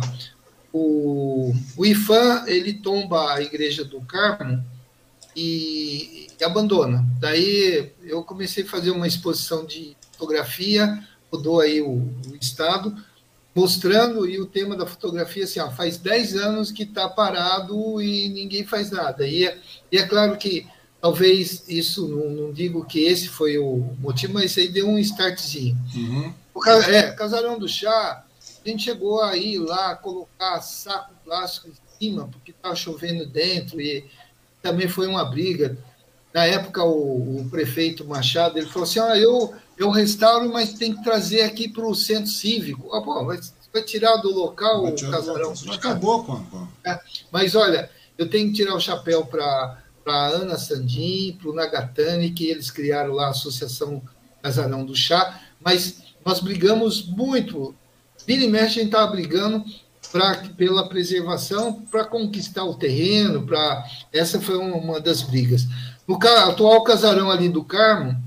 [0.72, 4.64] o, o IFAM ele tomba a igreja do Carmo
[5.36, 7.06] e, e, abandona.
[7.20, 12.95] Daí eu comecei a fazer uma exposição de fotografia, mudou aí o, o estado,
[13.56, 18.30] mostrando, e o tema da fotografia assim, ó, faz 10 anos que está parado e
[18.30, 19.28] ninguém faz nada.
[19.28, 19.58] E é,
[19.91, 20.68] e é claro que
[21.02, 24.99] Talvez isso, não, não, digo que esse foi o motivo, mas isso aí deu um
[24.99, 25.76] startzinho.
[25.95, 26.32] Uhum.
[26.53, 28.23] O é, Casarão do Chá,
[28.64, 34.06] a gente chegou aí lá colocar saco plástico em cima, porque estava chovendo dentro, e
[34.61, 35.76] também foi uma briga.
[36.32, 40.95] Na época, o, o prefeito Machado ele falou assim: ah, eu, eu restauro, mas tem
[40.95, 42.94] que trazer aqui para o centro cívico.
[42.94, 43.40] Ah, pô, vai,
[43.73, 45.53] vai tirar do local o casarão.
[45.73, 46.48] Acabou
[46.86, 46.91] a.
[46.91, 46.99] É,
[47.32, 51.53] mas olha, eu tenho que tirar o chapéu para para a Ana Sandim, para o
[51.53, 54.02] Nagatani, que eles criaram lá a Associação
[54.41, 57.76] Casarão do Chá, mas nós brigamos muito.
[58.26, 59.64] Vira e mexe, a gente estava brigando
[60.11, 65.68] pra, pela preservação, para conquistar o terreno, para essa foi uma das brigas.
[66.07, 68.22] No atual casarão ali do Carmo,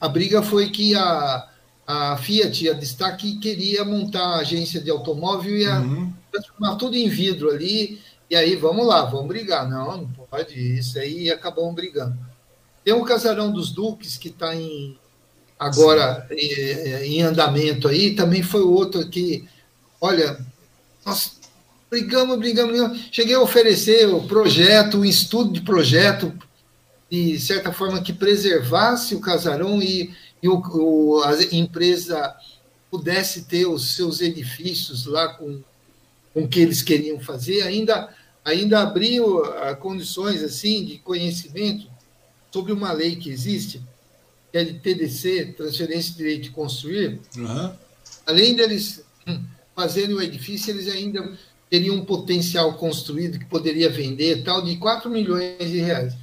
[0.00, 1.48] a briga foi que a,
[1.86, 6.12] a Fiat, a Destaque, queria montar a agência de automóvel e uhum.
[6.32, 9.68] transformar tudo em vidro ali, e aí, vamos lá, vamos brigar.
[9.68, 12.16] Não, não pode, isso aí acabamos brigando.
[12.84, 14.98] Tem o Casarão dos Duques, que está em,
[15.58, 19.48] agora em, eh, em, andamento aí, também foi outro que,
[20.00, 20.38] olha,
[21.04, 21.38] nós
[21.90, 23.08] brigamos, brigamos, brigamos.
[23.12, 26.32] Cheguei a oferecer o projeto, o estudo de projeto,
[27.10, 32.34] de certa forma, que preservasse o casarão e, e o, o, a empresa
[32.90, 35.60] pudesse ter os seus edifícios lá com
[36.36, 38.14] com o que eles queriam fazer, ainda,
[38.44, 41.86] ainda abriu uh, condições assim de conhecimento
[42.52, 43.80] sobre uma lei que existe,
[44.52, 47.20] que é de TDC, Transferência de Direito de Construir.
[47.38, 47.72] Uhum.
[48.26, 49.42] Além deles hum,
[49.74, 51.32] fazerem o edifício, eles ainda
[51.70, 56.14] teriam um potencial construído que poderia vender tal de 4 milhões de reais.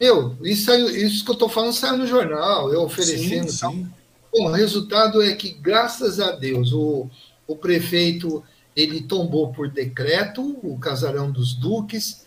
[0.00, 3.50] Meu, isso, isso que eu estou falando saiu no jornal, eu oferecendo.
[3.50, 3.88] Sim, sim.
[4.32, 7.10] Bom, o resultado é que, graças a Deus, o,
[7.44, 8.44] o prefeito
[8.78, 12.24] ele tombou por decreto o casarão dos duques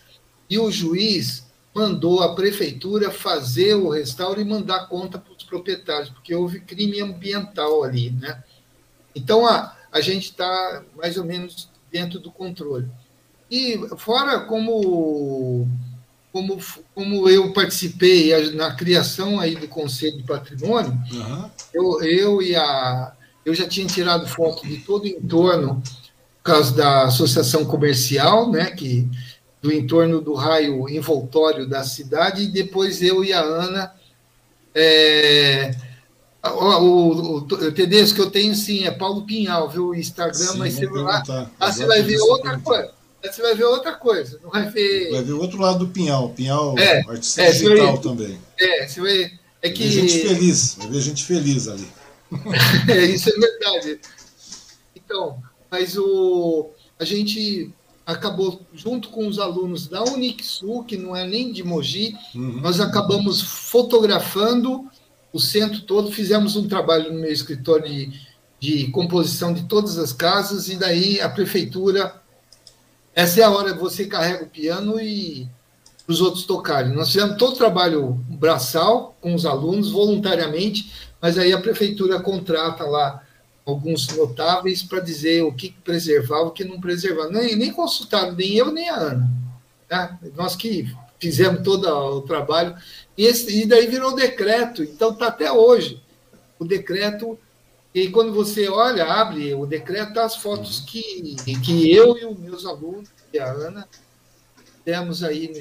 [0.50, 6.10] e o juiz mandou a prefeitura fazer o restauro e mandar conta para os proprietários,
[6.10, 8.44] porque houve crime ambiental ali, né?
[9.16, 12.90] Então a, a gente está mais ou menos dentro do controle.
[13.50, 15.66] E fora como
[16.34, 16.58] como,
[16.94, 21.50] como eu participei na criação aí do Conselho de Patrimônio, uhum.
[21.74, 23.14] eu, eu e a
[23.46, 25.82] eu já tinha tirado foto de todo o entorno
[26.42, 29.08] por causa da associação comercial, né, que
[29.62, 33.94] do entorno do raio envoltório da cidade, e depois eu e a Ana.
[34.74, 35.76] É,
[36.44, 39.90] o, o, o Tedesco que eu tenho sim é Paulo Pinhal, viu?
[39.90, 41.48] O Instagram, sim, mas você vai lá.
[41.60, 42.92] Ah, você vai ver outra coisa.
[43.24, 45.12] Você vai ver outra coisa, não vai ver.
[45.12, 48.42] Vai ver o outro lado do Pinhal, Pinhal é, artista é, digital vai, também.
[48.60, 49.32] É, você vai.
[49.62, 49.84] É que...
[49.84, 51.88] Vai ver gente feliz, vai ver gente feliz ali.
[52.90, 54.00] é, isso é verdade.
[54.96, 55.38] Então,
[55.72, 56.70] mas o,
[57.00, 57.74] a gente
[58.06, 62.60] acabou, junto com os alunos da Unixul, que não é nem de Mogi, uhum.
[62.60, 64.86] nós acabamos fotografando
[65.32, 68.12] o centro todo, fizemos um trabalho no meu escritório de,
[68.60, 72.20] de composição de todas as casas, e daí a prefeitura.
[73.16, 75.48] Essa é a hora que você carrega o piano e
[76.08, 76.94] os outros tocarem.
[76.94, 80.92] Nós fizemos todo o trabalho braçal com os alunos, voluntariamente,
[81.22, 83.22] mas aí a prefeitura contrata lá
[83.66, 87.30] alguns notáveis para dizer o que preservar, o que não preservar.
[87.30, 89.32] Nem, nem consultaram, nem eu, nem a Ana.
[89.88, 90.20] Tá?
[90.36, 92.76] Nós que fizemos todo o trabalho.
[93.18, 96.02] E, esse, e daí virou decreto, então está até hoje.
[96.58, 97.38] O decreto,
[97.94, 102.40] e quando você olha, abre o decreto, tá as fotos que, que eu e os
[102.40, 103.88] meus alunos, e a Ana,
[104.84, 105.52] temos aí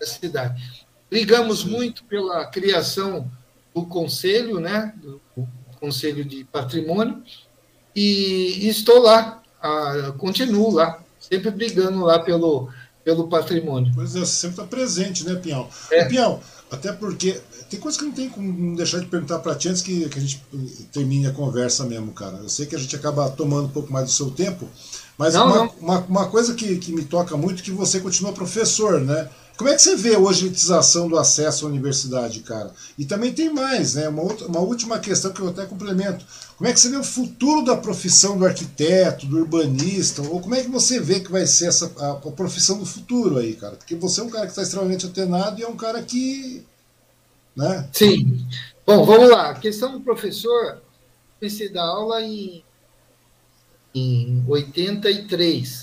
[0.00, 0.62] na cidade.
[1.10, 3.30] Brigamos muito pela criação
[3.74, 5.20] do conselho, né, do
[5.82, 7.20] Conselho de Patrimônio,
[7.94, 12.68] e, estou lá, a, continuo lá, sempre brigando lá pelo,
[13.04, 13.90] pelo patrimônio.
[13.92, 15.68] Pois é, você sempre está presente, né, Pinhal?
[15.90, 16.04] É.
[16.04, 16.40] Pinhal,
[16.70, 20.08] até porque tem coisas que não tem como deixar de perguntar para ti antes que,
[20.08, 20.40] que a gente
[20.92, 22.38] termine a conversa mesmo, cara.
[22.38, 24.68] Eu sei que a gente acaba tomando um pouco mais do seu tempo,
[25.18, 25.74] mas não, uma, não.
[25.80, 29.28] Uma, uma, coisa que, que me toca muito é que você continua professor, né?
[29.62, 32.74] Como é que você vê hoje a elitização do acesso à universidade, cara?
[32.98, 34.08] E também tem mais, né?
[34.08, 36.26] Uma, outra, uma última questão que eu até complemento.
[36.58, 40.20] Como é que você vê o futuro da profissão do arquiteto, do urbanista?
[40.20, 43.38] Ou como é que você vê que vai ser essa, a, a profissão do futuro
[43.38, 43.76] aí, cara?
[43.76, 46.64] Porque você é um cara que está extremamente atenado e é um cara que.
[47.54, 47.88] Né?
[47.92, 48.44] Sim.
[48.84, 49.50] Bom, vamos lá.
[49.50, 50.82] A questão do professor,
[51.38, 52.64] comecei a dar aula em,
[53.94, 55.81] em 83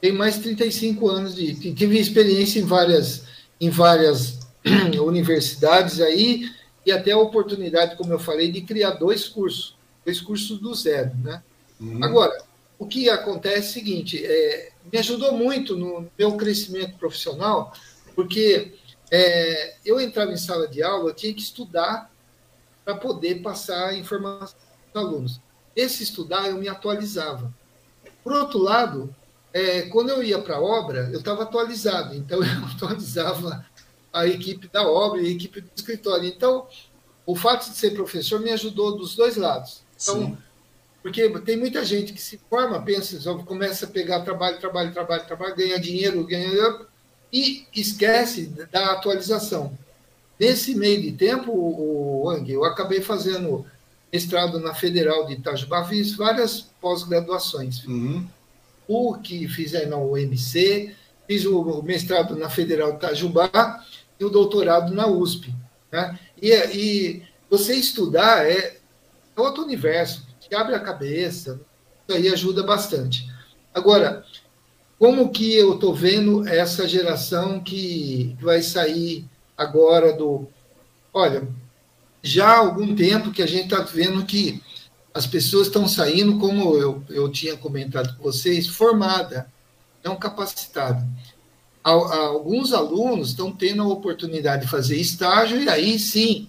[0.00, 1.72] tenho mais de 35 anos de.
[1.72, 3.24] Tive experiência em várias,
[3.60, 4.38] em várias
[5.04, 6.50] universidades aí,
[6.86, 11.12] e até a oportunidade, como eu falei, de criar dois cursos, dois cursos do zero.
[11.22, 11.42] Né?
[11.80, 12.02] Uhum.
[12.02, 12.42] Agora,
[12.78, 17.72] o que acontece é o seguinte: é, me ajudou muito no meu crescimento profissional,
[18.14, 18.74] porque
[19.10, 22.10] é, eu entrava em sala de aula, eu tinha que estudar
[22.84, 24.56] para poder passar informação
[24.92, 25.40] para os alunos.
[25.74, 27.52] Esse estudar, eu me atualizava.
[28.24, 29.14] Por outro lado,
[29.58, 33.64] é, quando eu ia para a obra, eu estava atualizado, então eu atualizava
[34.12, 36.28] a equipe da obra e a equipe do escritório.
[36.28, 36.66] Então,
[37.26, 39.82] o fato de ser professor me ajudou dos dois lados.
[40.00, 40.38] Então, Sim.
[41.02, 45.56] porque tem muita gente que se forma, pensa, começa a pegar trabalho, trabalho, trabalho, trabalho,
[45.56, 46.78] ganha dinheiro, ganha
[47.32, 49.76] e esquece da atualização.
[50.38, 53.66] Nesse meio de tempo, o, Wang, eu acabei fazendo
[54.12, 57.84] mestrado na Federal de Itajubá, fiz várias pós-graduações.
[57.84, 58.26] Uhum.
[58.88, 60.94] PUC, fiz aí na UMC,
[61.28, 63.84] fiz o mestrado na Federal de Itajubá
[64.18, 65.54] e o doutorado na USP.
[65.92, 66.18] Né?
[66.40, 68.78] E, e você estudar é,
[69.36, 71.60] é outro universo, abre a cabeça,
[72.08, 73.30] isso aí ajuda bastante.
[73.74, 74.24] Agora,
[74.98, 80.48] como que eu estou vendo essa geração que vai sair agora do.
[81.12, 81.46] Olha,
[82.22, 84.62] já há algum tempo que a gente está vendo que
[85.18, 89.52] as pessoas estão saindo, como eu, eu tinha comentado com vocês, formada,
[90.04, 91.04] não capacitada.
[91.82, 96.48] Alguns alunos estão tendo a oportunidade de fazer estágio e aí sim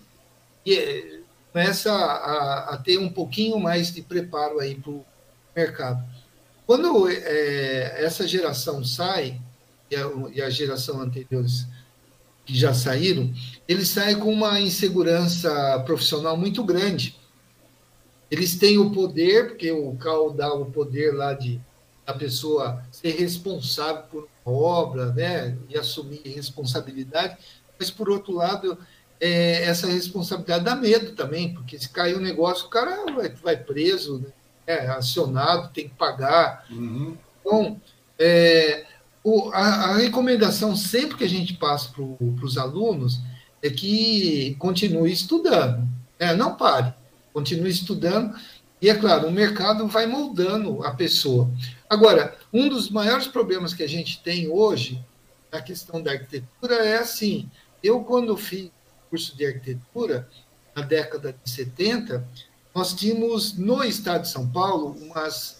[0.68, 1.22] eh,
[1.52, 5.04] começa a, a ter um pouquinho mais de preparo aí para o
[5.56, 6.04] mercado.
[6.68, 9.42] Quando é, essa geração sai,
[9.90, 11.66] e a, e a geração anteriores
[12.46, 13.34] que já saíram,
[13.68, 17.19] eles saem com uma insegurança profissional muito grande
[18.30, 21.60] eles têm o poder, porque o CAL dá o poder lá de
[22.06, 27.38] a pessoa ser responsável por uma obra, né, e assumir responsabilidade,
[27.78, 28.78] mas por outro lado,
[29.22, 33.58] é, essa responsabilidade dá medo também, porque se cair um negócio, o cara vai, vai
[33.58, 34.30] preso, né,
[34.66, 36.66] é acionado, tem que pagar.
[36.70, 37.16] Uhum.
[37.42, 37.82] Então,
[38.18, 38.86] é,
[39.24, 43.20] o, a, a, recomendação sempre que a gente passa para os alunos
[43.62, 45.88] é que continue estudando,
[46.20, 46.94] né, não pare,
[47.40, 48.36] continue estudando,
[48.82, 51.50] e é claro, o mercado vai moldando a pessoa.
[51.90, 55.04] Agora, um dos maiores problemas que a gente tem hoje
[55.52, 57.50] na questão da arquitetura é assim:
[57.82, 58.70] eu, quando fiz
[59.10, 60.30] curso de arquitetura,
[60.76, 62.26] na década de 70,
[62.76, 65.58] nós tínhamos no estado de São Paulo umas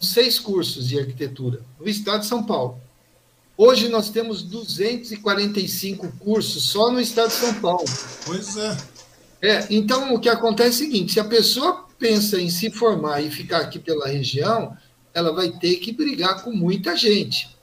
[0.00, 2.80] seis cursos de arquitetura, no estado de São Paulo.
[3.56, 7.84] Hoje nós temos 245 cursos só no estado de São Paulo.
[8.24, 8.76] Pois é.
[9.46, 13.20] É, então o que acontece é o seguinte: se a pessoa pensa em se formar
[13.20, 14.76] e ficar aqui pela região,
[15.14, 17.56] ela vai ter que brigar com muita gente.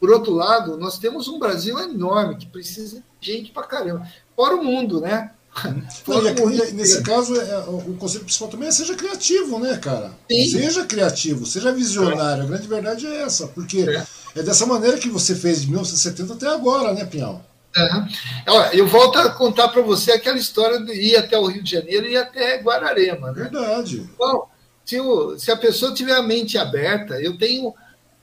[0.00, 4.06] Por outro lado, nós temos um Brasil enorme que precisa de gente para caramba.
[4.34, 5.30] Fora o mundo, né?
[6.06, 10.12] Não, e, nesse caso, é, o conceito principal também é seja criativo, né, cara?
[10.30, 10.50] Sim.
[10.50, 12.44] Seja criativo, seja visionário.
[12.44, 14.04] A grande verdade é essa, porque é.
[14.36, 14.42] é.
[14.42, 17.44] dessa maneira que você fez de 1970 até agora, né, Pinhal?
[18.72, 22.06] Eu volto a contar para você aquela história de ir até o Rio de Janeiro
[22.06, 23.28] e ir até Guararema.
[23.28, 23.42] Né?
[23.42, 24.08] Verdade.
[24.84, 27.72] Se, o, se a pessoa tiver a mente aberta, eu tenho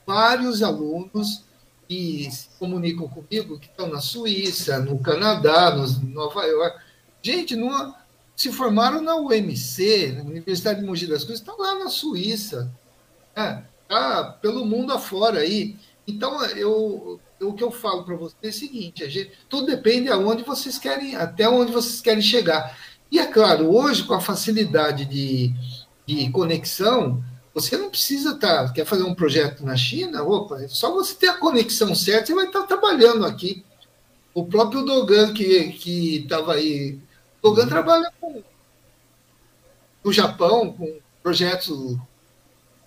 [0.06, 1.44] vários alunos
[1.88, 6.78] que se comunicam comigo que estão na Suíça, no Canadá, no Nova York.
[7.22, 7.94] Gente, não,
[8.36, 12.70] se formaram na UMC, na Universidade de Mogi das Cruzes, estão lá na Suíça,
[13.34, 15.76] é, tá pelo mundo afora aí.
[16.06, 20.42] Então, eu, o que eu falo para vocês é o seguinte: gente, tudo depende aonde
[20.42, 22.78] vocês querem, até onde vocês querem chegar.
[23.10, 25.52] E é claro, hoje, com a facilidade de,
[26.06, 27.22] de conexão,
[27.54, 28.66] você não precisa estar.
[28.66, 30.22] Tá, quer fazer um projeto na China?
[30.22, 33.64] Opa, é só você ter a conexão certa, você vai estar trabalhando aqui.
[34.34, 36.98] O próprio Dogan, que estava aí.
[37.42, 37.68] Dogan uhum.
[37.68, 38.42] trabalha com
[40.04, 42.00] no Japão, com projetos no,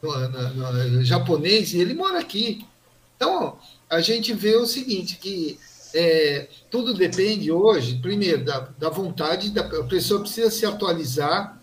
[0.02, 2.66] no, no, japonês, e ele mora aqui.
[3.16, 3.58] Então,
[3.92, 5.60] a gente vê o seguinte, que
[5.94, 11.62] é, tudo depende hoje, primeiro, da, da vontade, da, a pessoa precisa se atualizar,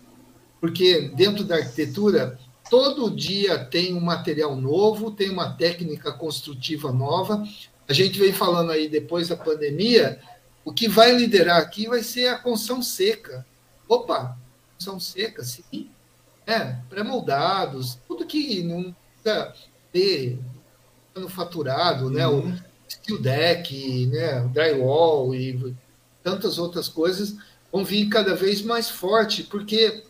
[0.61, 2.37] porque dentro da arquitetura,
[2.69, 7.43] todo dia tem um material novo, tem uma técnica construtiva nova.
[7.87, 10.21] A gente vem falando aí, depois da pandemia,
[10.63, 13.43] o que vai liderar aqui vai ser a construção seca.
[13.87, 14.37] Opa,
[14.73, 15.89] construção seca, sim.
[16.45, 18.63] É, pré-moldados, tudo que
[19.23, 19.51] precisa
[19.91, 20.37] ter
[21.19, 22.25] manufaturado, né?
[22.27, 22.57] O uhum.
[22.89, 24.41] steel deck, né?
[24.41, 25.75] O drywall e
[26.23, 27.35] tantas outras coisas
[27.71, 30.03] vão vir cada vez mais forte, porque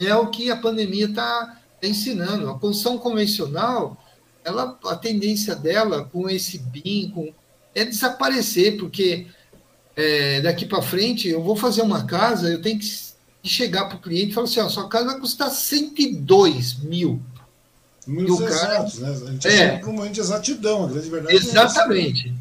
[0.00, 2.48] é o que a pandemia está ensinando.
[2.48, 3.96] A construção convencional,
[4.44, 7.32] ela, a tendência dela com esse BIM com,
[7.74, 9.26] é desaparecer, porque
[9.96, 12.86] é, daqui para frente eu vou fazer uma casa, eu tenho que
[13.42, 17.20] chegar para o cliente e falar assim: ó, sua casa vai custar 102 mil.
[18.06, 19.08] Números exatos, né?
[19.10, 21.34] A gente é um momento de exatidão, a grande verdade.
[21.34, 22.28] É Exatamente.
[22.28, 22.32] É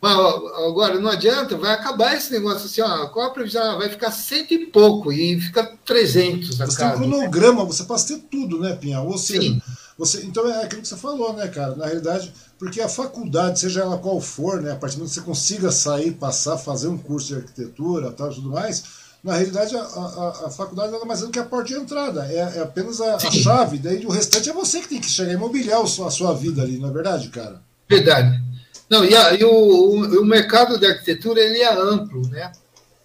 [0.00, 3.78] Mas, agora, não adianta, vai acabar esse negócio assim, ó, qual a previsão?
[3.78, 8.22] Vai ficar cento e pouco e fica 300 Você tem um cronograma, você passa ter
[8.30, 9.00] tudo, né, Pinha?
[9.00, 9.62] Ou seja, Sim.
[9.98, 11.74] você, então é aquilo que você falou, né, cara?
[11.74, 15.20] Na realidade, porque a faculdade, seja ela qual for, né, a partir do momento que
[15.20, 18.84] você consiga sair, passar, fazer um curso de arquitetura tal, tudo mais,
[19.22, 22.26] na realidade, a, a, a faculdade nada mais é do que a porta de entrada,
[22.26, 25.32] é, é apenas a, a, chave, daí o restante é você que tem que chegar
[25.32, 27.60] e mobiliar a sua vida ali, não é verdade, cara?
[27.88, 28.40] Verdade.
[28.88, 32.52] Não, e, a, e o, o, o, mercado da arquitetura ele é amplo, né?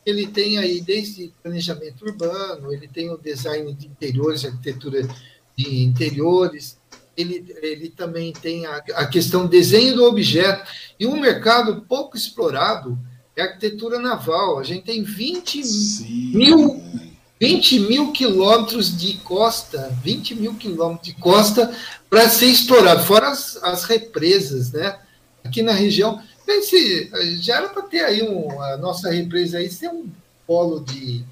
[0.06, 5.08] Ele tem aí desde planejamento urbano, ele tem o design de interiores, arquitetura
[5.58, 6.78] de interiores,
[7.16, 10.70] ele, ele também tem a, a questão desenho do objeto,
[11.00, 12.98] e um mercado pouco explorado,
[13.36, 14.60] é arquitetura naval.
[14.60, 16.32] A gente tem 20 Sim.
[16.36, 16.82] mil,
[17.40, 21.76] 20 mil quilômetros de costa, 20 mil quilômetros de costa
[22.10, 25.00] para ser explorado, fora as, as, represas, né?
[25.44, 26.22] Aqui na região.
[26.48, 27.10] Esse,
[27.42, 30.08] já era para ter aí um, a nossa represa aí, ser um
[30.46, 31.24] polo de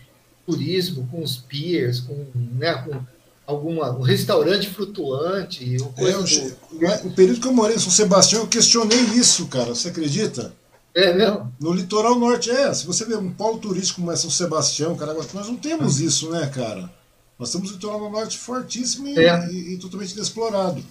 [0.46, 3.00] turismo com os piers, com, né, com
[3.46, 5.76] alguma, um restaurante flutuante.
[5.76, 7.08] É, do...
[7.08, 9.76] O período que eu morei em São Sebastião, eu questionei isso, cara.
[9.76, 10.54] Você acredita?
[10.94, 11.54] É mesmo?
[11.60, 12.74] No litoral norte, é.
[12.74, 16.06] Se você vê um polo turístico como é São Sebastião, Caraguatá, nós não temos hum.
[16.06, 16.90] isso, né, cara?
[17.40, 19.48] Nós temos o litoral norte fortíssimo e, é.
[19.50, 20.84] e, e totalmente inexplorado.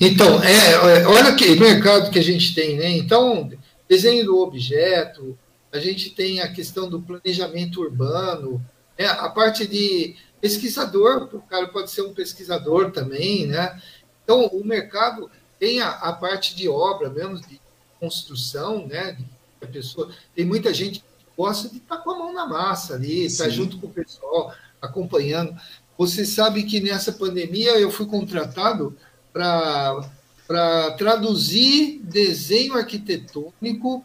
[0.00, 2.90] Então, é, é, olha que mercado que a gente tem, né?
[2.90, 3.50] Então,
[3.88, 5.38] desenho do objeto,
[5.72, 8.64] a gente tem a questão do planejamento urbano,
[8.98, 9.06] né?
[9.06, 13.80] a parte de pesquisador, o cara pode ser um pesquisador também, né?
[14.22, 17.60] Então, o mercado tem a, a parte de obra, mesmo de
[18.00, 19.16] construção, né?
[19.62, 21.04] A pessoa, tem muita gente que
[21.36, 23.92] gosta de estar tá com a mão na massa ali, estar tá junto com o
[23.92, 25.54] pessoal, acompanhando.
[25.98, 28.96] Você sabe que nessa pandemia eu fui contratado
[29.32, 34.04] para traduzir desenho arquitetônico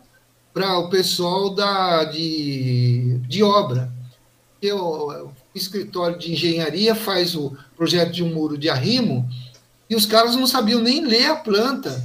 [0.54, 3.92] para o pessoal da, de, de obra.
[4.62, 9.28] Eu, o escritório de engenharia faz o projeto de um muro de arrimo
[9.90, 12.04] e os caras não sabiam nem ler a planta.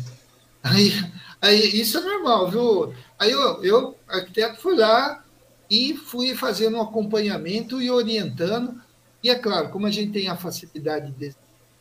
[0.63, 0.93] Aí,
[1.41, 2.95] aí isso é normal, viu?
[3.19, 5.25] Aí eu, eu arquiteto, fui lá
[5.71, 8.81] e fui fazendo um acompanhamento e orientando.
[9.23, 11.35] E é claro, como a gente tem a facilidade de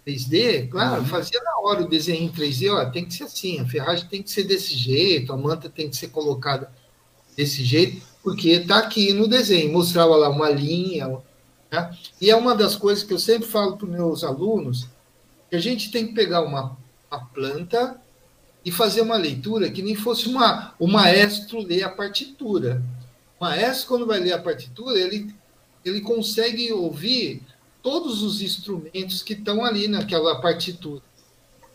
[0.06, 1.08] 3D, claro, uhum.
[1.08, 4.22] fazia na hora o desenho em 3D, ó, tem que ser assim, a ferragem tem
[4.22, 6.72] que ser desse jeito, a manta tem que ser colocada
[7.36, 11.20] desse jeito, porque está aqui no desenho, mostrava lá uma linha.
[11.72, 11.98] Né?
[12.22, 14.88] E é uma das coisas que eu sempre falo para os meus alunos,
[15.50, 16.78] que a gente tem que pegar uma,
[17.12, 18.00] uma planta
[18.66, 22.82] e fazer uma leitura que nem fosse uma, o maestro ler a partitura.
[23.40, 25.34] O maestro, quando vai ler a partitura, ele,
[25.86, 27.44] ele consegue ouvir
[27.84, 31.04] todos os instrumentos que estão ali naquela partitura.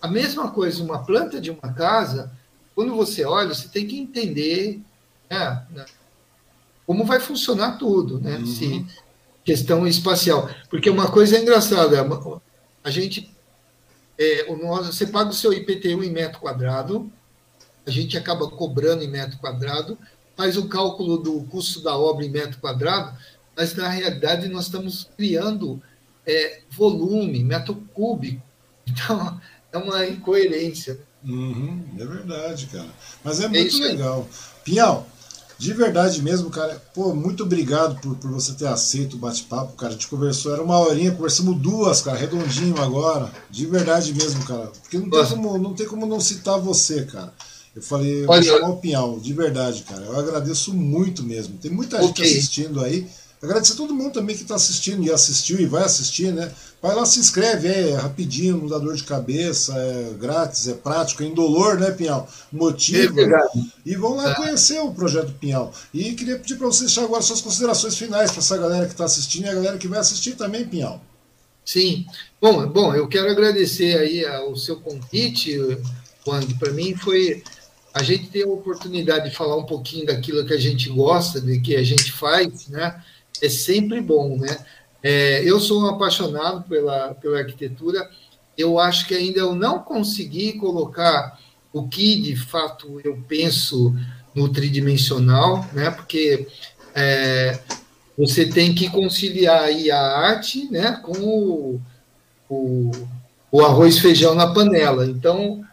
[0.03, 2.33] A mesma coisa, uma planta de uma casa,
[2.75, 4.81] quando você olha, você tem que entender
[5.31, 5.85] né, né
[6.87, 8.39] como vai funcionar tudo, né?
[8.39, 8.47] Uhum.
[8.47, 8.87] Se,
[9.45, 10.51] questão espacial.
[10.69, 12.05] Porque uma coisa é engraçada,
[12.83, 13.31] a gente
[14.21, 17.11] é, o nosso, você paga o seu IPTU em metro quadrado,
[17.87, 19.97] a gente acaba cobrando em metro quadrado,
[20.37, 23.17] faz o cálculo do custo da obra em metro quadrado,
[23.57, 25.83] mas na realidade nós estamos criando
[26.27, 28.43] é, volume, metro cúbico.
[28.93, 29.41] Então,
[29.73, 30.99] é uma incoerência.
[31.23, 32.89] Uhum, é verdade, cara.
[33.23, 34.29] Mas é, é muito é legal.
[34.65, 35.07] Pinhal,
[35.61, 36.83] de verdade mesmo, cara.
[36.95, 39.91] Pô, muito obrigado por, por você ter aceito o bate-papo, cara.
[39.91, 43.31] A gente conversou, era uma horinha, conversamos duas, cara, redondinho agora.
[43.51, 44.73] De verdade mesmo, cara.
[44.81, 47.35] Porque não tem, como, não tem como não citar você, cara.
[47.77, 50.01] Eu falei, eu vou chamar o Pinhal, de verdade, cara.
[50.01, 51.59] Eu agradeço muito mesmo.
[51.59, 53.07] Tem muita gente assistindo aí.
[53.43, 56.53] Agradecer a todo mundo também que está assistindo e assistiu e vai assistir, né?
[56.83, 61.23] Vai lá, se inscreve, é rapidinho, não dá dor de cabeça, é grátis, é prático,
[61.23, 62.29] é indolor, né, Pinhal?
[62.53, 63.19] Motiva.
[63.19, 63.29] É
[63.85, 64.35] e vão lá é.
[64.35, 65.73] conhecer o projeto Pinhal.
[65.93, 69.05] E queria pedir para você deixar agora suas considerações finais para essa galera que está
[69.05, 71.03] assistindo e a galera que vai assistir também, Pinhal.
[71.65, 72.05] Sim.
[72.41, 75.57] Bom, bom, eu quero agradecer aí o seu convite,
[76.27, 76.55] Wang.
[76.55, 77.43] Para mim foi
[77.93, 81.61] a gente ter a oportunidade de falar um pouquinho daquilo que a gente gosta, de
[81.61, 83.03] que a gente faz, né?
[83.43, 84.59] É sempre bom, né?
[85.03, 88.09] É, eu sou um apaixonado pela, pela arquitetura.
[88.57, 91.39] Eu acho que ainda eu não consegui colocar
[91.73, 93.95] o que de fato eu penso
[94.35, 95.91] no tridimensional, né?
[95.91, 96.47] Porque
[96.95, 97.59] é,
[98.17, 101.81] você tem que conciliar aí a arte, né, com o,
[102.49, 102.91] o,
[103.51, 105.07] o arroz feijão na panela.
[105.07, 105.65] Então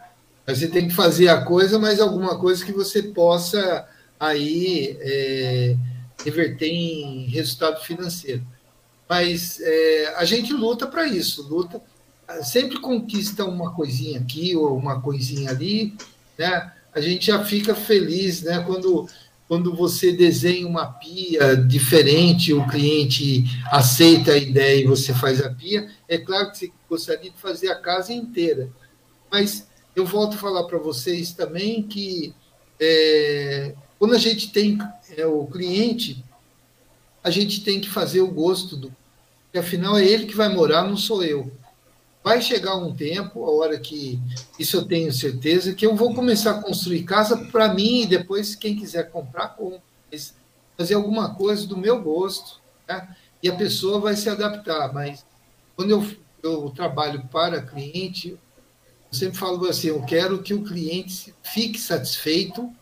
[0.46, 3.86] você tem que fazer a coisa, mas alguma coisa que você possa
[4.18, 5.76] aí é,
[6.24, 8.42] reverter em resultado financeiro.
[9.08, 11.80] Mas é, a gente luta para isso, luta,
[12.42, 15.94] sempre conquista uma coisinha aqui ou uma coisinha ali,
[16.36, 16.72] né?
[16.94, 18.62] A gente já fica feliz, né?
[18.66, 19.08] Quando
[19.48, 25.48] quando você desenha uma pia diferente, o cliente aceita a ideia e você faz a
[25.48, 28.68] pia, é claro que você gostaria de fazer a casa inteira.
[29.32, 29.66] Mas
[29.96, 32.34] eu volto a falar para vocês também que
[32.78, 34.78] é, quando a gente tem
[35.16, 36.24] é, o cliente,
[37.22, 38.94] a gente tem que fazer o gosto do.
[39.44, 41.50] Porque afinal é ele que vai morar, não sou eu.
[42.22, 44.20] Vai chegar um tempo, a hora que
[44.58, 48.54] isso eu tenho certeza, que eu vou começar a construir casa para mim e depois
[48.54, 49.82] quem quiser comprar, compra.
[50.76, 52.60] Fazer alguma coisa do meu gosto.
[52.86, 53.16] Né?
[53.42, 54.92] E a pessoa vai se adaptar.
[54.92, 55.24] Mas
[55.74, 56.06] quando eu,
[56.42, 58.38] eu trabalho para cliente, eu
[59.18, 62.72] sempre falo assim: eu quero que o cliente fique satisfeito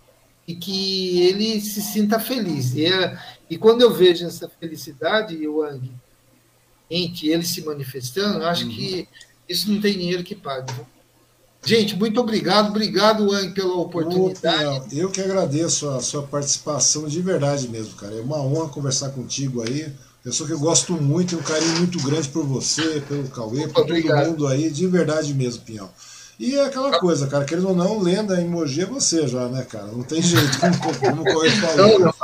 [0.46, 2.74] e que ele se sinta feliz.
[2.74, 3.18] E, é,
[3.50, 5.90] e quando eu vejo essa felicidade, Wang,
[6.90, 8.70] entre ele se manifestando, eu acho uhum.
[8.70, 9.08] que
[9.48, 10.72] isso não tem dinheiro que pague.
[11.64, 14.96] Gente, muito obrigado, obrigado, Wang, pela oportunidade.
[14.96, 18.14] eu que agradeço a sua participação de verdade mesmo, cara.
[18.14, 19.92] É uma honra conversar contigo aí.
[20.22, 23.86] Pessoa que eu gosto muito, tenho um carinho muito grande por você, pelo Cauê, por
[23.86, 25.90] todo mundo aí, de verdade mesmo, Pinhão.
[26.38, 29.86] E é aquela coisa, cara, querendo ou não, lenda emoji é você já, né, cara?
[29.86, 31.98] Não tem jeito, como, como o Correio falou.
[31.98, 32.14] Não, não,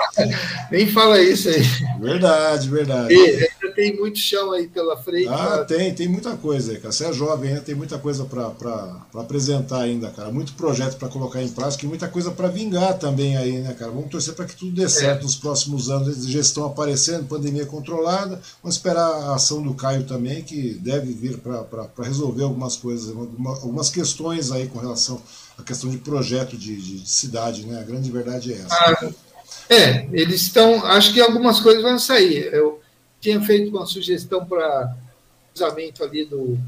[0.71, 1.63] nem fala isso aí.
[1.99, 3.15] Verdade, verdade.
[3.15, 3.49] E,
[3.83, 5.27] tem muito chão aí pela frente.
[5.27, 5.65] Ah, pra...
[5.65, 6.93] tem, tem muita coisa aí, cara.
[6.93, 10.31] Você é jovem ainda, tem muita coisa para apresentar ainda, cara.
[10.31, 13.91] Muito projeto para colocar em prática e muita coisa para vingar também aí, né, cara?
[13.91, 15.23] Vamos torcer para que tudo dê certo é.
[15.25, 16.25] nos próximos anos.
[16.25, 18.41] de gestão aparecendo, pandemia controlada.
[18.63, 23.91] Vamos esperar a ação do Caio também, que deve vir para resolver algumas coisas, algumas
[23.91, 25.21] questões aí com relação
[25.59, 27.81] à questão de projeto de, de, de cidade, né?
[27.81, 28.75] A grande verdade é essa.
[28.75, 29.11] Ah,
[29.69, 30.85] é, eles estão.
[30.87, 32.53] Acho que algumas coisas vão sair.
[32.53, 32.82] Eu
[33.23, 34.95] tinha feito uma sugestão para
[35.55, 36.59] cruzamento ali do.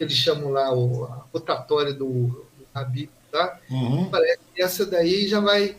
[0.00, 3.58] Eles chamam lá o, a rotatória do, do Habib, tá?
[3.70, 4.08] Uhum.
[4.08, 5.76] Parece que essa daí já vai,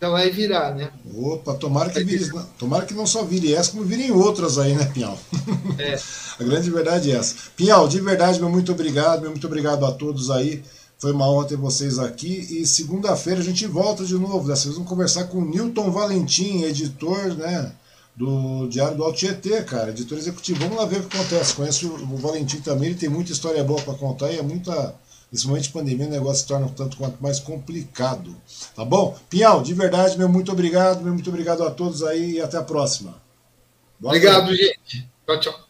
[0.00, 0.90] já vai virar, né?
[1.14, 2.28] Opa, tomara que, vire,
[2.58, 5.16] tomara que não só vire essa, como virem outras aí, né, Pinhal?
[5.78, 5.94] É.
[6.40, 7.50] a grande verdade é essa.
[7.54, 10.62] Pinhal, de verdade, meu muito obrigado, meu muito obrigado a todos aí.
[10.98, 14.48] Foi uma honra ter vocês aqui e segunda-feira a gente volta de novo.
[14.48, 17.72] Dessa vez vamos conversar com o Newton Valentim, editor né,
[18.20, 20.60] do Diário do Alto Tietê, cara, editor executivo.
[20.60, 21.54] Vamos lá ver o que acontece.
[21.54, 24.94] Conheço o Valentim também, ele tem muita história boa para contar e é muita.
[25.32, 28.36] Nesse momento de pandemia o negócio se torna tanto quanto mais complicado.
[28.74, 29.16] Tá bom?
[29.30, 32.62] Pinhal, de verdade, meu muito obrigado, meu muito obrigado a todos aí e até a
[32.62, 33.14] próxima.
[33.98, 34.64] Boa obrigado, noite.
[34.64, 35.08] gente.
[35.24, 35.69] Tchau, tchau.